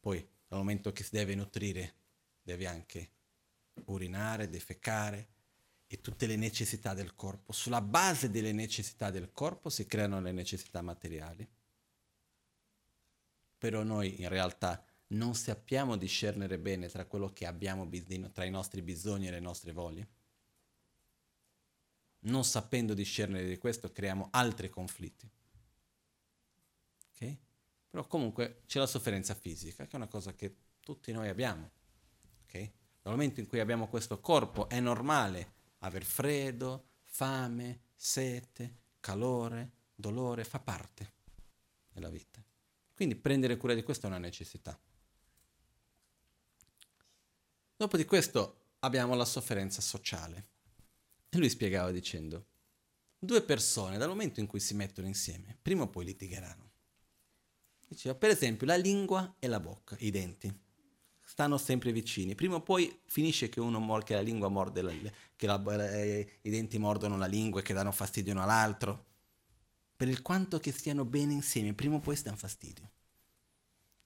Poi, 0.01 0.26
dal 0.49 0.59
momento 0.59 0.93
che 0.93 1.05
si 1.05 1.11
deve 1.12 1.35
nutrire, 1.35 1.95
deve 2.43 2.66
anche 2.66 3.11
urinare, 3.87 4.49
defecare 4.49 5.28
e 5.87 6.01
tutte 6.01 6.26
le 6.26 6.37
necessità 6.37 6.95
del 6.95 7.14
corpo. 7.14 7.53
Sulla 7.53 7.82
base 7.82 8.30
delle 8.30 8.53
necessità 8.53 9.11
del 9.11 9.32
corpo 9.32 9.68
si 9.68 9.87
creano 9.87 10.20
le 10.20 10.32
necessità 10.32 10.80
materiali. 10.80 11.47
Però 13.59 13.82
noi 13.82 14.20
in 14.20 14.28
realtà 14.28 14.85
non 15.09 15.35
sappiamo 15.35 15.97
discernere 15.97 16.59
bene 16.59 16.89
tra 16.89 17.05
quello 17.05 17.32
che 17.32 17.47
abbiamo 17.47 17.87
bisogno, 17.87 18.30
tra 18.30 18.45
i 18.45 18.51
nostri 18.51 18.82
bisogni 18.82 19.28
e 19.28 19.30
le 19.30 19.41
nostre 19.41 19.72
voglie 19.72 20.09
non 22.24 22.44
sapendo 22.44 22.94
discernere 22.94 23.46
di 23.46 23.58
questo, 23.58 23.90
creiamo 23.90 24.28
altri 24.30 24.68
conflitti. 24.68 25.28
Okay? 27.12 27.38
Però 27.90 28.06
comunque 28.06 28.62
c'è 28.66 28.78
la 28.78 28.86
sofferenza 28.86 29.34
fisica, 29.34 29.86
che 29.86 29.92
è 29.92 29.96
una 29.96 30.08
cosa 30.08 30.34
che 30.34 30.56
tutti 30.80 31.12
noi 31.12 31.28
abbiamo. 31.28 31.70
Okay? 32.44 32.72
Dal 33.02 33.12
momento 33.12 33.40
in 33.40 33.46
cui 33.46 33.60
abbiamo 33.60 33.88
questo 33.88 34.20
corpo 34.20 34.68
è 34.68 34.80
normale 34.80 35.52
aver 35.78 36.04
freddo, 36.04 36.88
fame, 37.02 37.80
sete, 37.94 38.78
calore, 39.00 39.72
dolore, 39.94 40.44
fa 40.44 40.58
parte 40.58 41.12
della 41.92 42.08
vita. 42.08 42.42
Quindi 42.94 43.16
prendere 43.16 43.56
cura 43.56 43.74
di 43.74 43.82
questo 43.82 44.06
è 44.06 44.08
una 44.08 44.18
necessità. 44.18 44.78
Dopo 47.76 47.96
di 47.96 48.04
questo 48.04 48.72
abbiamo 48.80 49.14
la 49.14 49.24
sofferenza 49.24 49.80
sociale. 49.80 50.52
E 51.35 51.39
lui 51.39 51.49
spiegava 51.49 51.91
dicendo, 51.91 52.47
due 53.18 53.43
persone 53.43 53.99
dal 53.99 54.09
momento 54.09 54.39
in 54.39 54.47
cui 54.47 54.61
si 54.61 54.72
mettono 54.72 55.09
insieme, 55.09 55.59
prima 55.61 55.82
o 55.82 55.89
poi 55.89 56.05
litigheranno. 56.05 56.70
Diceva, 57.89 58.14
per 58.14 58.30
esempio, 58.30 58.68
la 58.68 58.76
lingua 58.76 59.35
e 59.41 59.49
la 59.49 59.59
bocca, 59.59 59.97
i 59.99 60.12
denti, 60.12 60.53
stanno 61.24 61.59
sempre 61.59 61.91
vicini. 61.91 62.37
Prima 62.37 62.55
o 62.55 62.61
poi 62.61 63.01
finisce 63.07 63.49
che, 63.49 63.59
uno 63.59 63.80
mor- 63.80 64.05
che 64.05 64.14
la 64.14 64.20
lingua 64.20 64.47
morde, 64.47 64.80
la, 64.80 64.93
che 65.35 65.47
la, 65.49 65.93
eh, 65.93 66.39
i 66.43 66.51
denti 66.51 66.78
mordono 66.78 67.16
la 67.16 67.26
lingua 67.26 67.59
e 67.59 67.62
che 67.64 67.74
danno 67.74 67.91
fastidio 67.91 68.30
uno 68.30 68.45
all'altro. 68.45 69.07
Per 69.97 70.07
il 70.07 70.22
quanto 70.22 70.61
che 70.61 70.70
stiano 70.70 71.05
bene 71.05 71.32
insieme, 71.32 71.74
prima 71.74 71.97
o 71.97 72.01
poi 72.01 72.14
stanno 72.14 72.37
fastidio. 72.37 72.89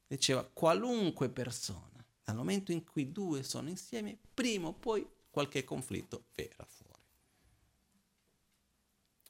Diceva, 0.07 0.49
qualunque 0.51 1.29
persona, 1.29 2.03
dal 2.25 2.37
momento 2.37 2.73
in 2.73 2.85
cui 2.85 3.13
due 3.13 3.43
sono 3.43 3.69
insieme, 3.69 4.17
prima 4.33 4.69
o 4.69 4.73
poi 4.73 5.07
qualche 5.29 5.63
conflitto 5.65 6.25
verrà 6.35 6.65
fuori. 6.65 6.88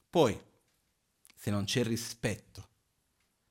Poi, 0.09 0.39
se 1.35 1.51
non 1.51 1.65
c'è 1.65 1.83
rispetto, 1.83 2.67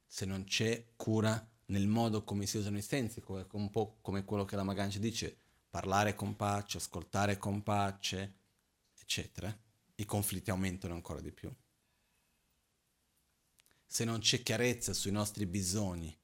se 0.05 0.25
non 0.25 0.43
c'è 0.45 0.93
cura 0.97 1.49
nel 1.67 1.87
modo 1.87 2.25
come 2.25 2.47
si 2.47 2.57
usano 2.57 2.79
i 2.79 2.83
sensi, 2.83 3.23
un 3.27 3.71
po' 3.71 3.99
come 4.01 4.25
quello 4.25 4.45
che 4.45 4.57
la 4.57 4.65
Magancia 4.65 4.99
dice, 4.99 5.39
parlare 5.71 6.15
con 6.17 6.35
pace, 6.35 6.79
ascoltare 6.79 7.39
con 7.39 7.63
pace, 7.63 8.39
eccetera, 8.99 9.57
i 9.97 10.05
conflitti 10.05 10.51
aumentano 10.51 10.95
ancora 10.95 11.21
di 11.21 11.31
più. 11.31 11.55
Se 13.87 14.05
non 14.05 14.19
c'è 14.19 14.43
chiarezza 14.43 14.93
sui 14.93 15.13
nostri 15.13 15.47
bisogni 15.47 16.17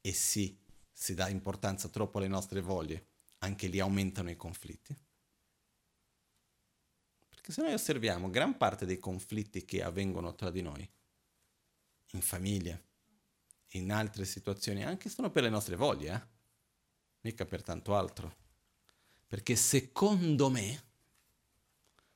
e 0.00 0.12
sì, 0.12 0.56
si 0.92 1.14
dà 1.14 1.28
importanza 1.28 1.88
troppo 1.88 2.18
alle 2.18 2.28
nostre 2.28 2.60
voglie, 2.60 3.06
anche 3.38 3.66
lì 3.66 3.80
aumentano 3.80 4.30
i 4.30 4.36
conflitti. 4.36 4.96
Perché 7.50 7.62
se 7.62 7.62
noi 7.62 7.72
osserviamo 7.72 8.30
gran 8.30 8.56
parte 8.56 8.86
dei 8.86 9.00
conflitti 9.00 9.64
che 9.64 9.82
avvengono 9.82 10.36
tra 10.36 10.50
di 10.50 10.62
noi, 10.62 10.88
in 12.12 12.20
famiglia, 12.20 12.80
in 13.70 13.90
altre 13.90 14.24
situazioni, 14.24 14.84
anche 14.84 15.08
sono 15.08 15.30
per 15.30 15.42
le 15.42 15.48
nostre 15.48 15.74
voglie, 15.74 16.14
eh? 16.14 16.26
mica 17.22 17.44
per 17.44 17.62
tanto 17.64 17.96
altro. 17.96 18.36
Perché 19.26 19.56
secondo 19.56 20.48
me 20.48 20.84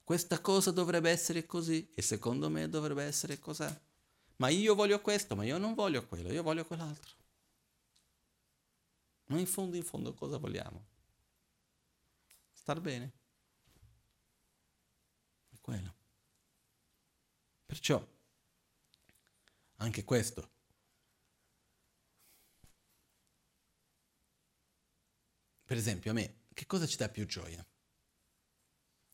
questa 0.05 0.41
cosa 0.41 0.71
dovrebbe 0.71 1.11
essere 1.11 1.47
così 1.47 1.91
e 1.95 2.03
secondo 2.03 2.49
me 2.49 2.69
dovrebbe 2.69 3.03
essere 3.03 3.41
così. 3.41 3.67
Ma 4.37 4.49
io 4.51 4.77
voglio 4.77 5.01
questo, 5.01 5.35
ma 5.35 5.45
io 5.45 5.59
non 5.59 5.75
voglio 5.75 6.07
quello, 6.07 6.33
io 6.33 6.45
voglio 6.45 6.65
quell'altro. 6.65 7.13
Ma 9.27 9.39
in 9.39 9.47
fondo, 9.47 9.75
in 9.75 9.85
fondo 9.85 10.15
cosa 10.15 10.39
vogliamo? 10.39 10.85
Star 12.53 12.81
bene 12.81 13.23
quello. 15.65 15.95
Perciò, 17.65 18.07
anche 19.77 20.05
questo. 20.05 20.51
Per 25.65 25.77
esempio, 25.79 26.11
a 26.11 26.15
me, 26.15 26.43
che 26.53 26.67
cosa 26.67 26.87
ci 26.87 26.99
dà 26.99 27.09
più 27.09 27.25
gioia? 27.25 27.67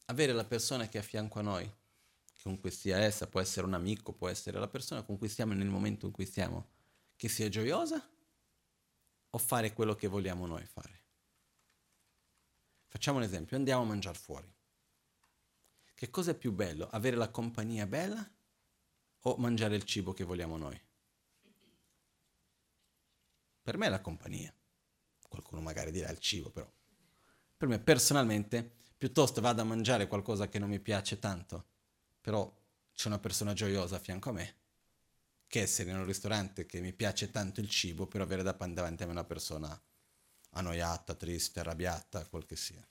Avere 0.06 0.32
la 0.32 0.44
persona 0.44 0.88
che 0.88 0.98
è 0.98 1.00
a 1.00 1.04
fianco 1.04 1.38
a 1.38 1.42
noi, 1.42 1.72
cui 2.60 2.72
sia 2.72 2.98
essa, 2.98 3.28
può 3.28 3.38
essere 3.38 3.66
un 3.66 3.74
amico, 3.74 4.12
può 4.12 4.28
essere 4.28 4.58
la 4.58 4.66
persona 4.66 5.04
con 5.04 5.18
cui 5.18 5.28
stiamo 5.28 5.52
nel 5.52 5.68
momento 5.68 6.06
in 6.06 6.12
cui 6.12 6.26
stiamo, 6.26 6.68
che 7.14 7.28
sia 7.28 7.48
gioiosa 7.48 8.04
o 9.30 9.38
fare 9.38 9.72
quello 9.72 9.94
che 9.94 10.08
vogliamo 10.08 10.46
noi 10.46 10.66
fare? 10.66 10.98
Facciamo 12.88 13.18
un 13.18 13.24
esempio, 13.24 13.56
andiamo 13.56 13.82
a 13.82 13.86
mangiare 13.86 14.18
fuori. 14.18 14.52
Che 16.00 16.08
cosa 16.08 16.30
è 16.30 16.34
più 16.34 16.52
bello? 16.52 16.88
Avere 16.88 17.14
la 17.14 17.28
compagnia 17.28 17.86
bella 17.86 18.26
o 19.18 19.36
mangiare 19.36 19.76
il 19.76 19.84
cibo 19.84 20.14
che 20.14 20.24
vogliamo 20.24 20.56
noi? 20.56 20.80
Per 23.60 23.76
me 23.76 23.84
è 23.84 23.90
la 23.90 24.00
compagnia. 24.00 24.50
Qualcuno 25.28 25.60
magari 25.60 25.90
dirà 25.90 26.08
il 26.08 26.18
cibo, 26.18 26.48
però. 26.48 26.66
Per 27.54 27.68
me 27.68 27.80
personalmente, 27.80 28.76
piuttosto 28.96 29.42
vado 29.42 29.60
a 29.60 29.64
mangiare 29.64 30.06
qualcosa 30.06 30.48
che 30.48 30.58
non 30.58 30.70
mi 30.70 30.80
piace 30.80 31.18
tanto, 31.18 31.66
però 32.18 32.50
c'è 32.94 33.08
una 33.08 33.18
persona 33.18 33.52
gioiosa 33.52 33.96
a 33.96 34.00
fianco 34.00 34.30
a 34.30 34.32
me, 34.32 34.54
che 35.46 35.60
essere 35.60 35.90
in 35.90 35.96
un 35.96 36.06
ristorante 36.06 36.64
che 36.64 36.80
mi 36.80 36.94
piace 36.94 37.30
tanto 37.30 37.60
il 37.60 37.68
cibo, 37.68 38.06
però 38.06 38.24
avere 38.24 38.42
davanti 38.42 39.02
a 39.02 39.04
me 39.04 39.12
una 39.12 39.24
persona 39.24 39.78
annoiata, 40.52 41.12
triste, 41.12 41.60
arrabbiata, 41.60 42.24
quel 42.24 42.46
che 42.46 42.56
sia. 42.56 42.82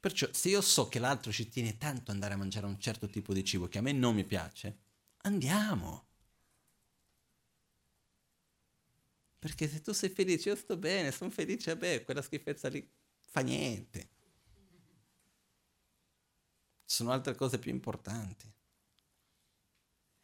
Perciò 0.00 0.28
se 0.32 0.48
io 0.48 0.60
so 0.60 0.88
che 0.88 0.98
l'altro 0.98 1.32
ci 1.32 1.48
tiene 1.48 1.76
tanto 1.76 2.10
andare 2.12 2.34
a 2.34 2.36
mangiare 2.36 2.66
un 2.66 2.78
certo 2.78 3.08
tipo 3.08 3.32
di 3.32 3.44
cibo 3.44 3.66
che 3.66 3.78
a 3.78 3.82
me 3.82 3.92
non 3.92 4.14
mi 4.14 4.24
piace, 4.24 4.78
andiamo. 5.22 6.06
Perché 9.38 9.68
se 9.68 9.80
tu 9.80 9.92
sei 9.92 10.10
felice, 10.10 10.50
io 10.50 10.56
sto 10.56 10.76
bene, 10.76 11.10
sono 11.12 11.30
felice, 11.30 11.76
beh, 11.76 12.04
quella 12.04 12.22
schifezza 12.22 12.68
lì 12.68 12.88
fa 13.20 13.40
niente. 13.40 14.08
Ci 16.84 16.94
sono 16.96 17.10
altre 17.12 17.34
cose 17.34 17.58
più 17.58 17.70
importanti. 17.70 18.52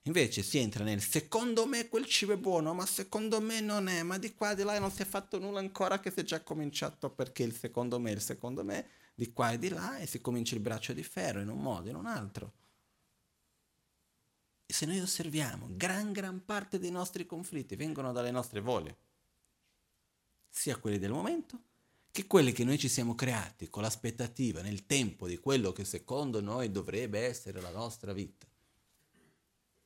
Invece 0.07 0.43
si 0.43 0.59
entra 0.59 0.85
nel 0.85 1.01
secondo 1.01 1.67
me 1.67 1.89
quel 1.89 2.05
cibo 2.05 2.33
è 2.35 2.37
buono, 2.37 2.75
ma 2.75 2.85
secondo 2.85 3.41
me 3.41 3.61
non 3.61 3.89
è, 3.89 4.03
ma 4.03 4.19
di 4.19 4.35
qua 4.35 4.55
di 4.55 4.63
là 4.63 4.79
non 4.79 4.91
si 4.91 5.03
è 5.03 5.07
fatto 5.07 5.39
nulla 5.39 5.61
ancora 5.61 5.99
che 5.99 6.11
si 6.11 6.21
è 6.21 6.23
già 6.25 6.43
cominciato 6.43 7.11
perché 7.11 7.43
il 7.43 7.55
secondo 7.57 7.99
me, 7.99 8.11
il 8.11 8.21
secondo 8.21 8.65
me, 8.65 8.87
di 9.15 9.33
qua 9.33 9.53
e 9.53 9.59
di 9.59 9.69
là 9.69 9.99
e 9.99 10.07
si 10.07 10.21
comincia 10.21 10.55
il 10.55 10.61
braccio 10.61 10.93
di 10.93 11.03
ferro 11.03 11.41
in 11.41 11.49
un 11.49 11.61
modo, 11.61 11.89
in 11.89 11.95
un 11.95 12.07
altro. 12.07 12.53
E 14.67 14.73
se 14.73 14.87
noi 14.87 14.99
osserviamo, 14.99 15.69
gran 15.71 16.13
gran 16.13 16.45
parte 16.45 16.79
dei 16.79 16.91
nostri 16.91 17.27
conflitti 17.27 17.77
vengono 17.77 18.13
dalle 18.13 18.31
nostre 18.31 18.61
voglie, 18.61 18.97
sia 20.49 20.77
quelli 20.79 20.99
del 20.99 21.11
momento 21.11 21.61
che 22.11 22.27
quelli 22.27 22.53
che 22.53 22.65
noi 22.65 22.79
ci 22.79 22.89
siamo 22.89 23.15
creati 23.15 23.69
con 23.69 23.83
l'aspettativa 23.83 24.63
nel 24.63 24.87
tempo 24.87 25.27
di 25.27 25.39
quello 25.39 25.73
che 25.73 25.85
secondo 25.85 26.41
noi 26.41 26.71
dovrebbe 26.71 27.21
essere 27.21 27.61
la 27.61 27.71
nostra 27.71 28.13
vita. 28.13 28.47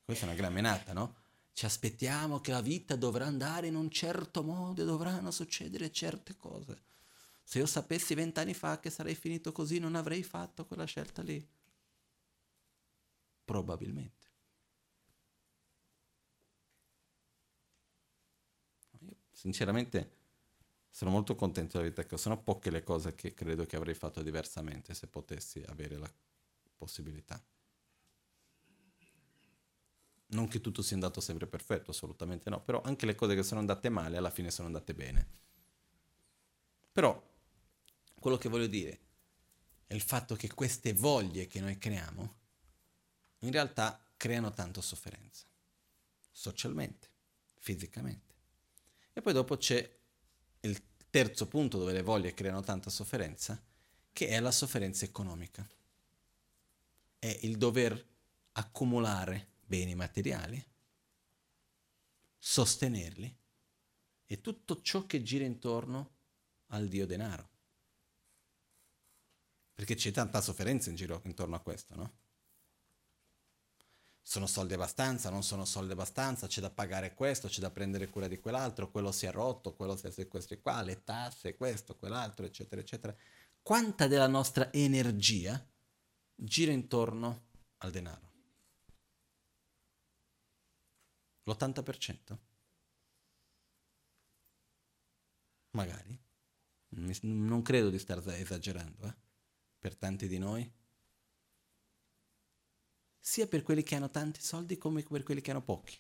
Questa 0.05 0.27
è 0.27 0.29
una 0.29 0.37
gran 0.37 0.53
menata, 0.53 0.93
no? 0.93 1.17
Ci 1.55 1.65
aspettiamo 1.65 2.41
che 2.41 2.51
la 2.51 2.61
vita 2.61 2.97
dovrà 2.97 3.25
andare 3.25 3.67
in 3.67 3.75
un 3.75 3.91
certo 3.91 4.43
modo 4.43 4.83
e 4.83 4.85
dovranno 4.85 5.31
succedere 5.31 5.91
certe 5.91 6.37
cose. 6.37 6.83
Se 7.51 7.59
io 7.59 7.65
sapessi 7.65 8.13
vent'anni 8.15 8.53
fa 8.53 8.79
che 8.79 8.91
sarei 8.91 9.15
finito 9.15 9.53
così, 9.53 9.79
non 9.79 9.95
avrei 9.95 10.23
fatto 10.23 10.67
quella 10.67 10.85
scelta 10.85 11.23
lì. 11.23 11.43
Probabilmente. 13.45 14.29
Io, 19.01 19.17
sinceramente 19.33 20.17
sono 20.91 21.11
molto 21.11 21.35
contento 21.37 21.77
della 21.79 21.89
vita 21.91 22.05
che 22.05 22.17
sono 22.19 22.43
poche 22.43 22.71
le 22.71 22.83
cose 22.83 23.15
che 23.15 23.35
credo 23.35 23.67
che 23.67 23.77
avrei 23.77 23.95
fatto 23.95 24.23
diversamente 24.23 24.95
se 24.95 25.07
potessi 25.09 25.63
avere 25.67 25.97
la 25.99 26.11
possibilità. 26.77 27.43
Non 30.29 30.49
che 30.49 30.61
tutto 30.63 30.81
sia 30.81 30.95
andato 30.95 31.21
sempre 31.21 31.47
perfetto, 31.47 31.91
assolutamente 31.91 32.49
no, 32.51 32.63
però 32.63 32.81
anche 32.83 33.05
le 33.05 33.15
cose 33.15 33.35
che 33.35 33.43
sono 33.43 33.61
andate 33.61 33.89
male 33.91 34.17
alla 34.17 34.31
fine 34.31 34.51
sono 34.51 34.67
andate 34.69 34.95
bene. 34.95 35.29
Però 36.93 37.23
quello 38.29 38.37
che 38.37 38.49
voglio 38.51 38.67
dire 38.67 39.01
è 39.87 39.95
il 39.95 40.03
fatto 40.03 40.37
che 40.37 40.53
queste 40.53 40.93
voglie 40.93 41.47
che 41.47 41.61
noi 41.61 41.79
creiamo 41.79 42.37
in 43.39 43.51
realtà 43.51 44.05
creano 44.19 44.53
tanto 44.53 44.83
sofferenza, 44.83 45.47
socialmente, 46.31 47.09
fisicamente. 47.59 48.35
E 49.15 49.23
poi 49.23 49.33
dopo 49.33 49.57
c'è 49.57 49.97
il 50.61 50.83
terzo 51.09 51.47
punto 51.47 51.79
dove 51.79 51.93
le 51.93 52.03
voglie 52.03 52.35
creano 52.35 52.61
tanta 52.61 52.91
sofferenza, 52.91 53.59
che 54.13 54.29
è 54.29 54.41
la 54.41 54.51
sofferenza 54.51 55.07
economica. 55.07 55.67
È 57.19 57.39
il 57.43 57.57
dover 57.57 58.07
accumulare 58.53 59.53
beni 59.65 59.95
materiali, 59.95 60.63
sostenerli 62.37 63.37
e 64.27 64.41
tutto 64.43 64.83
ciò 64.83 65.07
che 65.07 65.23
gira 65.23 65.45
intorno 65.45 66.11
al 66.67 66.89
Dio 66.89 67.07
denaro. 67.07 67.57
Perché 69.79 69.95
c'è 69.95 70.11
tanta 70.11 70.41
sofferenza 70.41 70.91
in 70.91 70.97
giro 70.97 71.21
intorno 71.23 71.55
a 71.55 71.61
questo, 71.61 71.95
no? 71.95 72.17
Sono 74.21 74.49
soldi 74.49 74.75
abbastanza, 74.75 75.31
non 75.31 75.45
sono 75.45 75.65
soldi 75.65 75.93
abbastanza, 75.93 76.49
c'è 76.49 76.61
da 76.61 76.69
pagare 76.69 77.15
questo, 77.15 77.47
c'è 77.47 77.61
da 77.61 77.71
prendere 77.71 78.09
cura 78.09 78.27
di 78.27 78.41
quell'altro, 78.41 78.91
quello 78.91 79.13
si 79.13 79.27
è 79.27 79.31
rotto, 79.31 79.77
quello 79.77 79.97
si 79.97 80.09
è 80.09 80.27
questo 80.27 80.55
e 80.55 80.61
qua, 80.61 80.83
le 80.83 81.05
tasse, 81.05 81.55
questo, 81.55 81.97
quell'altro, 81.97 82.45
eccetera, 82.45 82.81
eccetera. 82.81 83.15
Quanta 83.63 84.09
della 84.09 84.27
nostra 84.27 84.73
energia 84.73 85.65
gira 86.35 86.73
intorno 86.73 87.47
al 87.77 87.93
denaro? 87.93 88.33
L'80%? 91.45 92.39
Magari. 95.71 96.21
Non 97.21 97.63
credo 97.63 97.91
di 97.91 97.99
stare 98.01 98.39
esagerando, 98.39 99.07
eh? 99.07 99.27
Per 99.89 99.97
tanti 99.97 100.29
di 100.29 100.37
noi. 100.37 100.71
Sia 103.19 103.47
per 103.47 103.63
quelli 103.63 103.83
che 103.83 103.95
hanno 103.95 104.11
tanti 104.11 104.43
soldi 104.43 104.77
come 104.77 105.03
per 105.03 105.23
quelli 105.23 105.41
che 105.41 105.51
hanno 105.51 105.63
pochi. 105.63 105.97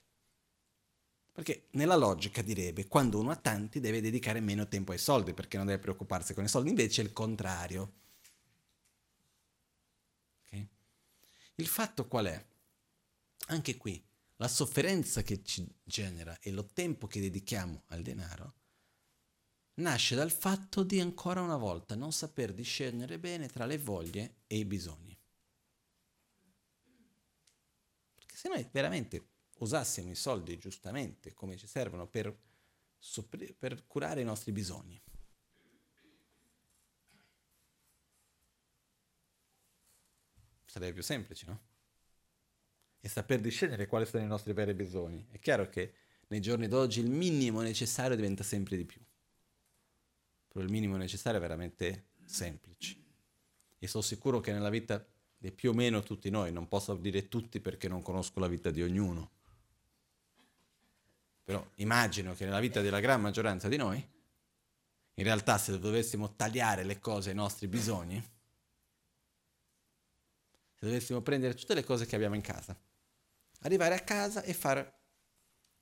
Perché 1.33 1.69
nella 1.71 1.97
logica 1.97 2.43
direbbe, 2.43 2.87
quando 2.87 3.19
uno 3.19 3.31
ha 3.31 3.37
tanti 3.37 3.81
deve 3.81 4.03
dedicare 4.03 4.41
meno 4.41 4.69
tempo 4.69 4.93
ai 4.93 4.99
soldi 4.99 5.33
perché 5.33 5.57
non 5.57 5.65
deve 5.65 5.79
preoccuparsi 5.79 6.35
con 6.35 6.45
i 6.45 6.49
soldi, 6.49 6.69
invece 6.69 7.01
è 7.01 7.05
il 7.07 7.15
contrario. 7.15 7.93
Okay? 10.45 10.69
Il 11.55 11.67
fatto 11.67 12.07
qual 12.09 12.27
è? 12.27 12.47
Anche 13.47 13.79
qui, 13.79 14.07
la 14.37 14.49
sofferenza 14.49 15.23
che 15.23 15.43
ci 15.43 15.67
genera 15.83 16.39
e 16.41 16.51
lo 16.51 16.67
tempo 16.67 17.07
che 17.07 17.21
dedichiamo 17.21 17.85
al 17.87 18.03
denaro 18.03 18.58
nasce 19.79 20.15
dal 20.15 20.31
fatto 20.31 20.83
di 20.83 21.01
ancora 21.01 21.41
una 21.41 21.57
volta 21.57 21.95
non 21.95 22.13
saper 22.13 22.53
discernere 22.53 23.19
bene 23.19 23.49
tra 23.49 23.67
le 23.67 23.79
voglie 23.79 24.43
e 24.47 24.57
i 24.57 24.65
bisogni. 24.65 25.19
Perché 28.15 28.37
se 28.37 28.49
noi 28.49 28.69
veramente 28.71 29.29
usassimo 29.59 30.11
i 30.11 30.15
soldi 30.15 30.59
giustamente 30.59 31.35
come 31.35 31.57
ci 31.57 31.67
servono 31.67 32.07
per, 32.07 32.37
per 33.59 33.87
curare 33.87 34.21
i 34.21 34.25
nostri 34.25 34.53
bisogni, 34.53 35.01
sarebbe 40.65 40.93
più 40.93 41.03
semplice, 41.03 41.47
no? 41.47 41.67
e 43.01 43.09
saper 43.09 43.41
discernere 43.41 43.87
quali 43.87 44.07
sono 44.07 44.25
i 44.25 44.27
nostri 44.27 44.53
veri 44.53 44.75
bisogni. 44.75 45.27
È 45.31 45.39
chiaro 45.39 45.69
che 45.69 45.95
nei 46.29 46.41
giorni 46.41 46.69
d'oggi 46.69 47.01
il 47.01 47.11
minimo 47.11 47.61
necessario 47.61 48.17
diventa 48.17 48.43
sempre 48.43 48.77
di 48.77 48.85
più, 48.85 49.01
il 50.61 50.71
minimo 50.71 50.97
necessario 50.97 51.41
veramente 51.41 52.07
semplice. 52.25 52.97
E 53.79 53.87
sono 53.87 54.03
sicuro 54.03 54.41
che 54.41 54.53
nella 54.53 54.71
vita 54.71 55.05
di 55.37 55.53
più 55.53 55.71
o 55.71 55.73
meno 55.73 56.03
tutti 56.03 56.31
noi, 56.31 56.53
non 56.53 56.67
posso 56.67 56.95
dire 56.97 57.29
tutti 57.29 57.61
perché 57.61 57.89
non 57.89 58.03
conosco 58.03 58.41
la 58.41 58.49
vita 58.49 58.71
di 58.71 58.83
ognuno, 58.83 59.31
però 61.45 61.67
immagino 61.77 62.35
che 62.35 62.45
nella 62.45 62.61
vita 62.61 62.83
della 62.83 63.01
gran 63.01 63.21
maggioranza 63.21 63.69
di 63.69 63.77
noi, 63.77 63.97
in 65.15 65.25
realtà 65.25 65.57
se 65.57 65.79
dovessimo 65.79 66.35
tagliare 66.35 66.85
le 66.85 66.99
cose 66.99 67.31
ai 67.31 67.37
nostri 67.37 67.69
bisogni, 67.69 68.23
se 70.75 70.87
dovessimo 70.87 71.23
prendere 71.23 71.55
tutte 71.55 71.75
le 71.75 71.85
cose 71.85 72.05
che 72.05 72.17
abbiamo 72.17 72.35
in 72.35 72.43
casa, 72.43 72.77
arrivare 73.61 73.95
a 73.95 74.01
casa 74.01 74.43
e 74.43 74.53
fare, 74.53 74.95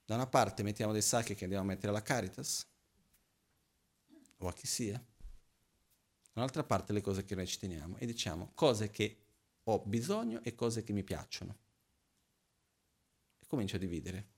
da 0.05 0.15
una 0.15 0.27
parte 0.27 0.63
mettiamo 0.63 0.93
dei 0.93 1.03
sacchi 1.03 1.35
che 1.35 1.45
andiamo 1.45 1.65
a 1.65 1.67
mettere 1.67 1.89
alla 1.89 2.03
Caritas, 2.03 2.65
o 4.39 4.49
a 4.49 4.53
chi 4.53 4.67
sia, 4.67 5.03
dall'altra 6.33 6.65
parte 6.65 6.93
le 6.93 7.01
cose 7.01 7.25
che 7.25 7.35
noi 7.35 7.47
ci 7.47 7.59
teniamo 7.59 7.97
e 7.97 8.07
diciamo 8.07 8.53
cose 8.55 8.91
che 8.91 9.19
ho 9.65 9.81
bisogno 9.81 10.43
e 10.43 10.55
cose 10.55 10.83
che 10.83 10.93
mi 10.93 11.03
piacciono. 11.03 11.57
E 13.39 13.47
comincio 13.47 13.77
a 13.77 13.79
dividere. 13.79 14.35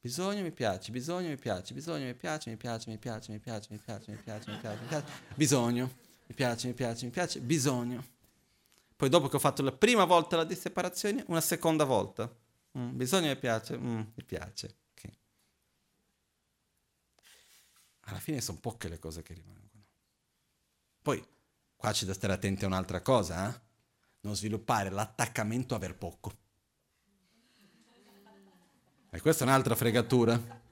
Bisogno 0.00 0.42
mi 0.42 0.52
piace, 0.52 0.90
bisogno 0.90 1.28
mi 1.28 1.36
piace, 1.36 1.72
bisogno 1.72 2.04
mi 2.04 2.14
piace, 2.14 2.50
mi 2.50 2.56
piace, 2.56 2.90
mi 2.90 2.98
piace, 2.98 3.30
mi 3.32 3.38
piace, 3.38 3.72
mi 3.72 3.78
piace, 3.78 4.10
mi 4.10 4.18
piace, 4.18 4.50
mi 4.50 4.58
piace, 4.58 4.80
mi 4.80 4.86
piace, 4.86 5.12
bisogno, 5.34 5.94
mi 6.26 6.34
piace, 6.34 6.66
mi 6.66 6.74
piace, 6.74 7.04
mi 7.06 7.10
piace, 7.10 7.40
bisogno. 7.40 8.04
Poi 8.96 9.08
dopo 9.08 9.28
che 9.28 9.36
ho 9.36 9.38
fatto 9.38 9.62
la 9.62 9.72
prima 9.72 10.04
volta 10.04 10.36
la 10.36 10.44
disseparazione, 10.44 11.24
una 11.28 11.40
seconda 11.40 11.84
volta. 11.84 12.30
Mm, 12.78 12.96
bisogno 12.96 13.28
mi 13.28 13.36
piace, 13.36 13.78
mm, 13.78 14.00
mi 14.14 14.24
piace. 14.24 14.76
Okay. 14.92 15.16
Alla 18.06 18.18
fine 18.18 18.40
sono 18.40 18.58
poche 18.58 18.88
le 18.88 18.98
cose 18.98 19.22
che 19.22 19.34
rimangono. 19.34 19.84
Poi 21.00 21.24
qua 21.76 21.92
c'è 21.92 22.06
da 22.06 22.14
stare 22.14 22.32
attenti 22.32 22.64
a 22.64 22.66
un'altra 22.66 23.00
cosa, 23.00 23.48
eh? 23.48 23.60
non 24.20 24.36
sviluppare 24.36 24.90
l'attaccamento 24.90 25.74
a 25.74 25.76
aver 25.76 25.96
poco. 25.96 26.42
E 29.10 29.20
questa 29.20 29.44
è 29.44 29.46
un'altra 29.46 29.74
fregatura. 29.74 30.62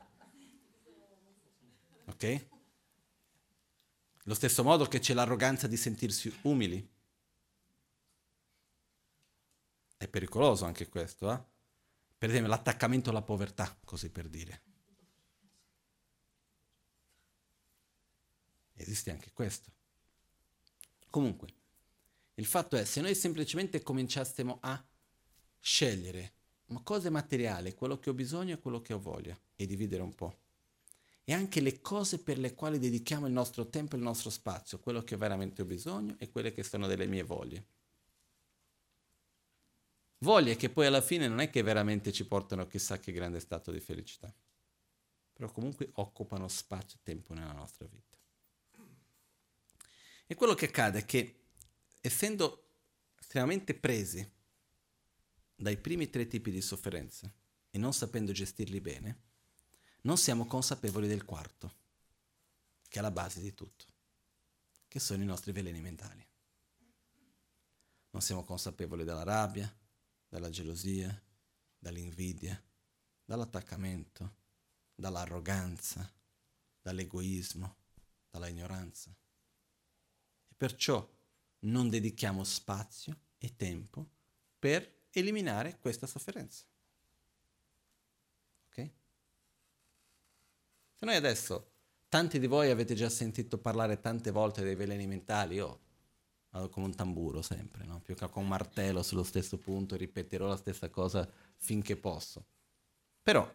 Ok? 2.06 2.46
Lo 4.24 4.34
stesso 4.34 4.62
modo 4.62 4.86
che 4.86 4.98
c'è 4.98 5.14
l'arroganza 5.14 5.66
di 5.66 5.76
sentirsi 5.76 6.34
umili. 6.42 6.90
È 9.96 10.08
pericoloso 10.08 10.64
anche 10.64 10.88
questo, 10.88 11.32
eh? 11.32 11.40
Per 12.18 12.28
esempio 12.30 12.50
l'attaccamento 12.50 13.10
alla 13.10 13.22
povertà, 13.22 13.76
così 13.84 14.10
per 14.10 14.28
dire. 14.28 14.62
Esiste 18.82 19.10
anche 19.10 19.30
questo. 19.32 19.70
Comunque, 21.08 21.48
il 22.34 22.46
fatto 22.46 22.76
è, 22.76 22.84
se 22.84 23.00
noi 23.00 23.14
semplicemente 23.14 23.82
cominciassimo 23.82 24.58
a 24.60 24.84
scegliere 25.60 26.32
ma 26.72 26.80
cose 26.82 27.10
materiali, 27.10 27.74
quello 27.74 27.98
che 27.98 28.10
ho 28.10 28.14
bisogno 28.14 28.54
e 28.54 28.58
quello 28.58 28.80
che 28.80 28.94
ho 28.94 28.98
voglia, 28.98 29.38
e 29.54 29.66
dividere 29.66 30.02
un 30.02 30.14
po', 30.14 30.38
e 31.24 31.32
anche 31.32 31.60
le 31.60 31.80
cose 31.80 32.18
per 32.18 32.38
le 32.38 32.54
quali 32.54 32.78
dedichiamo 32.78 33.26
il 33.26 33.32
nostro 33.32 33.68
tempo 33.68 33.94
e 33.94 33.98
il 33.98 34.04
nostro 34.04 34.30
spazio, 34.30 34.80
quello 34.80 35.02
che 35.02 35.16
veramente 35.16 35.62
ho 35.62 35.66
bisogno 35.66 36.16
e 36.18 36.30
quelle 36.30 36.52
che 36.52 36.62
sono 36.62 36.86
delle 36.86 37.06
mie 37.06 37.22
voglie. 37.22 37.66
Voglie 40.18 40.56
che 40.56 40.70
poi 40.70 40.86
alla 40.86 41.00
fine 41.00 41.28
non 41.28 41.40
è 41.40 41.50
che 41.50 41.62
veramente 41.62 42.12
ci 42.12 42.24
portano 42.24 42.66
chissà 42.66 42.98
che 42.98 43.12
grande 43.12 43.40
stato 43.40 43.70
di 43.70 43.80
felicità, 43.80 44.32
però 45.32 45.50
comunque 45.50 45.90
occupano 45.94 46.48
spazio 46.48 46.98
e 46.98 47.02
tempo 47.02 47.34
nella 47.34 47.52
nostra 47.52 47.86
vita. 47.86 48.11
E 50.32 50.34
quello 50.34 50.54
che 50.54 50.64
accade 50.64 51.00
è 51.00 51.04
che, 51.04 51.40
essendo 52.00 52.70
estremamente 53.20 53.74
presi 53.74 54.26
dai 55.54 55.76
primi 55.76 56.08
tre 56.08 56.26
tipi 56.26 56.50
di 56.50 56.62
sofferenze 56.62 57.34
e 57.68 57.76
non 57.76 57.92
sapendo 57.92 58.32
gestirli 58.32 58.80
bene, 58.80 59.20
non 60.04 60.16
siamo 60.16 60.46
consapevoli 60.46 61.06
del 61.06 61.26
quarto, 61.26 61.74
che 62.88 62.98
è 62.98 63.02
la 63.02 63.10
base 63.10 63.42
di 63.42 63.52
tutto, 63.52 63.84
che 64.88 64.98
sono 65.00 65.22
i 65.22 65.26
nostri 65.26 65.52
veleni 65.52 65.82
mentali. 65.82 66.26
Non 68.12 68.22
siamo 68.22 68.42
consapevoli 68.42 69.04
della 69.04 69.24
rabbia, 69.24 69.70
dalla 70.30 70.48
gelosia, 70.48 71.22
dall'invidia, 71.78 72.58
dall'attaccamento, 73.22 74.36
dall'arroganza, 74.94 76.10
dall'egoismo, 76.80 77.76
dalla 78.30 78.48
ignoranza. 78.48 79.14
Perciò 80.62 81.04
non 81.62 81.88
dedichiamo 81.88 82.44
spazio 82.44 83.16
e 83.36 83.56
tempo 83.56 84.06
per 84.60 85.06
eliminare 85.10 85.76
questa 85.80 86.06
sofferenza. 86.06 86.62
Se 91.02 91.04
noi 91.04 91.16
adesso, 91.16 91.72
tanti 92.08 92.38
di 92.38 92.46
voi 92.46 92.70
avete 92.70 92.94
già 92.94 93.08
sentito 93.08 93.58
parlare 93.58 93.98
tante 93.98 94.30
volte 94.30 94.62
dei 94.62 94.76
veleni 94.76 95.08
mentali, 95.08 95.56
io 95.56 95.80
vado 96.50 96.68
come 96.68 96.86
un 96.86 96.94
tamburo 96.94 97.42
sempre, 97.42 97.84
no? 97.84 98.00
più 98.00 98.14
che 98.14 98.30
con 98.30 98.44
un 98.44 98.48
martello 98.48 99.02
sullo 99.02 99.24
stesso 99.24 99.58
punto, 99.58 99.96
ripeterò 99.96 100.46
la 100.46 100.56
stessa 100.56 100.88
cosa 100.90 101.28
finché 101.56 101.96
posso. 101.96 102.44
Però, 103.20 103.52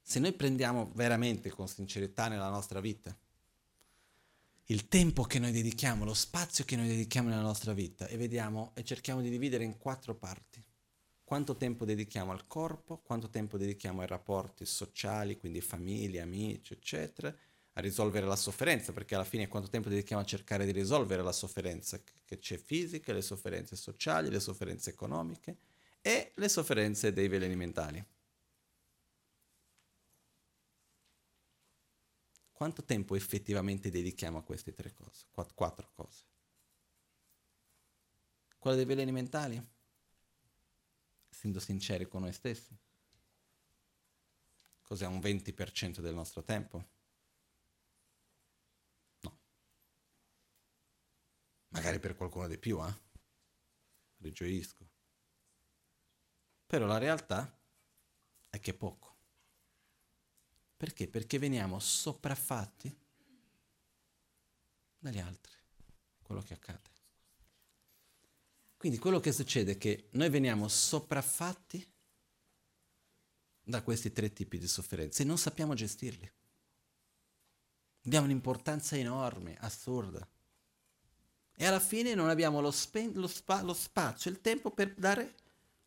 se 0.00 0.20
noi 0.20 0.32
prendiamo 0.34 0.92
veramente 0.94 1.50
con 1.50 1.66
sincerità 1.66 2.28
nella 2.28 2.48
nostra 2.48 2.78
vita, 2.78 3.12
il 4.66 4.88
tempo 4.88 5.24
che 5.24 5.38
noi 5.38 5.52
dedichiamo, 5.52 6.04
lo 6.04 6.14
spazio 6.14 6.64
che 6.64 6.76
noi 6.76 6.88
dedichiamo 6.88 7.28
nella 7.28 7.42
nostra 7.42 7.72
vita 7.72 8.06
e 8.06 8.16
vediamo 8.16 8.72
e 8.74 8.84
cerchiamo 8.84 9.20
di 9.20 9.30
dividere 9.30 9.64
in 9.64 9.78
quattro 9.78 10.14
parti 10.14 10.64
quanto 11.32 11.56
tempo 11.56 11.86
dedichiamo 11.86 12.30
al 12.30 12.46
corpo, 12.46 12.98
quanto 12.98 13.30
tempo 13.30 13.56
dedichiamo 13.56 14.02
ai 14.02 14.06
rapporti 14.06 14.66
sociali, 14.66 15.38
quindi 15.38 15.62
famiglia, 15.62 16.22
amici, 16.24 16.74
eccetera, 16.74 17.34
a 17.72 17.80
risolvere 17.80 18.26
la 18.26 18.36
sofferenza, 18.36 18.92
perché 18.92 19.14
alla 19.14 19.24
fine 19.24 19.48
quanto 19.48 19.70
tempo 19.70 19.88
dedichiamo 19.88 20.20
a 20.20 20.26
cercare 20.26 20.66
di 20.66 20.72
risolvere 20.72 21.22
la 21.22 21.32
sofferenza 21.32 21.98
che 22.26 22.38
c'è 22.38 22.58
fisica, 22.58 23.14
le 23.14 23.22
sofferenze 23.22 23.76
sociali, 23.76 24.28
le 24.28 24.40
sofferenze 24.40 24.90
economiche 24.90 25.56
e 26.02 26.32
le 26.34 26.48
sofferenze 26.50 27.14
dei 27.14 27.28
veleni 27.28 27.56
mentali. 27.56 28.04
Quanto 32.62 32.84
tempo 32.84 33.16
effettivamente 33.16 33.90
dedichiamo 33.90 34.38
a 34.38 34.44
queste 34.44 34.72
tre 34.72 34.94
cose, 34.94 35.26
quattro 35.32 35.90
cose? 35.96 36.24
Quella 38.56 38.76
dei 38.76 38.84
veleni 38.84 39.10
mentali? 39.10 39.60
essendo 41.28 41.58
sinceri 41.58 42.06
con 42.06 42.20
noi 42.20 42.32
stessi. 42.32 42.78
Cos'è 44.80 45.06
un 45.06 45.18
20% 45.18 46.00
del 46.00 46.14
nostro 46.14 46.44
tempo? 46.44 46.88
No. 49.22 49.40
Magari 51.70 51.98
per 51.98 52.14
qualcuno 52.14 52.46
di 52.46 52.58
più, 52.58 52.80
eh? 52.80 52.96
Rigioisco. 54.18 54.88
Però 56.66 56.86
la 56.86 56.98
realtà 56.98 57.60
è 58.50 58.60
che 58.60 58.72
poco. 58.72 59.11
Perché? 60.82 61.06
Perché 61.06 61.38
veniamo 61.38 61.78
sopraffatti 61.78 62.92
dagli 64.98 65.20
altri, 65.20 65.54
quello 66.20 66.42
che 66.42 66.54
accade. 66.54 66.90
Quindi 68.76 68.98
quello 68.98 69.20
che 69.20 69.30
succede 69.30 69.72
è 69.74 69.78
che 69.78 70.08
noi 70.14 70.28
veniamo 70.28 70.66
sopraffatti 70.66 71.88
da 73.62 73.80
questi 73.84 74.10
tre 74.10 74.32
tipi 74.32 74.58
di 74.58 74.66
sofferenze 74.66 75.22
e 75.22 75.24
non 75.24 75.38
sappiamo 75.38 75.74
gestirli. 75.74 76.28
Diamo 78.00 78.26
un'importanza 78.26 78.96
enorme, 78.96 79.56
assurda. 79.60 80.28
E 81.54 81.64
alla 81.64 81.78
fine 81.78 82.14
non 82.14 82.28
abbiamo 82.28 82.60
lo, 82.60 82.72
spe- 82.72 83.12
lo, 83.14 83.28
spa- 83.28 83.62
lo 83.62 83.74
spazio, 83.74 84.32
il 84.32 84.40
tempo 84.40 84.72
per 84.72 84.96
dare 84.96 85.36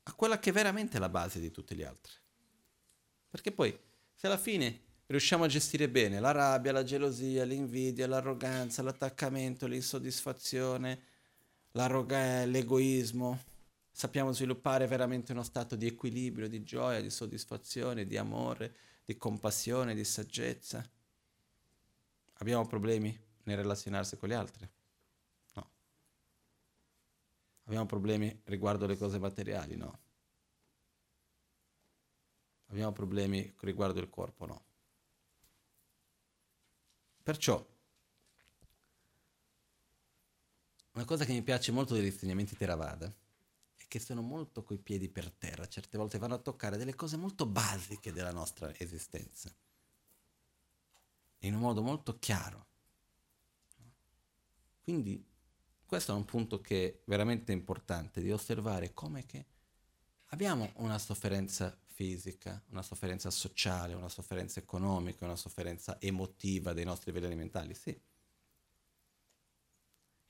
a 0.03 0.13
quella 0.13 0.39
che 0.39 0.51
è 0.51 0.53
veramente 0.53 0.99
la 0.99 1.09
base 1.09 1.41
di 1.41 1.51
tutti 1.51 1.75
gli 1.75 1.83
altri. 1.83 2.13
Perché 3.27 3.51
poi, 3.51 3.77
se 4.13 4.27
alla 4.27 4.37
fine 4.37 4.83
riusciamo 5.07 5.43
a 5.43 5.47
gestire 5.47 5.89
bene 5.89 6.19
la 6.19 6.31
rabbia, 6.31 6.71
la 6.71 6.83
gelosia, 6.83 7.43
l'invidia, 7.43 8.07
l'arroganza, 8.07 8.81
l'attaccamento, 8.81 9.67
l'insoddisfazione, 9.67 11.01
l'egoismo, 11.71 13.39
sappiamo 13.91 14.31
sviluppare 14.31 14.87
veramente 14.87 15.31
uno 15.31 15.43
stato 15.43 15.75
di 15.75 15.87
equilibrio, 15.87 16.47
di 16.47 16.63
gioia, 16.63 17.01
di 17.01 17.09
soddisfazione, 17.09 18.05
di 18.05 18.17
amore, 18.17 18.75
di 19.05 19.17
compassione, 19.17 19.93
di 19.93 20.03
saggezza. 20.03 20.87
Abbiamo 22.39 22.65
problemi 22.65 23.17
nel 23.43 23.57
relazionarsi 23.57 24.17
con 24.17 24.29
gli 24.29 24.33
altri? 24.33 24.67
No. 25.53 25.69
Abbiamo 27.65 27.85
problemi 27.85 28.41
riguardo 28.45 28.85
le 28.85 28.97
cose 28.97 29.19
materiali? 29.19 29.75
No. 29.75 29.99
Abbiamo 32.67 32.91
problemi 32.91 33.53
riguardo 33.59 33.99
il 33.99 34.09
corpo? 34.09 34.45
No. 34.45 34.63
Perciò 37.25 37.65
Una 40.91 41.05
cosa 41.05 41.25
che 41.25 41.33
mi 41.33 41.41
piace 41.41 41.71
molto 41.71 41.95
degli 41.95 42.05
insegnamenti 42.05 42.55
Theravada 42.55 43.11
è 43.75 43.83
che 43.87 43.97
sono 43.99 44.21
molto 44.21 44.63
coi 44.63 44.77
piedi 44.77 45.09
per 45.09 45.31
terra, 45.31 45.67
certe 45.67 45.97
volte 45.97 46.19
vanno 46.19 46.35
a 46.35 46.37
toccare 46.37 46.77
delle 46.77 46.93
cose 46.93 47.17
molto 47.17 47.47
basiche 47.47 48.13
della 48.13 48.31
nostra 48.31 48.71
esistenza, 48.77 49.51
in 51.39 51.55
un 51.55 51.61
modo 51.61 51.81
molto 51.81 52.19
chiaro. 52.19 52.65
Quindi 54.83 55.25
questo 55.83 56.13
è 56.13 56.15
un 56.15 56.25
punto 56.25 56.61
che 56.61 56.87
è 56.87 57.01
veramente 57.05 57.51
importante, 57.51 58.21
di 58.21 58.31
osservare 58.31 58.93
come 58.93 59.25
che 59.25 59.45
abbiamo 60.27 60.71
una 60.75 60.99
sofferenza 60.99 61.75
fisica, 61.95 62.61
una 62.69 62.81
sofferenza 62.81 63.31
sociale, 63.31 63.93
una 63.93 64.09
sofferenza 64.09 64.59
economica, 64.59 65.25
una 65.25 65.35
sofferenza 65.35 65.99
emotiva 65.99 66.73
dei 66.73 66.85
nostri 66.85 67.11
livelli 67.11 67.35
mentali, 67.35 67.73
sì 67.73 67.97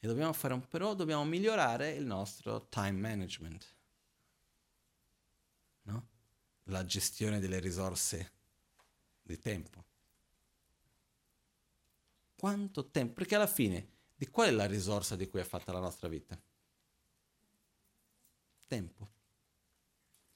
e 0.05 0.07
dobbiamo 0.07 0.33
fare 0.33 0.53
un 0.53 0.67
però, 0.67 0.93
dobbiamo 0.93 1.25
migliorare 1.25 1.89
il 1.93 2.05
nostro 2.05 2.67
time 2.69 2.91
management. 2.91 3.75
No? 5.83 6.07
La 6.65 6.85
gestione 6.85 7.39
delle 7.39 7.59
risorse 7.59 8.31
di 9.23 9.39
tempo. 9.39 9.83
Quanto 12.35 12.91
tempo? 12.91 13.13
Perché 13.13 13.33
alla 13.33 13.47
fine, 13.47 13.93
di 14.15 14.27
qual 14.27 14.49
è 14.49 14.51
la 14.51 14.67
risorsa 14.67 15.15
di 15.15 15.27
cui 15.27 15.39
è 15.39 15.43
fatta 15.43 15.71
la 15.71 15.79
nostra 15.79 16.07
vita? 16.07 16.39
Tempo. 18.67 19.09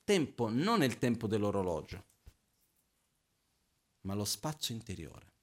Tempo 0.09 0.49
non 0.49 0.81
è 0.81 0.85
il 0.87 0.97
tempo 0.97 1.27
dell'orologio, 1.27 2.03
ma 4.01 4.15
lo 4.15 4.25
spazio 4.25 4.73
interiore. 4.73 5.33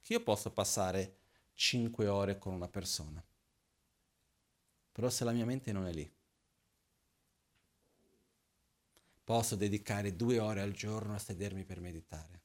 Che 0.00 0.12
io 0.14 0.20
posso 0.20 0.50
passare 0.50 1.18
5 1.54 2.08
ore 2.08 2.36
con 2.36 2.52
una 2.52 2.66
persona. 2.66 3.24
Però 4.90 5.08
se 5.08 5.22
la 5.22 5.30
mia 5.30 5.44
mente 5.44 5.70
non 5.70 5.86
è 5.86 5.92
lì, 5.92 6.12
posso 9.22 9.54
dedicare 9.54 10.16
due 10.16 10.40
ore 10.40 10.62
al 10.62 10.72
giorno 10.72 11.14
a 11.14 11.18
sedermi 11.20 11.62
per 11.62 11.78
meditare. 11.78 12.42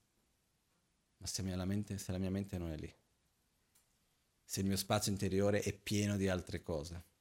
Ma 1.18 1.26
se, 1.26 1.42
la, 1.42 1.66
mente, 1.66 1.98
se 1.98 2.12
la 2.12 2.20
mia 2.20 2.30
mente 2.30 2.60
non 2.60 2.70
è 2.70 2.78
lì, 2.78 2.96
se 4.44 4.60
il 4.60 4.68
mio 4.68 4.78
spazio 4.78 5.12
interiore 5.12 5.62
è 5.62 5.74
pieno 5.74 6.18
di 6.18 6.28
altre 6.28 6.62
cose, 6.62 7.14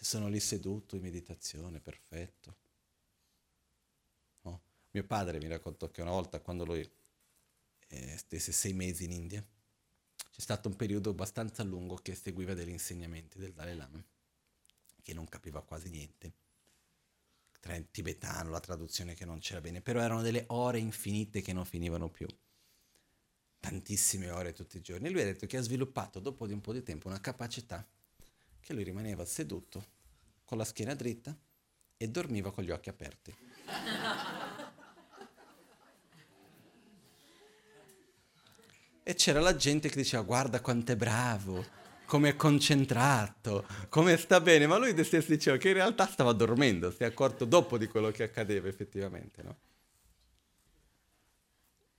Se 0.00 0.06
sono 0.06 0.28
lì 0.28 0.40
seduto 0.40 0.96
in 0.96 1.02
meditazione, 1.02 1.78
perfetto. 1.78 2.56
No? 4.40 4.62
Mio 4.92 5.04
padre 5.04 5.36
mi 5.36 5.46
raccontò 5.46 5.90
che 5.90 6.00
una 6.00 6.12
volta 6.12 6.40
quando 6.40 6.64
lui 6.64 6.90
eh, 7.88 8.16
stesse 8.16 8.50
sei 8.50 8.72
mesi 8.72 9.04
in 9.04 9.12
India, 9.12 9.46
c'è 10.30 10.40
stato 10.40 10.68
un 10.70 10.76
periodo 10.76 11.10
abbastanza 11.10 11.62
lungo 11.64 11.96
che 11.96 12.14
seguiva 12.14 12.54
degli 12.54 12.70
insegnamenti 12.70 13.38
del 13.38 13.52
Dalai 13.52 13.76
Lama, 13.76 14.02
che 15.02 15.12
non 15.12 15.28
capiva 15.28 15.60
quasi 15.60 15.90
niente. 15.90 16.32
Tra 17.60 17.74
il 17.74 17.90
tibetano, 17.90 18.48
la 18.48 18.60
traduzione 18.60 19.12
che 19.12 19.26
non 19.26 19.38
c'era 19.38 19.60
bene, 19.60 19.82
però 19.82 20.00
erano 20.00 20.22
delle 20.22 20.44
ore 20.46 20.78
infinite 20.78 21.42
che 21.42 21.52
non 21.52 21.66
finivano 21.66 22.08
più. 22.08 22.26
Tantissime 23.58 24.30
ore 24.30 24.54
tutti 24.54 24.78
i 24.78 24.80
giorni. 24.80 25.08
E 25.08 25.10
lui 25.10 25.20
ha 25.20 25.24
detto 25.24 25.44
che 25.44 25.58
ha 25.58 25.60
sviluppato 25.60 26.20
dopo 26.20 26.46
di 26.46 26.54
un 26.54 26.62
po' 26.62 26.72
di 26.72 26.82
tempo 26.82 27.06
una 27.06 27.20
capacità 27.20 27.86
che 28.60 28.72
lui 28.72 28.82
rimaneva 28.82 29.24
seduto 29.24 29.84
con 30.44 30.58
la 30.58 30.64
schiena 30.64 30.94
dritta 30.94 31.36
e 31.96 32.08
dormiva 32.08 32.50
con 32.50 32.64
gli 32.64 32.70
occhi 32.70 32.88
aperti. 32.88 33.36
E 39.02 39.14
c'era 39.14 39.40
la 39.40 39.56
gente 39.56 39.88
che 39.88 39.96
diceva 39.96 40.22
guarda 40.22 40.60
quanto 40.60 40.92
è 40.92 40.96
bravo, 40.96 41.64
come 42.04 42.30
è 42.30 42.36
concentrato, 42.36 43.66
come 43.88 44.16
sta 44.16 44.40
bene, 44.40 44.66
ma 44.66 44.76
lui 44.76 44.92
stesso 45.04 45.30
diceva 45.30 45.56
che 45.56 45.68
in 45.68 45.74
realtà 45.74 46.06
stava 46.06 46.32
dormendo, 46.32 46.90
si 46.90 47.02
è 47.02 47.06
accorto 47.06 47.44
dopo 47.44 47.78
di 47.78 47.86
quello 47.86 48.10
che 48.10 48.24
accadeva 48.24 48.68
effettivamente. 48.68 49.42
No? 49.42 49.56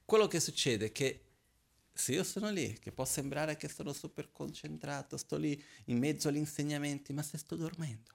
Quello 0.03 0.27
che 0.27 0.39
succede 0.39 0.87
è 0.87 0.91
che 0.91 1.30
se 1.93 2.13
io 2.13 2.23
sono 2.23 2.49
lì, 2.49 2.79
che 2.79 2.91
può 2.91 3.05
sembrare 3.05 3.57
che 3.57 3.67
sono 3.67 3.93
super 3.93 4.31
concentrato, 4.31 5.17
sto 5.17 5.37
lì 5.37 5.61
in 5.85 5.97
mezzo 5.97 6.29
agli 6.29 6.37
insegnamenti, 6.37 7.13
ma 7.13 7.21
se 7.21 7.37
sto 7.37 7.55
dormendo. 7.55 8.11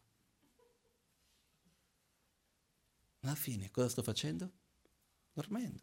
Alla 3.21 3.35
fine 3.35 3.71
cosa 3.71 3.89
sto 3.89 4.03
facendo? 4.03 4.51
Dormendo. 5.33 5.83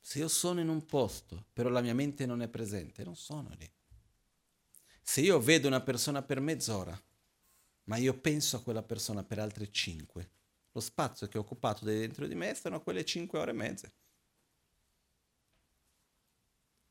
Se 0.00 0.18
io 0.18 0.28
sono 0.28 0.60
in 0.60 0.68
un 0.68 0.84
posto, 0.86 1.46
però 1.52 1.68
la 1.68 1.80
mia 1.80 1.94
mente 1.94 2.26
non 2.26 2.42
è 2.42 2.48
presente, 2.48 3.04
non 3.04 3.16
sono 3.16 3.54
lì. 3.58 3.70
Se 5.02 5.20
io 5.20 5.40
vedo 5.40 5.68
una 5.68 5.80
persona 5.80 6.22
per 6.22 6.40
mezz'ora, 6.40 7.00
ma 7.84 7.96
io 7.96 8.18
penso 8.18 8.56
a 8.56 8.62
quella 8.62 8.82
persona 8.82 9.24
per 9.24 9.38
altre 9.38 9.70
cinque, 9.70 10.30
lo 10.72 10.80
spazio 10.80 11.26
che 11.26 11.38
ho 11.38 11.40
occupato 11.40 11.84
dentro 11.84 12.26
di 12.26 12.34
me 12.34 12.54
sono 12.54 12.80
quelle 12.80 13.04
5 13.04 13.38
ore 13.38 13.50
e 13.50 13.54
mezze. 13.54 13.92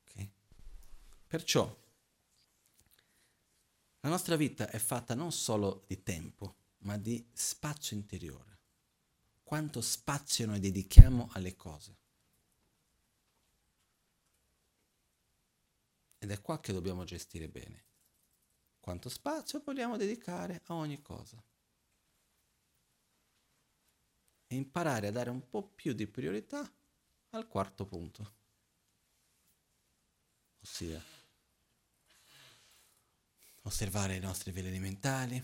Okay? 0.04 0.30
Perciò 1.26 1.78
la 4.00 4.08
nostra 4.08 4.36
vita 4.36 4.68
è 4.70 4.78
fatta 4.78 5.14
non 5.14 5.32
solo 5.32 5.84
di 5.86 6.02
tempo, 6.02 6.56
ma 6.78 6.96
di 6.96 7.26
spazio 7.32 7.96
interiore. 7.96 8.58
Quanto 9.42 9.80
spazio 9.80 10.46
noi 10.46 10.60
dedichiamo 10.60 11.28
alle 11.32 11.56
cose. 11.56 11.98
Ed 16.18 16.30
è 16.30 16.40
qua 16.40 16.60
che 16.60 16.72
dobbiamo 16.72 17.04
gestire 17.04 17.48
bene. 17.48 17.84
Quanto 18.78 19.08
spazio 19.08 19.60
vogliamo 19.64 19.96
dedicare 19.96 20.62
a 20.66 20.74
ogni 20.74 21.00
cosa 21.02 21.42
e 24.52 24.56
imparare 24.56 25.06
a 25.06 25.12
dare 25.12 25.30
un 25.30 25.48
po' 25.48 25.62
più 25.62 25.92
di 25.92 26.08
priorità 26.08 26.68
al 27.30 27.46
quarto 27.46 27.86
punto, 27.86 28.32
ossia 30.60 31.00
osservare 33.62 34.16
i 34.16 34.20
nostri 34.20 34.50
veleni 34.50 34.80
mentali, 34.80 35.40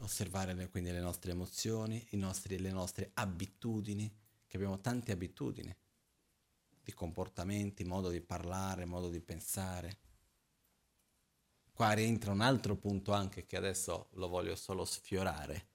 osservare 0.00 0.52
le, 0.52 0.68
quindi 0.68 0.90
le 0.90 1.00
nostre 1.00 1.30
emozioni, 1.30 2.06
nostri, 2.12 2.58
le 2.58 2.70
nostre 2.70 3.12
abitudini, 3.14 4.14
che 4.46 4.56
abbiamo 4.56 4.78
tante 4.80 5.10
abitudini 5.10 5.74
di 6.82 6.92
comportamenti, 6.92 7.84
modo 7.84 8.10
di 8.10 8.20
parlare, 8.20 8.84
modo 8.84 9.08
di 9.08 9.20
pensare. 9.20 9.98
Qua 11.72 11.92
rientra 11.92 12.32
un 12.32 12.42
altro 12.42 12.76
punto 12.76 13.12
anche 13.12 13.46
che 13.46 13.56
adesso 13.56 14.08
lo 14.12 14.28
voglio 14.28 14.54
solo 14.54 14.84
sfiorare, 14.84 15.68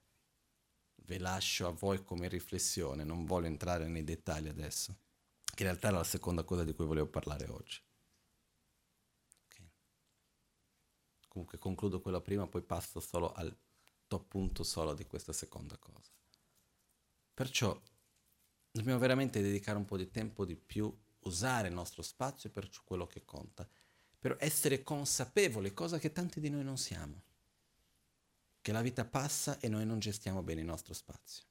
ve 1.06 1.18
lascio 1.18 1.66
a 1.66 1.70
voi 1.70 2.02
come 2.02 2.28
riflessione, 2.28 3.04
non 3.04 3.24
voglio 3.24 3.46
entrare 3.46 3.86
nei 3.86 4.04
dettagli 4.04 4.48
adesso, 4.48 4.96
che 5.44 5.62
in 5.62 5.68
realtà 5.68 5.88
era 5.88 5.98
la 5.98 6.04
seconda 6.04 6.42
cosa 6.44 6.64
di 6.64 6.74
cui 6.74 6.84
volevo 6.84 7.06
parlare 7.06 7.46
oggi. 7.48 7.80
Okay. 9.46 9.70
Comunque 11.28 11.58
concludo 11.58 12.00
quella 12.00 12.20
prima, 12.20 12.46
poi 12.46 12.62
passo 12.62 13.00
solo 13.00 13.32
al 13.32 13.56
top 14.06 14.26
punto 14.28 14.62
solo 14.62 14.94
di 14.94 15.06
questa 15.06 15.32
seconda 15.32 15.76
cosa. 15.78 16.10
Perciò 17.32 17.80
dobbiamo 18.70 18.98
veramente 18.98 19.40
dedicare 19.40 19.78
un 19.78 19.84
po' 19.84 19.96
di 19.96 20.10
tempo 20.10 20.44
di 20.44 20.56
più, 20.56 20.94
usare 21.20 21.68
il 21.68 21.74
nostro 21.74 22.02
spazio 22.02 22.50
per 22.50 22.68
quello 22.84 23.06
che 23.06 23.24
conta, 23.24 23.68
per 24.18 24.36
essere 24.40 24.82
consapevoli, 24.82 25.72
cosa 25.72 25.98
che 25.98 26.12
tanti 26.12 26.40
di 26.40 26.50
noi 26.50 26.64
non 26.64 26.78
siamo 26.78 27.25
che 28.66 28.72
la 28.72 28.82
vita 28.82 29.04
passa 29.04 29.60
e 29.60 29.68
noi 29.68 29.86
non 29.86 30.00
gestiamo 30.00 30.42
bene 30.42 30.62
il 30.62 30.66
nostro 30.66 30.92
spazio. 30.92 31.44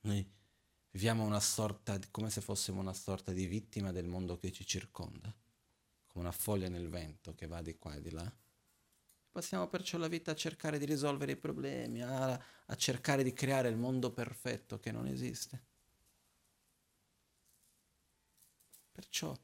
Noi 0.00 0.28
viviamo 0.90 1.24
una 1.24 1.38
sorta, 1.38 1.96
di, 1.96 2.08
come 2.10 2.28
se 2.28 2.40
fossimo 2.40 2.80
una 2.80 2.92
sorta 2.92 3.30
di 3.30 3.46
vittima 3.46 3.92
del 3.92 4.08
mondo 4.08 4.36
che 4.36 4.50
ci 4.50 4.66
circonda, 4.66 5.32
come 6.08 6.24
una 6.24 6.32
foglia 6.32 6.68
nel 6.68 6.88
vento 6.88 7.36
che 7.36 7.46
va 7.46 7.62
di 7.62 7.78
qua 7.78 7.94
e 7.94 8.00
di 8.00 8.10
là. 8.10 8.36
Passiamo 9.30 9.68
perciò 9.68 9.96
la 9.96 10.08
vita 10.08 10.32
a 10.32 10.34
cercare 10.34 10.80
di 10.80 10.86
risolvere 10.86 11.30
i 11.30 11.36
problemi, 11.36 12.02
a, 12.02 12.32
a 12.32 12.74
cercare 12.74 13.22
di 13.22 13.32
creare 13.32 13.68
il 13.68 13.76
mondo 13.76 14.10
perfetto 14.10 14.80
che 14.80 14.90
non 14.90 15.06
esiste. 15.06 15.64
Perciò, 18.90 19.30
al 19.30 19.38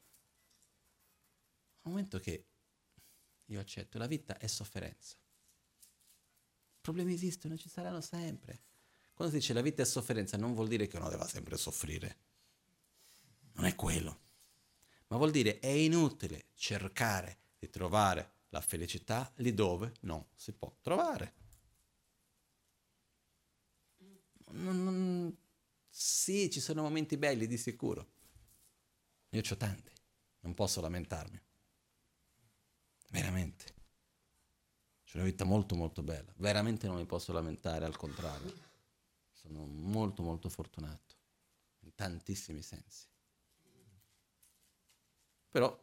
momento 1.83 2.19
che 2.19 2.47
io 3.45 3.59
accetto, 3.59 3.97
la 3.97 4.07
vita 4.07 4.37
è 4.37 4.47
sofferenza. 4.47 5.15
Problemi 6.81 7.13
esistono, 7.13 7.57
ci 7.57 7.69
saranno 7.69 8.01
sempre. 8.01 8.61
Quando 9.13 9.33
si 9.33 9.39
dice 9.39 9.53
la 9.53 9.61
vita 9.61 9.81
è 9.81 9.85
sofferenza 9.85 10.37
non 10.37 10.53
vuol 10.53 10.67
dire 10.67 10.87
che 10.87 10.97
uno 10.97 11.09
deve 11.09 11.27
sempre 11.27 11.57
soffrire. 11.57 12.17
Non 13.53 13.65
è 13.65 13.75
quello. 13.75 14.21
Ma 15.07 15.17
vuol 15.17 15.31
dire 15.31 15.59
è 15.59 15.67
inutile 15.67 16.47
cercare 16.55 17.37
di 17.59 17.69
trovare 17.69 18.31
la 18.49 18.61
felicità 18.61 19.31
lì 19.37 19.53
dove 19.53 19.93
non 20.01 20.25
si 20.35 20.51
può 20.51 20.75
trovare. 20.81 21.33
Non, 24.49 24.83
non, 24.83 25.37
sì, 25.89 26.49
ci 26.51 26.59
sono 26.59 26.81
momenti 26.81 27.17
belli 27.17 27.47
di 27.47 27.57
sicuro. 27.57 28.11
Io 29.29 29.41
ho 29.47 29.57
tanti, 29.57 29.91
non 30.41 30.53
posso 30.53 30.81
lamentarmi. 30.81 31.41
Veramente. 33.13 33.73
C'è 35.05 35.17
una 35.17 35.25
vita 35.25 35.45
molto 35.45 35.75
molto 35.75 36.01
bella. 36.01 36.33
Veramente 36.37 36.87
non 36.87 36.95
mi 36.95 37.05
posso 37.05 37.31
lamentare, 37.31 37.85
al 37.85 37.95
contrario. 37.95 38.51
Sono 39.31 39.67
molto 39.67 40.23
molto 40.23 40.49
fortunato. 40.49 41.13
In 41.81 41.93
tantissimi 41.93 42.63
sensi. 42.63 43.05
Però 45.47 45.79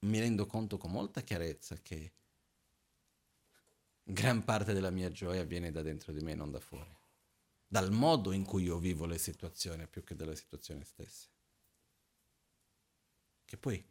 mi 0.00 0.18
rendo 0.18 0.46
conto 0.46 0.76
con 0.76 0.90
molta 0.90 1.20
chiarezza 1.20 1.76
che 1.76 2.12
gran 4.02 4.42
parte 4.42 4.72
della 4.72 4.90
mia 4.90 5.12
gioia 5.12 5.44
viene 5.44 5.70
da 5.70 5.82
dentro 5.82 6.12
di 6.12 6.20
me, 6.20 6.34
non 6.34 6.50
da 6.50 6.58
fuori. 6.58 6.92
Dal 7.64 7.92
modo 7.92 8.32
in 8.32 8.44
cui 8.44 8.64
io 8.64 8.78
vivo 8.78 9.06
le 9.06 9.18
situazioni 9.18 9.86
più 9.86 10.02
che 10.02 10.16
dalle 10.16 10.34
situazioni 10.34 10.84
stesse. 10.84 11.28
Che 13.44 13.56
poi 13.56 13.86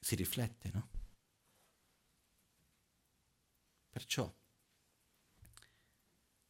si 0.00 0.16
riflette, 0.16 0.70
no? 0.72 1.00
Perciò 3.92 4.34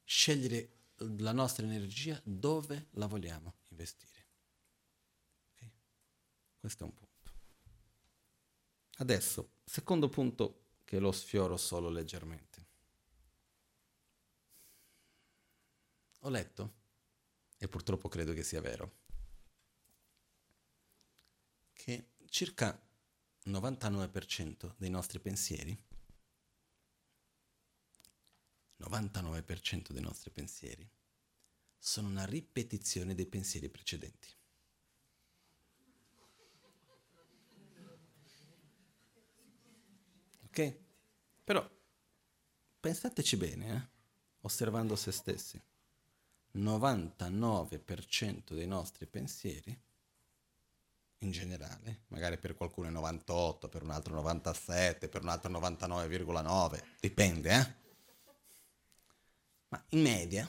scegliere 0.04 0.76
la 1.18 1.32
nostra 1.32 1.66
energia 1.66 2.20
dove 2.22 2.86
la 2.92 3.06
vogliamo 3.06 3.56
investire. 3.70 4.26
Okay? 5.50 5.72
Questo 6.60 6.84
è 6.84 6.86
un 6.86 6.94
punto. 6.94 7.32
Adesso, 8.98 9.54
secondo 9.64 10.08
punto 10.08 10.76
che 10.84 11.00
lo 11.00 11.10
sfioro 11.10 11.56
solo 11.56 11.88
leggermente. 11.88 12.66
Ho 16.20 16.28
letto, 16.28 16.74
e 17.58 17.66
purtroppo 17.66 18.08
credo 18.08 18.32
che 18.32 18.44
sia 18.44 18.60
vero, 18.60 19.00
che 21.72 22.10
circa 22.26 22.80
99% 23.46 24.74
dei 24.76 24.90
nostri 24.90 25.18
pensieri 25.18 25.90
99% 28.88 29.92
dei 29.92 30.02
nostri 30.02 30.30
pensieri 30.30 30.88
sono 31.78 32.08
una 32.08 32.24
ripetizione 32.24 33.14
dei 33.14 33.26
pensieri 33.26 33.68
precedenti. 33.68 34.28
Ok? 40.46 40.78
Però 41.44 41.68
pensateci 42.78 43.36
bene, 43.36 43.74
eh? 43.74 43.88
osservando 44.40 44.96
se 44.96 45.12
stessi. 45.12 45.60
99% 46.54 48.54
dei 48.54 48.66
nostri 48.66 49.06
pensieri, 49.06 49.80
in 51.18 51.30
generale, 51.30 52.02
magari 52.08 52.36
per 52.36 52.54
qualcuno 52.54 52.88
è 52.88 52.90
98, 52.90 53.68
per 53.68 53.82
un 53.82 53.90
altro 53.90 54.14
97, 54.14 55.08
per 55.08 55.22
un 55.22 55.28
altro 55.28 55.50
99,9, 55.50 56.82
dipende, 57.00 57.50
eh? 57.50 57.81
Ma 59.72 59.82
in 59.90 60.02
media, 60.02 60.46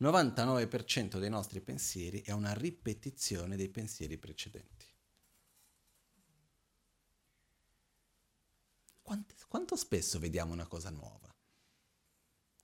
99% 0.00 1.18
dei 1.18 1.28
nostri 1.28 1.60
pensieri 1.60 2.22
è 2.22 2.32
una 2.32 2.54
ripetizione 2.54 3.56
dei 3.56 3.68
pensieri 3.68 4.16
precedenti. 4.16 4.86
Quanto, 9.02 9.34
quanto 9.48 9.76
spesso 9.76 10.18
vediamo 10.18 10.54
una 10.54 10.66
cosa 10.66 10.88
nuova? 10.88 11.30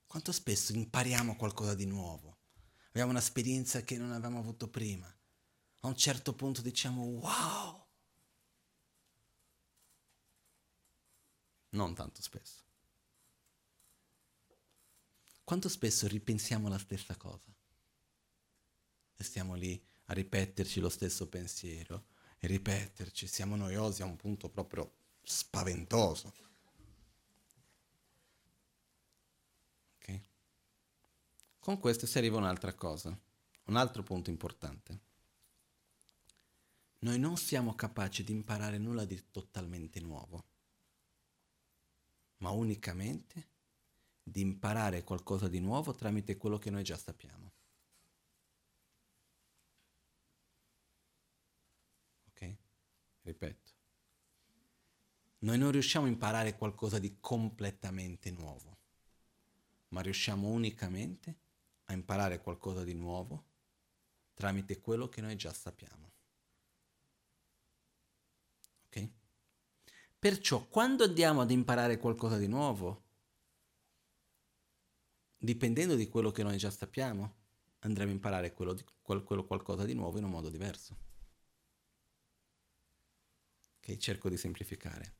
Quanto 0.07 0.31
spesso 0.31 0.73
impariamo 0.73 1.35
qualcosa 1.35 1.75
di 1.75 1.85
nuovo? 1.85 2.39
Abbiamo 2.87 3.11
un'esperienza 3.11 3.81
che 3.83 3.97
non 3.97 4.11
avevamo 4.11 4.39
avuto 4.39 4.67
prima. 4.69 5.07
A 5.81 5.87
un 5.87 5.95
certo 5.95 6.33
punto 6.33 6.61
diciamo 6.61 7.03
wow! 7.03 7.87
Non 11.69 11.93
tanto 11.93 12.23
spesso. 12.23 12.62
Quanto 15.43 15.69
spesso 15.69 16.07
ripensiamo 16.07 16.67
la 16.67 16.77
stessa 16.77 17.15
cosa? 17.15 17.53
E 19.15 19.23
stiamo 19.23 19.55
lì 19.55 19.81
a 20.05 20.13
ripeterci 20.13 20.79
lo 20.79 20.89
stesso 20.89 21.27
pensiero 21.27 22.05
e 22.39 22.47
ripeterci, 22.47 23.27
siamo 23.27 23.55
noiosi 23.55 24.01
a 24.01 24.05
un 24.05 24.15
punto 24.15 24.49
proprio 24.49 24.91
spaventoso. 25.21 26.43
Con 31.63 31.79
questo 31.79 32.05
si 32.05 32.17
arriva 32.17 32.35
un'altra 32.35 32.73
cosa, 32.73 33.17
un 33.67 33.77
altro 33.77 34.03
punto 34.03 34.29
importante. 34.29 34.99
Noi 36.99 37.17
non 37.17 37.37
siamo 37.37 37.73
capaci 37.73 38.21
di 38.25 38.33
imparare 38.33 38.77
nulla 38.77 39.05
di 39.05 39.31
totalmente 39.31 40.01
nuovo, 40.01 40.43
ma 42.39 42.49
unicamente 42.49 43.47
di 44.23 44.41
imparare 44.41 45.03
qualcosa 45.03 45.49
di 45.49 45.59
nuovo 45.59 45.93
tramite 45.93 46.37
quello 46.37 46.57
che 46.57 46.69
noi 46.69 46.83
già 46.83 46.97
sappiamo. 46.97 47.51
Ok? 52.29 52.55
Ripeto. 53.23 53.71
Noi 55.39 55.57
non 55.57 55.71
riusciamo 55.71 56.05
a 56.05 56.09
imparare 56.09 56.55
qualcosa 56.55 56.99
di 56.99 57.17
completamente 57.19 58.31
nuovo, 58.31 58.77
ma 59.89 60.01
riusciamo 60.01 60.47
unicamente 60.47 61.35
a 61.85 61.93
imparare 61.93 62.39
qualcosa 62.41 62.83
di 62.83 62.93
nuovo 62.93 63.51
tramite 64.33 64.79
quello 64.79 65.09
che 65.09 65.21
noi 65.21 65.35
già 65.35 65.51
sappiamo. 65.51 66.11
Ok? 68.87 69.09
Perciò 70.17 70.65
quando 70.65 71.03
andiamo 71.03 71.41
ad 71.41 71.51
imparare 71.51 71.97
qualcosa 71.97 72.37
di 72.37 72.47
nuovo, 72.47 73.02
dipendendo 75.43 75.95
di 75.95 76.07
quello 76.07 76.31
che 76.31 76.41
noi 76.41 76.57
già 76.57 76.71
sappiamo, 76.71 77.35
andremo 77.79 78.11
a 78.11 78.13
imparare 78.13 78.53
quello, 78.53 78.71
di, 78.71 78.85
quel, 79.01 79.23
quello 79.23 79.45
qualcosa 79.45 79.83
di 79.83 79.93
nuovo 79.93 80.17
in 80.17 80.23
un 80.23 80.29
modo 80.29 80.49
diverso. 80.49 80.97
Ok? 83.77 83.97
Cerco 83.97 84.29
di 84.29 84.37
semplificare. 84.37 85.15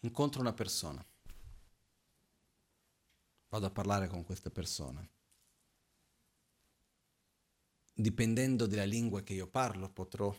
Incontro 0.00 0.40
una 0.40 0.52
persona 0.52 1.04
vado 3.48 3.66
a 3.66 3.70
parlare 3.70 4.06
con 4.06 4.22
questa 4.22 4.50
persona. 4.50 5.04
Dipendendo 7.92 8.66
dalla 8.66 8.84
lingua 8.84 9.22
che 9.22 9.34
io 9.34 9.48
parlo, 9.48 9.90
potrò 9.90 10.32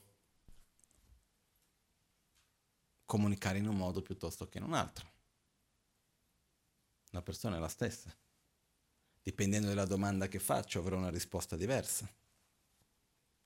comunicare 3.14 3.60
in 3.60 3.68
un 3.68 3.76
modo 3.76 4.02
piuttosto 4.02 4.50
che 4.50 4.58
in 4.58 4.64
un 4.64 4.74
altro. 4.74 5.12
La 7.12 7.22
persona 7.22 7.58
è 7.58 7.60
la 7.60 7.68
stessa. 7.68 8.12
Dipendendo 9.22 9.68
dalla 9.68 9.86
domanda 9.86 10.28
che 10.28 10.40
faccio, 10.40 10.80
avrò 10.80 10.98
una 10.98 11.12
risposta 11.12 11.56
diversa. 11.56 12.12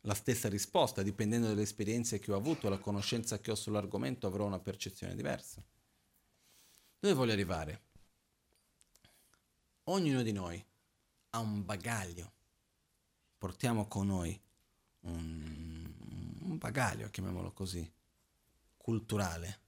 La 0.01 0.13
stessa 0.13 0.47
risposta, 0.47 1.03
dipendendo 1.03 1.47
dalle 1.47 1.63
esperienze 1.63 2.17
che 2.17 2.31
ho 2.31 2.37
avuto, 2.37 2.69
la 2.69 2.77
conoscenza 2.77 3.39
che 3.39 3.51
ho 3.51 3.55
sull'argomento, 3.55 4.25
avrò 4.25 4.45
una 4.45 4.59
percezione 4.59 5.15
diversa. 5.15 5.61
Dove 6.97 7.13
voglio 7.13 7.33
arrivare? 7.33 7.81
ognuno 9.89 10.21
di 10.21 10.33
noi 10.33 10.63
ha 11.31 11.39
un 11.39 11.63
bagaglio, 11.63 12.33
portiamo 13.37 13.87
con 13.87 14.07
noi 14.07 14.37
un, 15.01 15.93
un 16.41 16.57
bagaglio, 16.57 17.09
chiamiamolo 17.09 17.51
così, 17.53 17.89
culturale, 18.87 19.59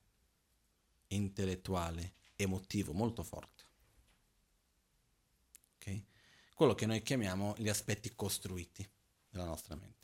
intellettuale, 1.07 2.13
emotivo 2.37 2.93
molto 2.93 3.21
forte. 3.21 3.63
Okay? 5.75 6.05
Quello 6.55 6.73
che 6.73 6.85
noi 6.85 7.01
chiamiamo 7.01 7.53
gli 7.57 7.67
aspetti 7.67 8.15
costruiti 8.15 8.89
della 9.29 9.43
nostra 9.43 9.75
mente. 9.75 9.97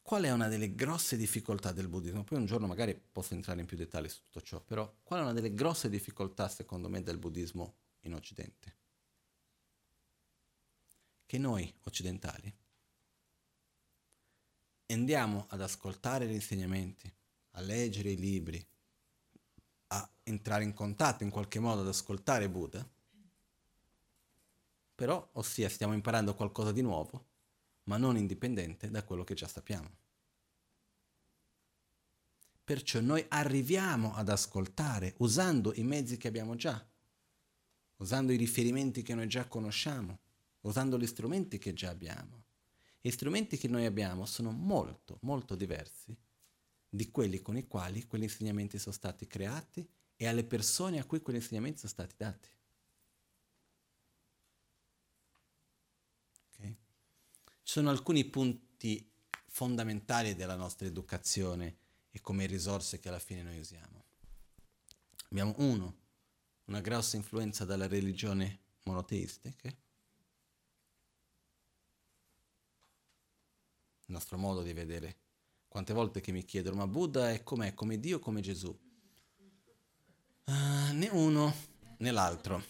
qual 0.00 0.22
è 0.22 0.32
una 0.32 0.48
delle 0.48 0.74
grosse 0.74 1.18
difficoltà 1.18 1.70
del 1.70 1.86
buddismo? 1.86 2.24
Poi 2.24 2.38
un 2.38 2.46
giorno 2.46 2.66
magari 2.66 2.98
posso 2.98 3.34
entrare 3.34 3.60
in 3.60 3.66
più 3.66 3.76
dettagli 3.76 4.08
su 4.08 4.22
tutto 4.22 4.40
ciò, 4.40 4.58
però 4.58 4.90
qual 5.02 5.20
è 5.20 5.22
una 5.22 5.34
delle 5.34 5.52
grosse 5.52 5.90
difficoltà 5.90 6.48
secondo 6.48 6.88
me 6.88 7.02
del 7.02 7.18
buddismo 7.18 7.74
in 8.04 8.14
Occidente? 8.14 8.76
Che 11.26 11.36
noi 11.36 11.70
occidentali 11.82 12.56
andiamo 14.94 15.46
ad 15.48 15.60
ascoltare 15.60 16.26
gli 16.26 16.34
insegnamenti, 16.34 17.12
a 17.52 17.60
leggere 17.60 18.10
i 18.10 18.16
libri, 18.16 18.64
a 19.88 20.10
entrare 20.22 20.64
in 20.64 20.74
contatto 20.74 21.24
in 21.24 21.30
qualche 21.30 21.58
modo 21.58 21.80
ad 21.80 21.88
ascoltare 21.88 22.48
Buddha, 22.48 22.86
però, 24.94 25.28
ossia, 25.34 25.68
stiamo 25.68 25.92
imparando 25.92 26.34
qualcosa 26.34 26.72
di 26.72 26.82
nuovo, 26.82 27.26
ma 27.84 27.98
non 27.98 28.16
indipendente 28.16 28.90
da 28.90 29.04
quello 29.04 29.22
che 29.22 29.34
già 29.34 29.46
sappiamo. 29.46 29.88
Perciò 32.64 33.00
noi 33.00 33.24
arriviamo 33.28 34.14
ad 34.16 34.28
ascoltare 34.28 35.14
usando 35.18 35.72
i 35.74 35.84
mezzi 35.84 36.16
che 36.16 36.26
abbiamo 36.26 36.56
già, 36.56 36.84
usando 37.98 38.32
i 38.32 38.36
riferimenti 38.36 39.02
che 39.02 39.14
noi 39.14 39.28
già 39.28 39.46
conosciamo, 39.46 40.18
usando 40.62 40.98
gli 40.98 41.06
strumenti 41.06 41.58
che 41.58 41.72
già 41.72 41.90
abbiamo. 41.90 42.46
Gli 43.00 43.10
strumenti 43.10 43.56
che 43.56 43.68
noi 43.68 43.84
abbiamo 43.84 44.26
sono 44.26 44.50
molto, 44.50 45.18
molto 45.22 45.54
diversi 45.54 46.16
di 46.88 47.10
quelli 47.10 47.40
con 47.40 47.56
i 47.56 47.66
quali 47.66 48.06
quegli 48.06 48.22
insegnamenti 48.22 48.78
sono 48.78 48.94
stati 48.94 49.26
creati 49.26 49.86
e 50.16 50.26
alle 50.26 50.44
persone 50.44 50.98
a 50.98 51.04
cui 51.04 51.20
quegli 51.20 51.36
insegnamenti 51.36 51.78
sono 51.78 51.92
stati 51.92 52.14
dati. 52.16 52.48
Ci 57.68 57.74
sono 57.74 57.90
alcuni 57.90 58.24
punti 58.24 59.12
fondamentali 59.46 60.34
della 60.34 60.56
nostra 60.56 60.86
educazione 60.86 61.76
e 62.10 62.18
come 62.18 62.46
risorse 62.46 62.98
che 62.98 63.08
alla 63.08 63.18
fine 63.18 63.42
noi 63.42 63.58
usiamo. 63.58 64.04
Abbiamo 65.28 65.54
uno, 65.58 65.96
una 66.64 66.80
grossa 66.80 67.16
influenza 67.16 67.66
dalla 67.66 67.86
religione 67.86 68.60
monoteistica, 68.84 69.70
il 74.08 74.14
nostro 74.14 74.38
modo 74.38 74.62
di 74.62 74.72
vedere. 74.72 75.16
Quante 75.68 75.92
volte 75.92 76.20
che 76.20 76.32
mi 76.32 76.44
chiedono, 76.44 76.76
ma 76.76 76.86
Buddha 76.86 77.30
è 77.30 77.42
com'è, 77.42 77.74
come 77.74 78.00
Dio 78.00 78.16
o 78.16 78.20
come 78.20 78.40
Gesù? 78.40 78.68
Uh, 80.44 80.92
né 80.92 81.08
uno 81.12 81.54
né 81.98 82.10
l'altro. 82.10 82.62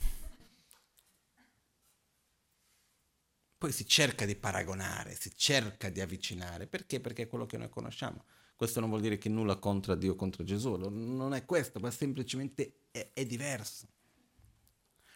Poi 3.56 3.73
si 3.73 3.86
cerca 3.86 4.24
di 4.27 4.35
paragonare, 4.35 5.15
si 5.15 5.32
cerca 5.35 5.89
di 5.90 6.01
avvicinare. 6.01 6.66
Perché? 6.66 7.01
Perché 7.01 7.23
è 7.23 7.28
quello 7.28 7.47
che 7.47 7.56
noi 7.56 7.69
conosciamo. 7.69 8.24
Questo 8.56 8.81
non 8.81 8.89
vuol 8.89 9.01
dire 9.01 9.19
che 9.19 9.28
nulla 9.28 9.56
contro 9.56 9.94
Dio, 9.94 10.16
contro 10.16 10.43
Gesù, 10.43 10.74
non 10.74 11.35
è 11.35 11.44
questo, 11.44 11.78
ma 11.78 11.93
semplicemente 11.93 12.86
è, 12.90 13.10
è 13.12 13.24
diverso. 13.24 13.86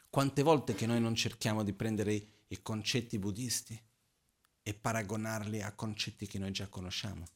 Quante 0.09 0.43
volte 0.43 0.74
che 0.74 0.86
noi 0.86 1.01
non 1.01 1.16
cerchiamo 1.16 1.65
di 1.65 1.73
prendere 1.73 2.15
i, 2.15 2.32
i 2.49 2.62
concetti 2.62 3.19
buddisti 3.19 3.81
e 4.62 4.74
paragonarli 4.74 5.60
a 5.60 5.72
concetti 5.74 6.26
che 6.26 6.39
noi 6.39 6.52
già 6.52 6.68
conosciamo? 6.68 7.26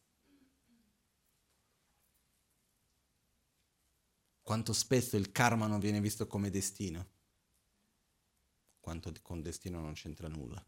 Quanto 4.42 4.72
spesso 4.72 5.16
il 5.16 5.32
karma 5.32 5.66
non 5.66 5.80
viene 5.80 6.00
visto 6.00 6.28
come 6.28 6.50
destino, 6.50 7.14
quanto 8.78 9.12
con 9.20 9.42
destino 9.42 9.80
non 9.80 9.94
c'entra 9.94 10.28
nulla 10.28 10.64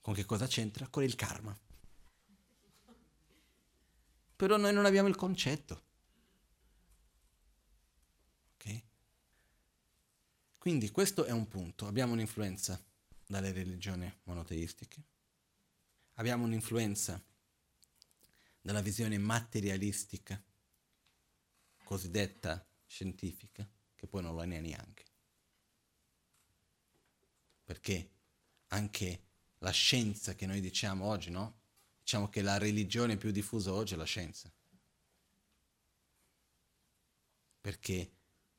Con 0.00 0.14
che 0.14 0.24
cosa 0.24 0.46
c'entra? 0.46 0.88
Con 0.88 1.02
il 1.02 1.14
karma. 1.14 1.54
Però 4.36 4.56
noi 4.56 4.72
non 4.72 4.86
abbiamo 4.86 5.08
il 5.08 5.16
concetto. 5.16 5.82
Ok? 8.54 8.82
Quindi 10.58 10.90
questo 10.90 11.24
è 11.24 11.30
un 11.30 11.46
punto. 11.48 11.86
Abbiamo 11.86 12.14
un'influenza 12.14 12.82
dalle 13.26 13.52
religioni 13.52 14.12
monoteistiche. 14.24 15.02
Abbiamo 16.14 16.44
un'influenza 16.44 17.22
dalla 18.60 18.80
visione 18.80 19.18
materialistica, 19.18 20.42
cosiddetta 21.82 22.66
scientifica, 22.86 23.68
che 23.94 24.06
poi 24.06 24.22
non 24.22 24.34
lo 24.34 24.42
è 24.42 24.46
neanche. 24.46 25.04
Perché 27.64 28.10
anche 28.68 29.22
la 29.58 29.70
scienza 29.70 30.34
che 30.34 30.46
noi 30.46 30.60
diciamo 30.60 31.04
oggi, 31.06 31.30
no? 31.30 31.60
Diciamo 32.00 32.28
che 32.28 32.42
la 32.42 32.58
religione 32.58 33.16
più 33.16 33.30
diffusa 33.30 33.72
oggi 33.72 33.94
è 33.94 33.96
la 33.96 34.04
scienza. 34.04 34.52
Perché 37.60 38.12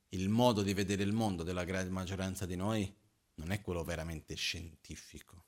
il 0.10 0.30
modo 0.30 0.64
di 0.64 0.74
vedere 0.74 1.04
il 1.04 1.14
mondo 1.14 1.44
della 1.44 1.64
grande 1.64 1.92
maggioranza 1.92 2.46
di 2.46 2.56
noi 2.56 3.04
non 3.36 3.52
è 3.52 3.62
quello 3.62 3.84
veramente 3.84 4.36
scientifico, 4.36 5.46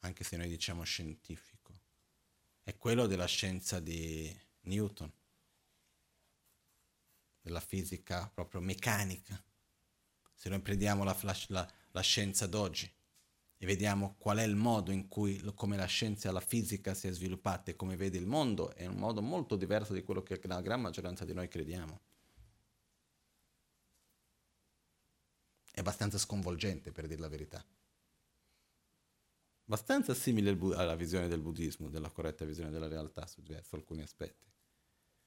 anche 0.00 0.24
se 0.24 0.36
noi 0.36 0.48
diciamo 0.48 0.82
scientifico, 0.84 1.80
è 2.62 2.76
quello 2.76 3.06
della 3.06 3.26
scienza 3.26 3.80
di 3.80 4.34
Newton, 4.62 5.12
della 7.40 7.60
fisica 7.60 8.30
proprio 8.32 8.60
meccanica. 8.60 9.42
Se 10.34 10.48
noi 10.48 10.60
prendiamo 10.60 11.02
la, 11.04 11.16
la, 11.48 11.72
la 11.90 12.00
scienza 12.00 12.46
d'oggi, 12.46 12.92
e 13.60 13.66
vediamo 13.66 14.14
qual 14.18 14.38
è 14.38 14.44
il 14.44 14.54
modo 14.54 14.92
in 14.92 15.08
cui, 15.08 15.42
come 15.54 15.76
la 15.76 15.86
scienza 15.86 16.28
e 16.28 16.32
la 16.32 16.40
fisica 16.40 16.94
si 16.94 17.08
è 17.08 17.12
sviluppata 17.12 17.72
e 17.72 17.76
come 17.76 17.96
vede 17.96 18.16
il 18.16 18.26
mondo, 18.26 18.72
è 18.74 18.86
un 18.86 18.94
modo 18.94 19.20
molto 19.20 19.56
diverso 19.56 19.92
di 19.92 20.02
quello 20.04 20.22
che 20.22 20.40
la 20.44 20.60
gran 20.60 20.80
maggioranza 20.80 21.24
di 21.24 21.34
noi 21.34 21.48
crediamo. 21.48 22.00
È 25.78 25.80
abbastanza 25.80 26.18
sconvolgente, 26.18 26.90
per 26.90 27.06
dire 27.06 27.20
la 27.20 27.28
verità. 27.28 27.64
Abbastanza 29.66 30.12
simile 30.12 30.50
alla 30.74 30.96
visione 30.96 31.28
del 31.28 31.40
buddismo, 31.40 31.88
della 31.88 32.10
corretta 32.10 32.44
visione 32.44 32.70
della 32.70 32.88
realtà 32.88 33.28
su, 33.28 33.44
su 33.62 33.74
alcuni 33.76 34.02
aspetti, 34.02 34.50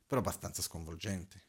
però 0.05 0.19
abbastanza 0.19 0.61
sconvolgente. 0.61 1.45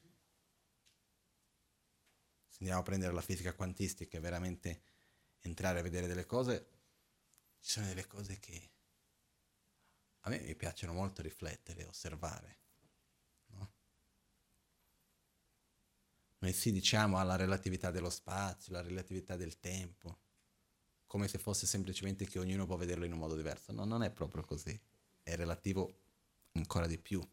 Se 2.47 2.59
andiamo 2.61 2.79
a 2.79 2.85
prendere 2.85 3.13
la 3.13 3.23
fisica 3.23 3.55
quantistica 3.55 4.19
e 4.19 4.21
veramente 4.21 4.83
entrare 5.41 5.81
a 5.81 5.83
vedere 5.83 6.07
delle 6.07 6.25
cose, 6.25 6.69
ci 7.59 7.73
sono 7.73 7.87
delle 7.87 8.07
cose 8.07 8.39
che 8.39 8.71
a 10.21 10.31
me 10.31 10.39
mi 10.43 10.55
piacciono 10.55 10.93
molto 10.93 11.23
riflettere, 11.23 11.87
osservare. 11.87 12.62
Noi 16.43 16.53
sì 16.53 16.73
diciamo 16.73 17.19
alla 17.19 17.37
relatività 17.37 17.93
dello 17.93 18.11
spazio, 18.11 18.73
la 18.73 18.83
relatività 18.83 19.37
del 19.37 19.61
tempo, 19.61 20.19
come 21.07 21.29
se 21.29 21.39
fosse 21.39 21.67
semplicemente 21.67 22.27
che 22.27 22.41
ognuno 22.41 22.67
può 22.67 22.77
vederlo 22.77 23.05
in 23.05 23.13
un 23.13 23.19
modo 23.19 23.37
diverso. 23.37 23.71
No, 23.73 23.85
non 23.85 24.03
è 24.03 24.11
proprio 24.11 24.43
così, 24.43 24.79
è 25.23 25.37
relativo 25.37 26.01
ancora 26.53 26.89
di 26.89 26.99
più. 26.99 27.25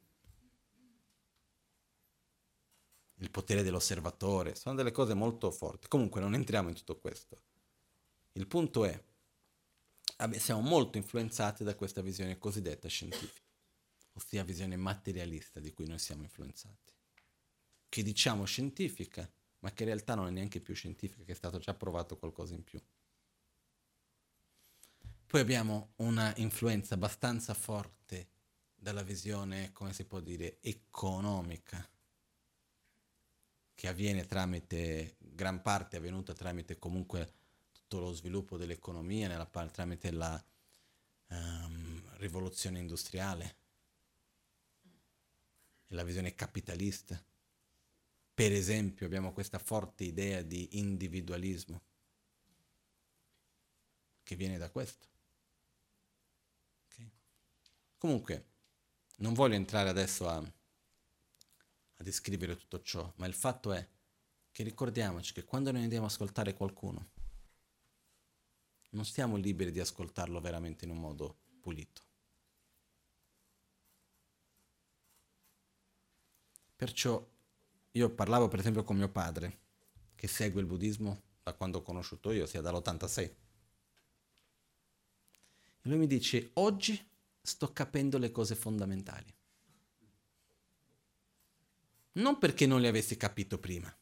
Il 3.22 3.31
potere 3.31 3.64
dell'osservatore, 3.64 4.53
sono 4.53 4.76
delle 4.76 4.91
cose 4.91 5.15
molto 5.15 5.49
forti. 5.49 5.88
Comunque 5.88 6.22
non 6.22 6.36
entriamo 6.36 6.69
in 6.69 6.76
tutto 6.76 6.99
questo. 6.99 7.41
Il 8.34 8.45
punto 8.45 8.86
è, 8.86 9.03
siamo 10.38 10.61
molto 10.61 10.98
influenzati 10.98 11.64
da 11.64 11.73
questa 11.73 12.02
visione 12.02 12.38
cosiddetta 12.38 12.88
scientifica, 12.88 13.49
ossia 14.14 14.44
visione 14.44 14.77
materialista 14.77 15.60
di 15.60 15.73
cui 15.73 15.88
noi 15.88 15.98
siamo 15.98 16.22
influenzati, 16.22 16.89
che 17.90 18.03
diciamo 18.03 18.45
scientifica, 18.45 19.30
ma 19.60 19.72
che 19.72 19.84
in 19.84 19.90
realtà 19.90 20.16
non 20.16 20.28
è 20.28 20.32
neanche 20.32 20.61
più 20.61 20.74
scientifica, 20.74 21.24
che 21.24 21.32
è 21.32 21.36
stato 21.36 21.57
già 21.57 21.74
provato 21.74 22.18
qualcosa 22.18 22.53
in 22.53 22.64
più. 22.64 22.80
Poi 25.26 25.41
abbiamo 25.41 25.94
una 25.98 26.34
influenza 26.38 26.95
abbastanza 26.95 27.53
forte 27.53 28.30
dalla 28.76 29.03
visione, 29.03 29.72
come 29.74 29.94
si 29.94 30.06
può 30.06 30.20
dire, 30.20 30.60
economica, 30.61 31.88
che 33.76 33.88
avviene 33.88 34.26
tramite, 34.26 35.16
gran 35.20 35.61
parte 35.61 35.95
è 35.95 35.99
avvenuta 35.99 36.34
tramite 36.34 36.80
comunque 36.80 37.34
tutto 37.72 37.99
lo 37.99 38.14
sviluppo 38.14 38.57
dell'economia 38.57 39.28
nella, 39.28 39.45
tramite 39.45 40.11
la 40.11 40.44
um, 41.28 42.02
rivoluzione 42.18 42.80
industriale 42.80 43.57
la 45.90 46.03
visione 46.03 46.36
capitalista. 46.36 47.22
Per 48.40 48.53
esempio 48.53 49.06
abbiamo 49.06 49.34
questa 49.34 49.60
forte 49.60 50.06
idea 50.06 50.41
di 50.41 50.78
individualismo 50.78 51.82
che 54.24 54.38
viene 54.38 54.57
da 54.57 54.70
questo. 54.70 55.07
Okay. 56.86 57.11
Comunque, 57.98 58.45
non 59.18 59.34
voglio 59.34 59.56
entrare 59.56 59.90
adesso 59.90 60.30
a, 60.30 60.38
a 60.38 62.02
descrivere 62.02 62.56
tutto 62.56 62.82
ciò, 62.82 63.11
ma 63.18 63.28
il 63.28 63.34
fatto 63.34 63.74
è 63.74 63.86
che 64.53 64.64
ricordiamoci 64.64 65.34
che 65.34 65.44
quando 65.44 65.74
noi 65.74 65.84
andiamo 65.84 66.06
ad 66.06 66.11
ascoltare 66.11 66.53
qualcuno, 66.53 67.10
non 68.91 69.03
siamo 69.03 69.36
liberi 69.36 69.74
di 69.74 69.82
ascoltarlo 69.82 70.40
veramente 70.40 70.86
in 70.86 70.91
un 70.91 70.99
modo 71.02 71.40
pulito. 71.60 72.03
Perciò 76.78 77.38
io 77.99 78.09
parlavo 78.09 78.47
per 78.47 78.59
esempio 78.59 78.84
con 78.84 78.95
mio 78.97 79.09
padre, 79.09 79.59
che 80.15 80.27
segue 80.27 80.61
il 80.61 80.67
buddismo 80.67 81.21
da 81.43 81.53
quando 81.53 81.80
ho 81.80 81.81
conosciuto 81.81 82.31
io, 82.31 82.45
sia 82.45 82.61
dall'86. 82.61 83.19
E 83.21 83.35
lui 85.81 85.97
mi 85.97 86.07
dice, 86.07 86.51
oggi 86.53 87.07
sto 87.41 87.71
capendo 87.73 88.17
le 88.17 88.31
cose 88.31 88.55
fondamentali. 88.55 89.34
Non 92.13 92.38
perché 92.38 92.65
non 92.65 92.81
le 92.81 92.88
avessi 92.88 93.17
capito 93.17 93.59
prima, 93.59 93.93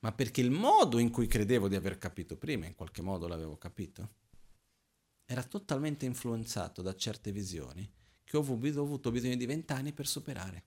ma 0.00 0.12
perché 0.12 0.40
il 0.40 0.50
modo 0.50 0.98
in 0.98 1.10
cui 1.10 1.26
credevo 1.26 1.68
di 1.68 1.76
aver 1.76 1.98
capito 1.98 2.36
prima, 2.36 2.66
in 2.66 2.74
qualche 2.74 3.02
modo 3.02 3.26
l'avevo 3.26 3.56
capito, 3.58 4.14
era 5.24 5.42
totalmente 5.42 6.04
influenzato 6.04 6.82
da 6.82 6.94
certe 6.94 7.32
visioni 7.32 7.88
che 8.22 8.36
ho 8.36 8.40
avuto 8.40 9.10
bisogno 9.10 9.36
di 9.36 9.46
vent'anni 9.46 9.92
per 9.92 10.06
superare. 10.06 10.64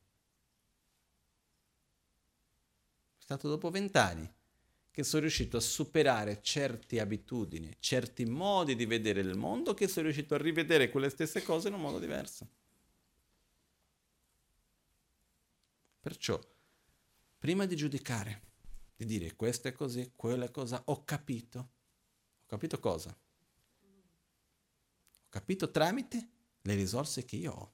È 3.18 3.18
stato 3.29 3.47
dopo 3.47 3.69
vent'anni 3.69 4.27
che 4.89 5.03
sono 5.03 5.21
riuscito 5.21 5.57
a 5.57 5.61
superare 5.61 6.41
certe 6.41 6.99
abitudini, 6.99 7.75
certi 7.77 8.25
modi 8.25 8.75
di 8.75 8.87
vedere 8.87 9.21
il 9.21 9.37
mondo, 9.37 9.75
che 9.75 9.87
sono 9.87 10.05
riuscito 10.05 10.33
a 10.33 10.39
rivedere 10.39 10.89
quelle 10.89 11.11
stesse 11.11 11.43
cose 11.43 11.67
in 11.67 11.75
un 11.75 11.81
modo 11.81 11.99
diverso. 11.99 12.49
Perciò, 15.99 16.39
prima 17.37 17.67
di 17.67 17.75
giudicare, 17.75 18.41
di 18.95 19.05
dire 19.05 19.35
questo 19.35 19.67
è 19.67 19.73
così, 19.73 20.11
quello 20.15 20.45
è 20.45 20.49
cosa, 20.49 20.81
ho 20.85 21.03
capito. 21.03 21.59
Ho 21.59 22.47
capito 22.47 22.79
cosa? 22.79 23.15
Ho 25.21 25.29
capito 25.29 25.69
tramite 25.69 26.29
le 26.63 26.73
risorse 26.73 27.25
che 27.25 27.35
io 27.35 27.53
ho. 27.53 27.73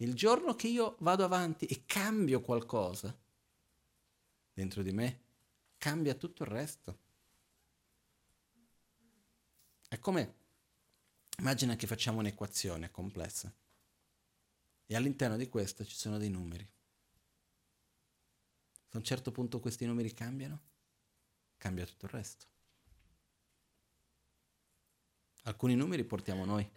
Il 0.00 0.14
giorno 0.14 0.54
che 0.54 0.66
io 0.66 0.96
vado 1.00 1.24
avanti 1.24 1.66
e 1.66 1.84
cambio 1.84 2.40
qualcosa 2.40 3.14
dentro 4.54 4.82
di 4.82 4.92
me, 4.92 5.20
cambia 5.76 6.14
tutto 6.14 6.42
il 6.42 6.48
resto. 6.48 6.98
È 9.88 9.98
come, 9.98 10.34
immagina 11.38 11.76
che 11.76 11.86
facciamo 11.86 12.20
un'equazione 12.20 12.90
complessa 12.90 13.52
e 14.86 14.96
all'interno 14.96 15.36
di 15.36 15.48
questa 15.48 15.84
ci 15.84 15.96
sono 15.96 16.16
dei 16.16 16.30
numeri. 16.30 16.66
Se 18.88 18.96
a 18.96 18.98
un 18.98 19.04
certo 19.04 19.30
punto 19.32 19.60
questi 19.60 19.84
numeri 19.84 20.14
cambiano, 20.14 20.60
cambia 21.58 21.84
tutto 21.84 22.06
il 22.06 22.12
resto. 22.12 22.46
Alcuni 25.42 25.74
numeri 25.74 26.04
portiamo 26.04 26.44
noi, 26.44 26.68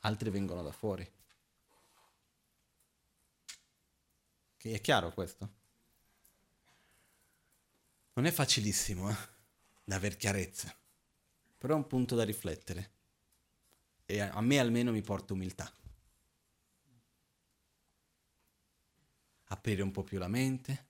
altri 0.00 0.28
vengono 0.28 0.62
da 0.62 0.72
fuori. 0.72 1.10
Che 4.60 4.74
è 4.74 4.80
chiaro 4.82 5.10
questo? 5.14 5.54
Non 8.12 8.26
è 8.26 8.30
facilissimo 8.30 9.08
eh, 9.08 9.16
da 9.82 9.96
aver 9.96 10.18
chiarezza, 10.18 10.70
però 11.56 11.72
è 11.72 11.76
un 11.78 11.86
punto 11.86 12.14
da 12.14 12.24
riflettere 12.24 12.90
e 14.04 14.20
a 14.20 14.38
me 14.42 14.58
almeno 14.58 14.92
mi 14.92 15.00
porta 15.00 15.32
umiltà. 15.32 15.74
Aprire 19.44 19.80
un 19.80 19.92
po' 19.92 20.02
più 20.02 20.18
la 20.18 20.28
mente, 20.28 20.88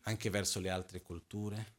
anche 0.00 0.28
verso 0.28 0.60
le 0.60 0.68
altre 0.68 1.00
culture, 1.00 1.76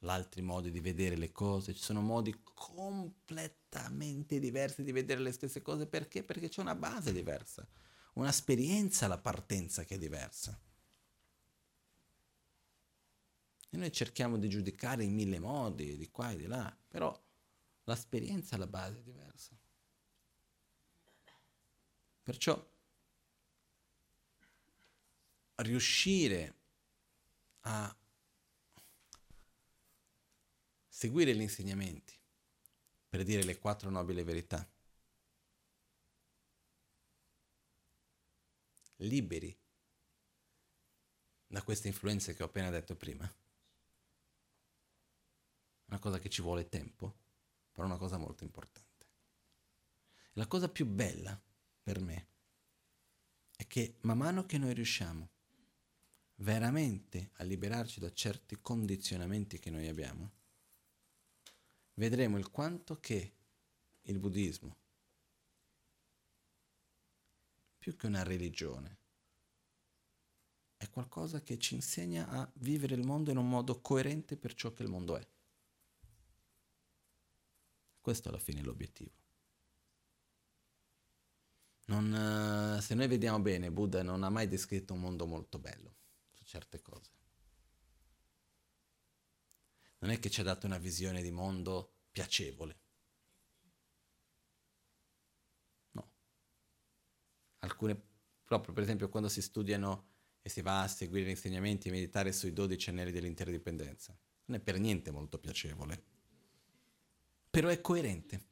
altri 0.00 0.42
modi 0.42 0.70
di 0.70 0.80
vedere 0.80 1.16
le 1.16 1.32
cose, 1.32 1.72
ci 1.72 1.82
sono 1.82 2.02
modi 2.02 2.38
completamente 2.42 4.38
diversi 4.38 4.82
di 4.82 4.92
vedere 4.92 5.22
le 5.22 5.32
stesse 5.32 5.62
cose. 5.62 5.86
Perché? 5.86 6.22
Perché 6.22 6.50
c'è 6.50 6.60
una 6.60 6.74
base 6.74 7.10
diversa, 7.10 7.66
un'esperienza 8.14 9.06
alla 9.06 9.18
partenza 9.18 9.84
che 9.84 9.94
è 9.94 9.98
diversa. 9.98 10.58
E 13.70 13.76
noi 13.76 13.92
cerchiamo 13.92 14.38
di 14.38 14.48
giudicare 14.48 15.04
in 15.04 15.14
mille 15.14 15.38
modi, 15.38 15.96
di 15.96 16.10
qua 16.10 16.30
e 16.30 16.36
di 16.36 16.46
là, 16.46 16.76
però 16.88 17.20
l'esperienza 17.84 18.54
alla 18.54 18.66
base 18.66 18.98
è 18.98 19.02
diversa. 19.02 19.58
Perciò 22.22 22.72
riuscire 25.56 26.54
a 27.60 27.96
seguire 30.88 31.34
gli 31.34 31.40
insegnamenti 31.40 32.14
per 33.08 33.24
dire 33.24 33.42
le 33.42 33.58
quattro 33.58 33.90
nobili 33.90 34.22
verità, 34.22 34.68
liberi 38.96 39.56
da 41.46 41.62
queste 41.62 41.88
influenze 41.88 42.34
che 42.34 42.42
ho 42.42 42.46
appena 42.46 42.70
detto 42.70 42.96
prima. 42.96 43.32
Una 45.86 45.98
cosa 45.98 46.18
che 46.18 46.28
ci 46.28 46.42
vuole 46.42 46.68
tempo, 46.68 47.14
però 47.72 47.86
una 47.86 47.98
cosa 47.98 48.16
molto 48.16 48.44
importante. 48.44 49.06
La 50.32 50.46
cosa 50.46 50.68
più 50.68 50.86
bella 50.86 51.40
per 51.82 52.00
me 52.00 52.26
è 53.56 53.66
che 53.66 53.98
man 54.00 54.18
mano 54.18 54.46
che 54.46 54.58
noi 54.58 54.74
riusciamo 54.74 55.28
veramente 56.36 57.30
a 57.34 57.44
liberarci 57.44 58.00
da 58.00 58.12
certi 58.12 58.58
condizionamenti 58.60 59.60
che 59.60 59.70
noi 59.70 59.86
abbiamo, 59.86 60.32
vedremo 61.94 62.38
il 62.38 62.50
quanto 62.50 62.98
che 62.98 63.32
il 64.02 64.18
buddismo, 64.18 64.76
più 67.84 67.96
che 67.96 68.06
una 68.06 68.22
religione, 68.22 68.96
è 70.78 70.88
qualcosa 70.88 71.42
che 71.42 71.58
ci 71.58 71.74
insegna 71.74 72.26
a 72.30 72.50
vivere 72.54 72.94
il 72.94 73.04
mondo 73.04 73.30
in 73.30 73.36
un 73.36 73.46
modo 73.46 73.82
coerente 73.82 74.38
per 74.38 74.54
ciò 74.54 74.72
che 74.72 74.82
il 74.82 74.88
mondo 74.88 75.18
è. 75.18 75.28
Questo 78.00 78.30
alla 78.30 78.38
fine 78.38 78.60
è 78.60 78.62
l'obiettivo. 78.62 79.12
Non, 81.88 82.78
se 82.80 82.94
noi 82.94 83.06
vediamo 83.06 83.40
bene, 83.40 83.70
Buddha 83.70 84.02
non 84.02 84.22
ha 84.22 84.30
mai 84.30 84.48
descritto 84.48 84.94
un 84.94 85.00
mondo 85.00 85.26
molto 85.26 85.58
bello 85.58 85.96
su 86.32 86.42
certe 86.46 86.80
cose. 86.80 87.10
Non 89.98 90.10
è 90.10 90.18
che 90.18 90.30
ci 90.30 90.40
ha 90.40 90.44
dato 90.44 90.64
una 90.64 90.78
visione 90.78 91.20
di 91.20 91.30
mondo 91.30 91.96
piacevole. 92.10 92.80
No. 95.90 96.10
Alcune, 97.92 98.06
proprio 98.44 98.72
per 98.72 98.82
esempio 98.82 99.08
quando 99.08 99.28
si 99.28 99.42
studiano 99.42 100.08
e 100.42 100.48
si 100.48 100.60
va 100.60 100.82
a 100.82 100.88
seguire 100.88 101.26
gli 101.26 101.30
insegnamenti 101.30 101.88
e 101.88 101.90
meditare 101.90 102.32
sui 102.32 102.52
12 102.52 102.90
anelli 102.90 103.12
dell'interdipendenza, 103.12 104.16
non 104.46 104.58
è 104.58 104.60
per 104.60 104.78
niente 104.78 105.10
molto 105.10 105.38
piacevole 105.38 106.12
però 107.54 107.68
è 107.68 107.80
coerente. 107.80 108.46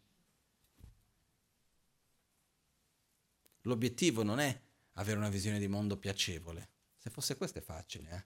L'obiettivo 3.63 4.23
non 4.23 4.39
è 4.39 4.61
avere 4.93 5.19
una 5.19 5.29
visione 5.29 5.59
di 5.59 5.67
mondo 5.67 5.97
piacevole. 5.97 6.71
Se 6.99 7.11
fosse 7.11 7.37
questo 7.37 7.59
è 7.59 7.63
facile, 7.63 8.11
eh? 8.11 8.25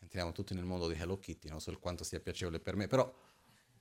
Entriamo 0.00 0.32
tutti 0.32 0.52
nel 0.52 0.66
mondo 0.66 0.88
di 0.88 1.00
Hello 1.00 1.18
Kitty, 1.18 1.48
non 1.48 1.62
so 1.62 1.74
quanto 1.78 2.04
sia 2.04 2.20
piacevole 2.20 2.60
per 2.60 2.76
me, 2.76 2.86
però 2.86 3.10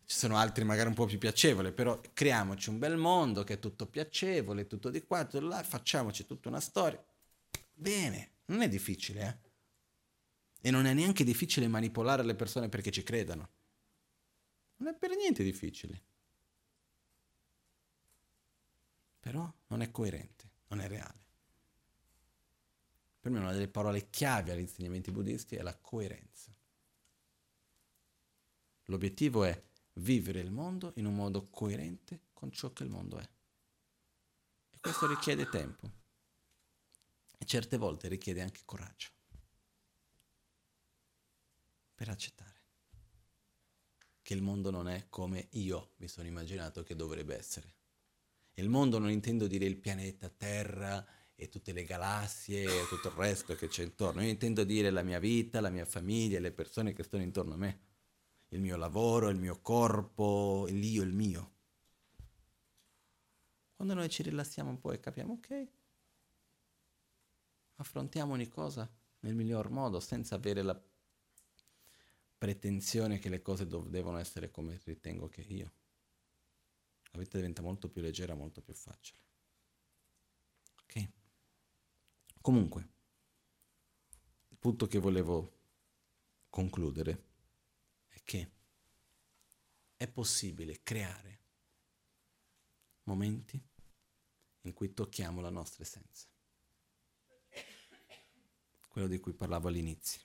ci 0.10 0.18
sono 0.18 0.38
altri 0.38 0.64
magari 0.64 0.88
un 0.88 0.95
po' 0.95 1.06
più 1.06 1.19
piacevoli, 1.19 1.72
però 1.72 2.02
creiamoci 2.14 2.69
un 2.69 2.80
bel 2.80 2.98
mondo 2.98 3.44
che 3.44 3.53
è 3.53 3.60
tutto 3.60 3.86
piacevole, 3.86 4.65
tutto 4.65 4.90
di 4.90 5.03
qua, 5.03 5.23
tutto 5.23 5.45
là, 5.45 5.61
facciamoci 5.61 6.26
tutta 6.26 6.49
una 6.49 6.60
storia. 6.60 6.99
Bene, 7.72 8.31
non 8.45 8.64
è 8.64 8.68
difficile, 8.68 9.22
eh? 9.22 10.68
E 10.68 10.72
non 10.72 10.88
è 10.88 10.94
neanche 10.95 11.23
difficile 11.23 11.68
manipolare 11.68 12.23
le 12.23 12.34
persone 12.34 12.69
perché 12.69 12.90
ci 12.90 13.03
credano. 13.03 13.49
Non 14.77 14.91
è 14.91 14.98
per 14.98 15.15
niente 15.15 15.44
difficile. 15.44 16.02
Però 19.19 19.53
non 19.68 19.81
è 19.84 19.91
coerente, 19.91 20.49
non 20.69 20.81
è 20.81 20.88
reale. 20.88 21.23
Per 23.19 23.31
me 23.31 23.38
una 23.38 23.52
delle 23.52 23.68
parole 23.68 24.10
chiave 24.10 24.53
agli 24.53 24.61
insegnamenti 24.61 25.11
buddisti 25.11 25.56
è 25.56 25.61
la 25.61 25.77
coerenza. 25.77 26.52
L'obiettivo 28.86 29.44
è 29.44 29.68
vivere 29.94 30.40
il 30.40 30.52
mondo 30.52 30.94
in 30.95 31.06
un 31.06 31.16
modo 31.16 31.49
coerente 31.49 32.28
con 32.34 32.52
ciò 32.52 32.72
che 32.72 32.84
il 32.84 32.90
mondo 32.90 33.18
è. 33.18 33.30
E 34.70 34.78
questo 34.80 35.07
richiede 35.07 35.49
tempo. 35.49 35.91
E 37.38 37.45
certe 37.45 37.78
volte 37.78 38.07
richiede 38.07 38.41
anche 38.41 38.61
coraggio 38.66 39.10
per 41.95 42.10
accettare 42.10 42.60
che 44.30 44.36
il 44.36 44.44
mondo 44.44 44.70
non 44.70 44.88
è 44.88 45.07
come 45.10 45.48
io 45.53 45.94
mi 45.98 46.07
sono 46.07 46.28
immaginato 46.28 46.84
che 46.84 46.95
dovrebbe 46.95 47.36
essere. 47.36 47.74
Il 48.53 48.70
mondo 48.70 48.99
non 48.99 49.10
intendo 49.10 49.48
dire 49.48 49.66
il 49.66 49.78
pianeta 49.78 50.30
Terra 50.30 51.03
e 51.34 51.49
tutte 51.49 51.74
le 51.74 51.84
galassie 51.84 52.64
e 52.64 52.88
tutto 52.88 53.07
il 53.07 53.16
resto 53.16 53.56
che 53.56 53.70
c'è 53.70 53.82
intorno, 53.82 54.22
io 54.22 54.30
intendo 54.30 54.64
dire 54.64 54.91
la 54.91 55.02
mia 55.02 55.18
vita, 55.18 55.61
la 55.61 55.72
mia 55.72 55.86
famiglia, 55.86 56.40
le 56.40 56.52
persone 56.52 56.94
che 56.94 57.02
stanno 57.02 57.24
intorno 57.24 57.56
a 57.56 57.57
me, 57.57 57.80
il 58.49 58.61
mio 58.61 58.77
lavoro, 58.77 59.30
il 59.30 59.38
mio 59.38 59.59
corpo, 59.61 60.65
l'io, 60.69 61.03
il 61.03 61.13
mio. 61.13 61.57
Quando 63.76 63.93
noi 63.93 64.09
ci 64.09 64.23
rilassiamo 64.23 64.69
un 64.69 64.80
po' 64.80 64.91
e 64.91 64.99
capiamo, 64.99 65.34
ok, 65.34 65.67
affrontiamo 67.76 68.34
ogni 68.34 68.47
cosa 68.49 68.89
nel 69.21 69.35
miglior 69.35 69.69
modo, 69.69 69.99
senza 69.99 70.35
avere 70.35 70.61
la 70.61 70.81
pretensione 72.38 73.19
che 73.19 73.30
le 73.30 73.41
cose 73.41 73.67
dov- 73.67 73.89
devono 73.89 74.17
essere 74.17 74.49
come 74.49 74.80
ritengo 74.84 75.27
che 75.27 75.41
io. 75.41 75.73
La 77.11 77.19
vita 77.19 77.38
diventa 77.38 77.61
molto 77.61 77.89
più 77.89 78.01
leggera, 78.01 78.35
molto 78.35 78.61
più 78.61 78.73
facile. 78.73 79.19
Ok? 80.84 81.09
Comunque, 82.41 82.89
il 84.49 84.57
punto 84.57 84.88
che 84.88 84.99
volevo 84.99 85.57
concludere 86.49 87.28
che 88.23 88.51
è 89.97 90.07
possibile 90.07 90.81
creare 90.83 91.39
momenti 93.03 93.61
in 94.61 94.73
cui 94.73 94.93
tocchiamo 94.93 95.41
la 95.41 95.49
nostra 95.49 95.83
essenza. 95.83 96.27
Quello 98.87 99.07
di 99.07 99.19
cui 99.19 99.33
parlavo 99.33 99.67
all'inizio. 99.67 100.21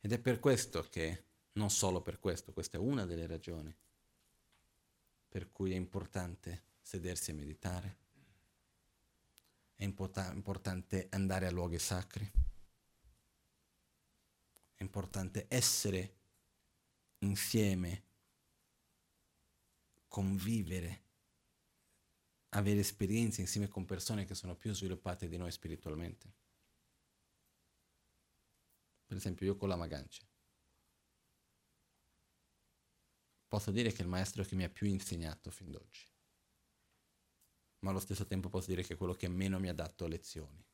Ed 0.00 0.12
è 0.12 0.18
per 0.18 0.40
questo 0.40 0.88
che, 0.88 1.24
non 1.52 1.70
solo 1.70 2.00
per 2.02 2.18
questo, 2.18 2.52
questa 2.52 2.78
è 2.78 2.80
una 2.80 3.04
delle 3.04 3.26
ragioni 3.26 3.74
per 5.28 5.52
cui 5.52 5.72
è 5.72 5.76
importante 5.76 6.64
sedersi 6.80 7.30
a 7.30 7.34
meditare, 7.34 7.98
è 9.76 9.84
import- 9.84 10.32
importante 10.34 11.06
andare 11.10 11.46
a 11.46 11.50
luoghi 11.50 11.78
sacri, 11.78 12.28
è 14.80 14.82
importante 14.82 15.44
essere 15.50 16.16
insieme, 17.18 18.04
convivere, 20.08 21.04
avere 22.54 22.80
esperienze 22.80 23.42
insieme 23.42 23.68
con 23.68 23.84
persone 23.84 24.24
che 24.24 24.34
sono 24.34 24.56
più 24.56 24.72
sviluppate 24.72 25.28
di 25.28 25.36
noi 25.36 25.52
spiritualmente. 25.52 26.32
Per 29.04 29.18
esempio 29.18 29.44
io 29.44 29.56
con 29.56 29.68
la 29.68 29.76
Magancia. 29.76 30.26
Posso 33.48 33.70
dire 33.72 33.92
che 33.92 33.98
è 33.98 34.02
il 34.02 34.08
maestro 34.08 34.44
che 34.44 34.54
mi 34.54 34.64
ha 34.64 34.70
più 34.70 34.86
insegnato 34.86 35.50
fin 35.50 35.70
d'oggi. 35.72 36.08
Ma 37.80 37.90
allo 37.90 38.00
stesso 38.00 38.26
tempo 38.26 38.48
posso 38.48 38.68
dire 38.68 38.82
che 38.82 38.94
è 38.94 38.96
quello 38.96 39.12
che 39.12 39.28
meno 39.28 39.60
mi 39.60 39.68
ha 39.68 39.74
dato 39.74 40.06
lezioni, 40.06 40.64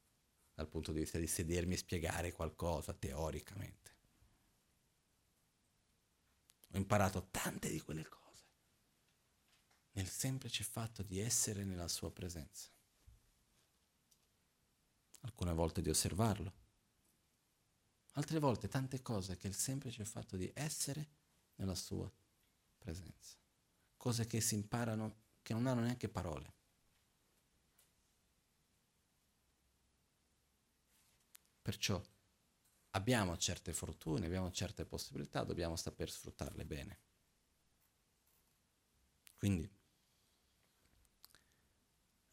dal 0.54 0.68
punto 0.68 0.92
di 0.92 1.00
vista 1.00 1.18
di 1.18 1.26
sedermi 1.26 1.74
e 1.74 1.78
spiegare 1.78 2.30
qualcosa 2.30 2.94
teoricamente. 2.94 3.95
Ho 6.72 6.76
imparato 6.76 7.28
tante 7.30 7.70
di 7.70 7.80
quelle 7.80 8.06
cose 8.06 8.16
nel 9.96 10.08
semplice 10.08 10.62
fatto 10.62 11.02
di 11.02 11.18
essere 11.18 11.64
nella 11.64 11.88
sua 11.88 12.12
presenza. 12.12 12.68
Alcune 15.20 15.52
volte 15.54 15.80
di 15.80 15.88
osservarlo, 15.88 16.52
altre 18.12 18.38
volte 18.38 18.68
tante 18.68 19.00
cose 19.02 19.36
che 19.36 19.48
il 19.48 19.54
semplice 19.54 20.04
fatto 20.04 20.36
di 20.36 20.50
essere 20.54 21.08
nella 21.56 21.74
sua 21.74 22.10
presenza. 22.76 23.36
Cose 23.96 24.26
che 24.26 24.40
si 24.40 24.54
imparano, 24.54 25.24
che 25.42 25.54
non 25.54 25.66
hanno 25.66 25.80
neanche 25.80 26.08
parole. 26.08 26.54
Perciò 31.62 32.00
abbiamo 32.96 33.36
certe 33.36 33.72
fortune, 33.72 34.26
abbiamo 34.26 34.50
certe 34.50 34.84
possibilità, 34.86 35.44
dobbiamo 35.44 35.76
saper 35.76 36.10
sfruttarle 36.10 36.64
bene. 36.64 36.98
Quindi, 39.36 39.70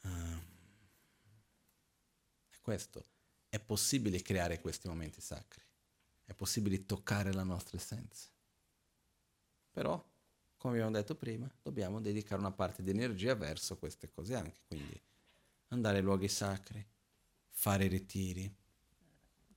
uh, 0.04 0.08
è 2.50 2.60
questo, 2.62 3.06
è 3.50 3.60
possibile 3.60 4.22
creare 4.22 4.62
questi 4.62 4.88
momenti 4.88 5.20
sacri, 5.20 5.62
è 6.24 6.34
possibile 6.34 6.86
toccare 6.86 7.34
la 7.34 7.44
nostra 7.44 7.78
essenza. 7.78 8.30
Però, 9.70 10.02
come 10.58 10.76
abbiamo 10.76 10.92
detto 10.92 11.16
prima, 11.16 11.52
dobbiamo 11.62 12.00
dedicare 12.00 12.40
una 12.40 12.54
parte 12.54 12.84
di 12.84 12.90
energia 12.90 13.36
verso 13.36 13.78
queste 13.78 14.10
cose 14.10 14.36
anche, 14.36 14.62
quindi 14.66 15.00
andare 15.68 15.98
ai 15.98 16.04
luoghi 16.04 16.30
sacri, 16.30 16.86
fare 17.50 17.88
ritiri, 17.88 18.62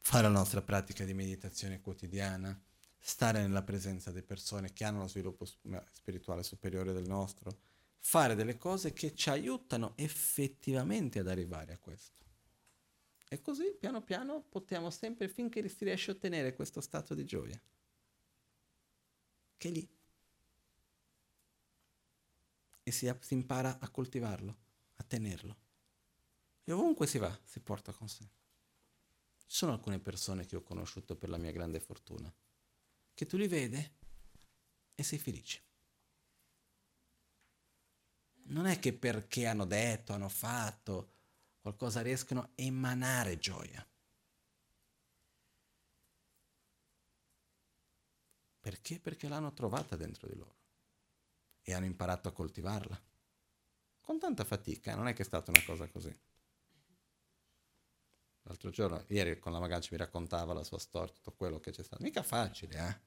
fare 0.08 0.22
la 0.22 0.38
nostra 0.38 0.62
pratica 0.62 1.04
di 1.04 1.14
meditazione 1.14 1.80
quotidiana, 1.80 2.56
stare 2.96 3.40
nella 3.40 3.64
presenza 3.64 4.12
di 4.12 4.22
persone 4.22 4.72
che 4.72 4.84
hanno 4.84 4.98
uno 4.98 5.08
sviluppo 5.08 5.44
spirituale 5.90 6.44
superiore 6.44 6.92
del 6.92 7.08
nostro, 7.08 7.58
fare 7.98 8.36
delle 8.36 8.56
cose 8.56 8.92
che 8.92 9.16
ci 9.16 9.30
aiutano 9.30 9.94
effettivamente 9.96 11.18
ad 11.18 11.26
arrivare 11.26 11.72
a 11.72 11.78
questo. 11.78 12.24
E 13.28 13.42
così 13.42 13.74
piano 13.76 14.00
piano 14.00 14.44
possiamo 14.48 14.90
sempre, 14.90 15.26
finché 15.26 15.68
si 15.68 15.82
riesce 15.82 16.12
a 16.12 16.14
ottenere 16.14 16.54
questo 16.54 16.80
stato 16.80 17.12
di 17.12 17.24
gioia, 17.24 17.60
che 19.56 19.68
è 19.68 19.72
lì. 19.72 19.88
E 22.84 22.90
si, 22.92 23.12
si 23.18 23.34
impara 23.34 23.80
a 23.80 23.88
coltivarlo, 23.88 24.56
a 24.94 25.02
tenerlo. 25.02 25.56
E 26.62 26.70
ovunque 26.70 27.08
si 27.08 27.18
va, 27.18 27.36
si 27.42 27.58
porta 27.58 27.90
con 27.90 28.08
sé. 28.08 28.24
Ci 29.46 29.56
sono 29.56 29.72
alcune 29.72 29.98
persone 30.00 30.44
che 30.44 30.56
ho 30.56 30.62
conosciuto 30.62 31.16
per 31.16 31.28
la 31.28 31.38
mia 31.38 31.52
grande 31.52 31.80
fortuna, 31.80 32.32
che 33.14 33.26
tu 33.26 33.36
li 33.36 33.48
vedi 33.48 33.92
e 34.94 35.02
sei 35.02 35.18
felice. 35.18 35.62
Non 38.48 38.66
è 38.66 38.78
che 38.78 38.92
perché 38.92 39.46
hanno 39.46 39.64
detto, 39.64 40.12
hanno 40.12 40.28
fatto 40.28 41.12
qualcosa 41.60 42.00
riescono 42.00 42.40
a 42.40 42.50
emanare 42.54 43.38
gioia. 43.38 43.84
Perché? 48.60 48.98
Perché 48.98 49.28
l'hanno 49.28 49.52
trovata 49.52 49.96
dentro 49.96 50.26
di 50.28 50.36
loro 50.36 50.56
e 51.62 51.72
hanno 51.72 51.86
imparato 51.86 52.28
a 52.28 52.32
coltivarla. 52.32 53.00
Con 54.00 54.18
tanta 54.18 54.44
fatica, 54.44 54.94
non 54.94 55.08
è 55.08 55.12
che 55.12 55.22
è 55.22 55.24
stata 55.24 55.50
una 55.50 55.62
cosa 55.64 55.88
così. 55.88 56.16
L'altro 58.46 58.70
giorno, 58.70 59.04
ieri 59.08 59.38
con 59.40 59.50
la 59.52 59.58
Magacci 59.58 59.88
mi 59.92 59.98
raccontava 59.98 60.52
la 60.52 60.62
sua 60.62 60.78
storia, 60.78 61.12
tutto 61.12 61.32
quello 61.32 61.58
che 61.58 61.72
c'è 61.72 61.82
stato. 61.82 62.02
Mica 62.02 62.22
facile, 62.22 62.78
eh? 62.78 63.00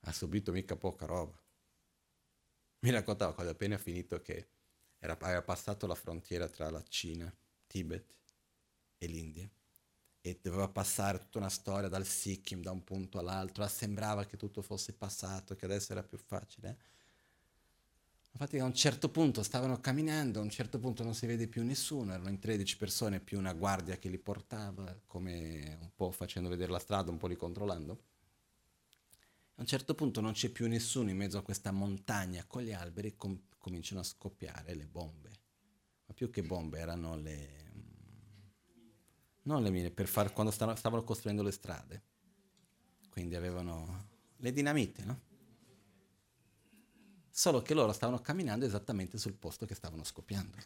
Ha 0.00 0.12
subito 0.12 0.50
mica 0.50 0.76
poca 0.76 1.04
roba. 1.04 1.38
Mi 2.80 2.90
raccontava 2.90 3.34
quando 3.34 3.52
appena 3.52 3.76
finito 3.76 4.20
che 4.22 4.48
era, 4.98 5.18
aveva 5.18 5.42
passato 5.42 5.86
la 5.86 5.94
frontiera 5.94 6.48
tra 6.48 6.70
la 6.70 6.82
Cina, 6.88 7.32
Tibet 7.66 8.14
e 8.96 9.06
l'India 9.06 9.50
e 10.20 10.38
doveva 10.42 10.68
passare 10.68 11.18
tutta 11.18 11.38
una 11.38 11.50
storia 11.50 11.88
dal 11.88 12.06
Sikkim 12.06 12.62
da 12.62 12.70
un 12.70 12.84
punto 12.84 13.18
all'altro, 13.18 13.66
sembrava 13.68 14.24
che 14.24 14.36
tutto 14.36 14.62
fosse 14.62 14.94
passato, 14.94 15.54
che 15.54 15.64
adesso 15.66 15.92
era 15.92 16.02
più 16.02 16.18
facile. 16.18 16.68
Eh? 16.68 16.76
Infatti 18.40 18.60
a 18.60 18.64
un 18.64 18.72
certo 18.72 19.08
punto 19.08 19.42
stavano 19.42 19.80
camminando, 19.80 20.38
a 20.38 20.42
un 20.44 20.48
certo 20.48 20.78
punto 20.78 21.02
non 21.02 21.12
si 21.12 21.26
vede 21.26 21.48
più 21.48 21.64
nessuno, 21.64 22.12
erano 22.12 22.28
in 22.28 22.38
13 22.38 22.76
persone 22.76 23.18
più 23.18 23.36
una 23.36 23.52
guardia 23.52 23.98
che 23.98 24.08
li 24.08 24.16
portava, 24.16 24.96
come 25.08 25.76
un 25.80 25.90
po' 25.96 26.12
facendo 26.12 26.48
vedere 26.48 26.70
la 26.70 26.78
strada, 26.78 27.10
un 27.10 27.16
po' 27.16 27.26
li 27.26 27.34
controllando. 27.34 28.02
A 29.56 29.60
un 29.60 29.66
certo 29.66 29.96
punto 29.96 30.20
non 30.20 30.34
c'è 30.34 30.50
più 30.50 30.68
nessuno 30.68 31.10
in 31.10 31.16
mezzo 31.16 31.36
a 31.36 31.42
questa 31.42 31.72
montagna 31.72 32.44
con 32.46 32.62
gli 32.62 32.70
alberi, 32.70 33.16
com- 33.16 33.40
cominciano 33.58 34.02
a 34.02 34.04
scoppiare 34.04 34.72
le 34.72 34.86
bombe. 34.86 35.30
Ma 36.06 36.14
più 36.14 36.30
che 36.30 36.44
bombe 36.44 36.78
erano 36.78 37.16
le... 37.16 37.72
non 39.42 39.64
le 39.64 39.70
mine, 39.70 39.90
per 39.90 40.06
far, 40.06 40.32
quando 40.32 40.52
stavano, 40.52 40.76
stavano 40.78 41.02
costruendo 41.02 41.42
le 41.42 41.50
strade. 41.50 42.02
Quindi 43.10 43.34
avevano 43.34 44.06
le 44.36 44.52
dinamite, 44.52 45.04
no? 45.04 45.26
Solo 47.38 47.62
che 47.62 47.72
loro 47.72 47.92
stavano 47.92 48.20
camminando 48.20 48.64
esattamente 48.64 49.16
sul 49.16 49.34
posto 49.34 49.64
che 49.64 49.76
stavano 49.76 50.02
scoppiando. 50.02 50.56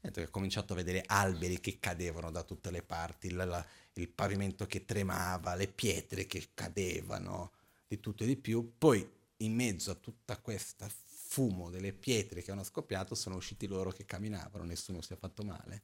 E 0.00 0.22
ho 0.22 0.30
cominciato 0.30 0.74
a 0.74 0.76
vedere 0.76 1.02
alberi 1.04 1.58
che 1.58 1.80
cadevano 1.80 2.30
da 2.30 2.44
tutte 2.44 2.70
le 2.70 2.82
parti, 2.82 3.32
la, 3.32 3.44
la, 3.44 3.66
il 3.94 4.08
pavimento 4.08 4.64
che 4.66 4.84
tremava, 4.84 5.56
le 5.56 5.66
pietre 5.66 6.26
che 6.26 6.50
cadevano, 6.54 7.50
di 7.88 7.98
tutto 7.98 8.22
e 8.22 8.26
di 8.26 8.36
più. 8.36 8.74
Poi 8.78 9.04
in 9.38 9.54
mezzo 9.54 9.90
a 9.90 9.96
tutta 9.96 10.38
questa 10.38 10.88
fumo 10.88 11.68
delle 11.68 11.92
pietre 11.92 12.40
che 12.40 12.52
hanno 12.52 12.62
scoppiato 12.62 13.16
sono 13.16 13.34
usciti 13.34 13.66
loro 13.66 13.90
che 13.90 14.04
camminavano, 14.04 14.62
nessuno 14.62 15.00
si 15.00 15.14
è 15.14 15.16
fatto 15.16 15.42
male. 15.42 15.82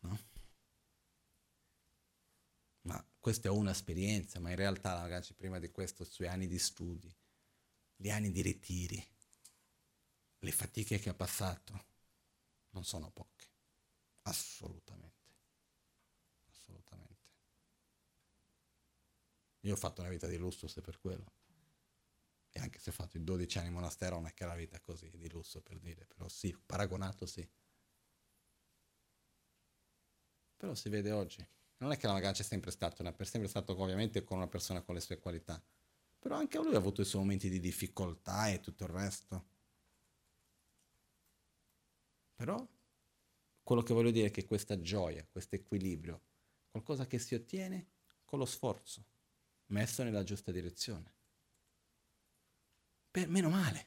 No? 0.00 0.18
Ma 2.82 3.04
questa 3.18 3.48
è 3.48 3.50
un'esperienza, 3.50 4.38
ma 4.38 4.50
in 4.50 4.56
realtà 4.56 5.00
ragazzi 5.00 5.34
prima 5.34 5.58
di 5.58 5.72
questo, 5.72 6.04
sui 6.04 6.28
anni 6.28 6.46
di 6.46 6.58
studi, 6.60 7.12
gli 8.04 8.10
anni 8.10 8.30
di 8.30 8.42
ritiri, 8.42 9.02
le 10.40 10.52
fatiche 10.52 10.98
che 10.98 11.08
ha 11.08 11.14
passato 11.14 11.84
non 12.72 12.84
sono 12.84 13.10
poche, 13.10 13.46
assolutamente, 14.24 15.32
assolutamente. 16.50 17.30
Io 19.60 19.72
ho 19.72 19.76
fatto 19.78 20.02
una 20.02 20.10
vita 20.10 20.26
di 20.26 20.36
lusso 20.36 20.68
se 20.68 20.82
per 20.82 20.98
quello, 21.00 21.32
e 22.50 22.60
anche 22.60 22.78
se 22.78 22.90
ho 22.90 22.92
fatto 22.92 23.16
i 23.16 23.24
12 23.24 23.56
anni 23.56 23.68
in 23.68 23.72
monastero 23.72 24.16
non 24.16 24.26
è 24.26 24.34
che 24.34 24.44
la 24.44 24.54
vita 24.54 24.78
così 24.80 25.10
di 25.16 25.30
lusso 25.30 25.62
per 25.62 25.78
dire, 25.78 26.04
però 26.04 26.28
sì, 26.28 26.54
paragonato 26.54 27.24
sì. 27.24 27.48
Però 30.56 30.74
si 30.74 30.90
vede 30.90 31.10
oggi. 31.10 31.42
Non 31.78 31.90
è 31.90 31.96
che 31.96 32.06
la 32.06 32.12
Magancia 32.12 32.42
è 32.42 32.44
sempre 32.44 32.70
stata 32.70 33.00
una, 33.00 33.14
per 33.14 33.26
sempre 33.26 33.48
stato 33.48 33.72
ovviamente 33.80 34.22
con 34.24 34.36
una 34.36 34.46
persona 34.46 34.82
con 34.82 34.94
le 34.94 35.00
sue 35.00 35.18
qualità, 35.18 35.58
però 36.24 36.36
anche 36.36 36.56
lui 36.56 36.74
ha 36.74 36.78
avuto 36.78 37.02
i 37.02 37.04
suoi 37.04 37.20
momenti 37.20 37.50
di 37.50 37.60
difficoltà 37.60 38.48
e 38.48 38.60
tutto 38.60 38.84
il 38.84 38.88
resto. 38.88 39.44
Però 42.34 42.66
quello 43.62 43.82
che 43.82 43.92
voglio 43.92 44.10
dire 44.10 44.28
è 44.28 44.30
che 44.30 44.46
questa 44.46 44.80
gioia, 44.80 45.26
questo 45.30 45.56
equilibrio, 45.56 46.22
qualcosa 46.70 47.06
che 47.06 47.18
si 47.18 47.34
ottiene 47.34 47.88
con 48.24 48.38
lo 48.38 48.46
sforzo, 48.46 49.04
messo 49.66 50.02
nella 50.02 50.22
giusta 50.22 50.50
direzione. 50.50 51.12
Per, 53.10 53.28
meno 53.28 53.50
male 53.50 53.86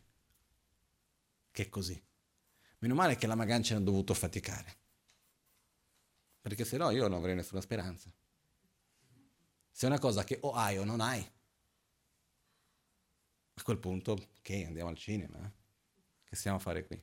che 1.49 1.63
è 1.63 1.69
così. 1.69 1.99
Meno 2.77 2.93
male 2.93 3.15
che 3.15 3.25
la 3.25 3.33
Magancia 3.33 3.75
ha 3.75 3.79
dovuto 3.79 4.13
faticare. 4.13 4.77
Perché 6.39 6.65
se 6.65 6.77
no 6.77 6.91
io 6.91 7.07
non 7.07 7.17
avrei 7.17 7.33
nessuna 7.33 7.61
speranza. 7.61 8.13
Se 9.71 9.87
è 9.87 9.89
una 9.89 9.97
cosa 9.97 10.23
che 10.23 10.37
o 10.41 10.51
hai 10.51 10.77
o 10.77 10.83
non 10.83 11.01
hai, 11.01 11.27
a 13.59 13.63
quel 13.63 13.79
punto, 13.79 14.11
ok, 14.11 14.63
andiamo 14.65 14.89
al 14.89 14.97
cinema. 14.97 15.43
Eh? 15.43 15.51
Che 16.23 16.35
stiamo 16.35 16.57
a 16.57 16.59
fare 16.59 16.85
qui? 16.85 17.01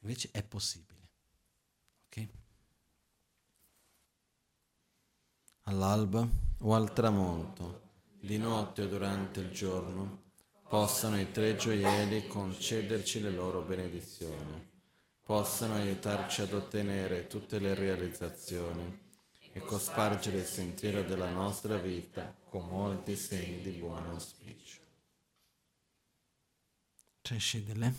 Invece 0.00 0.28
è 0.30 0.42
possibile. 0.44 1.08
Ok? 2.06 2.28
All'alba 5.62 6.26
o 6.58 6.74
al 6.74 6.92
tramonto, 6.92 7.86
di 8.20 8.38
notte 8.38 8.82
o 8.82 8.86
durante 8.86 9.40
il 9.40 9.50
giorno, 9.50 10.26
possano 10.68 11.18
i 11.18 11.30
tre 11.30 11.56
gioielli 11.56 12.26
concederci 12.26 13.20
le 13.20 13.30
loro 13.30 13.62
benedizioni, 13.62 14.70
possano 15.22 15.74
aiutarci 15.74 16.42
ad 16.42 16.52
ottenere 16.52 17.26
tutte 17.26 17.58
le 17.58 17.74
realizzazioni 17.74 19.06
e 19.58 19.60
cospargere 19.60 20.38
il 20.38 20.44
sentiero 20.44 21.02
della 21.02 21.30
nostra 21.30 21.78
vita 21.78 22.32
con 22.48 22.68
molti 22.68 23.16
segni 23.16 23.60
di 23.60 23.70
buon 23.72 24.06
auspicio. 24.06 24.78
Crescedele. 27.20 27.92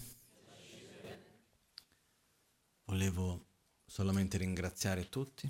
Volevo 2.86 3.46
solamente 3.86 4.38
ringraziare 4.38 5.10
tutti 5.10 5.50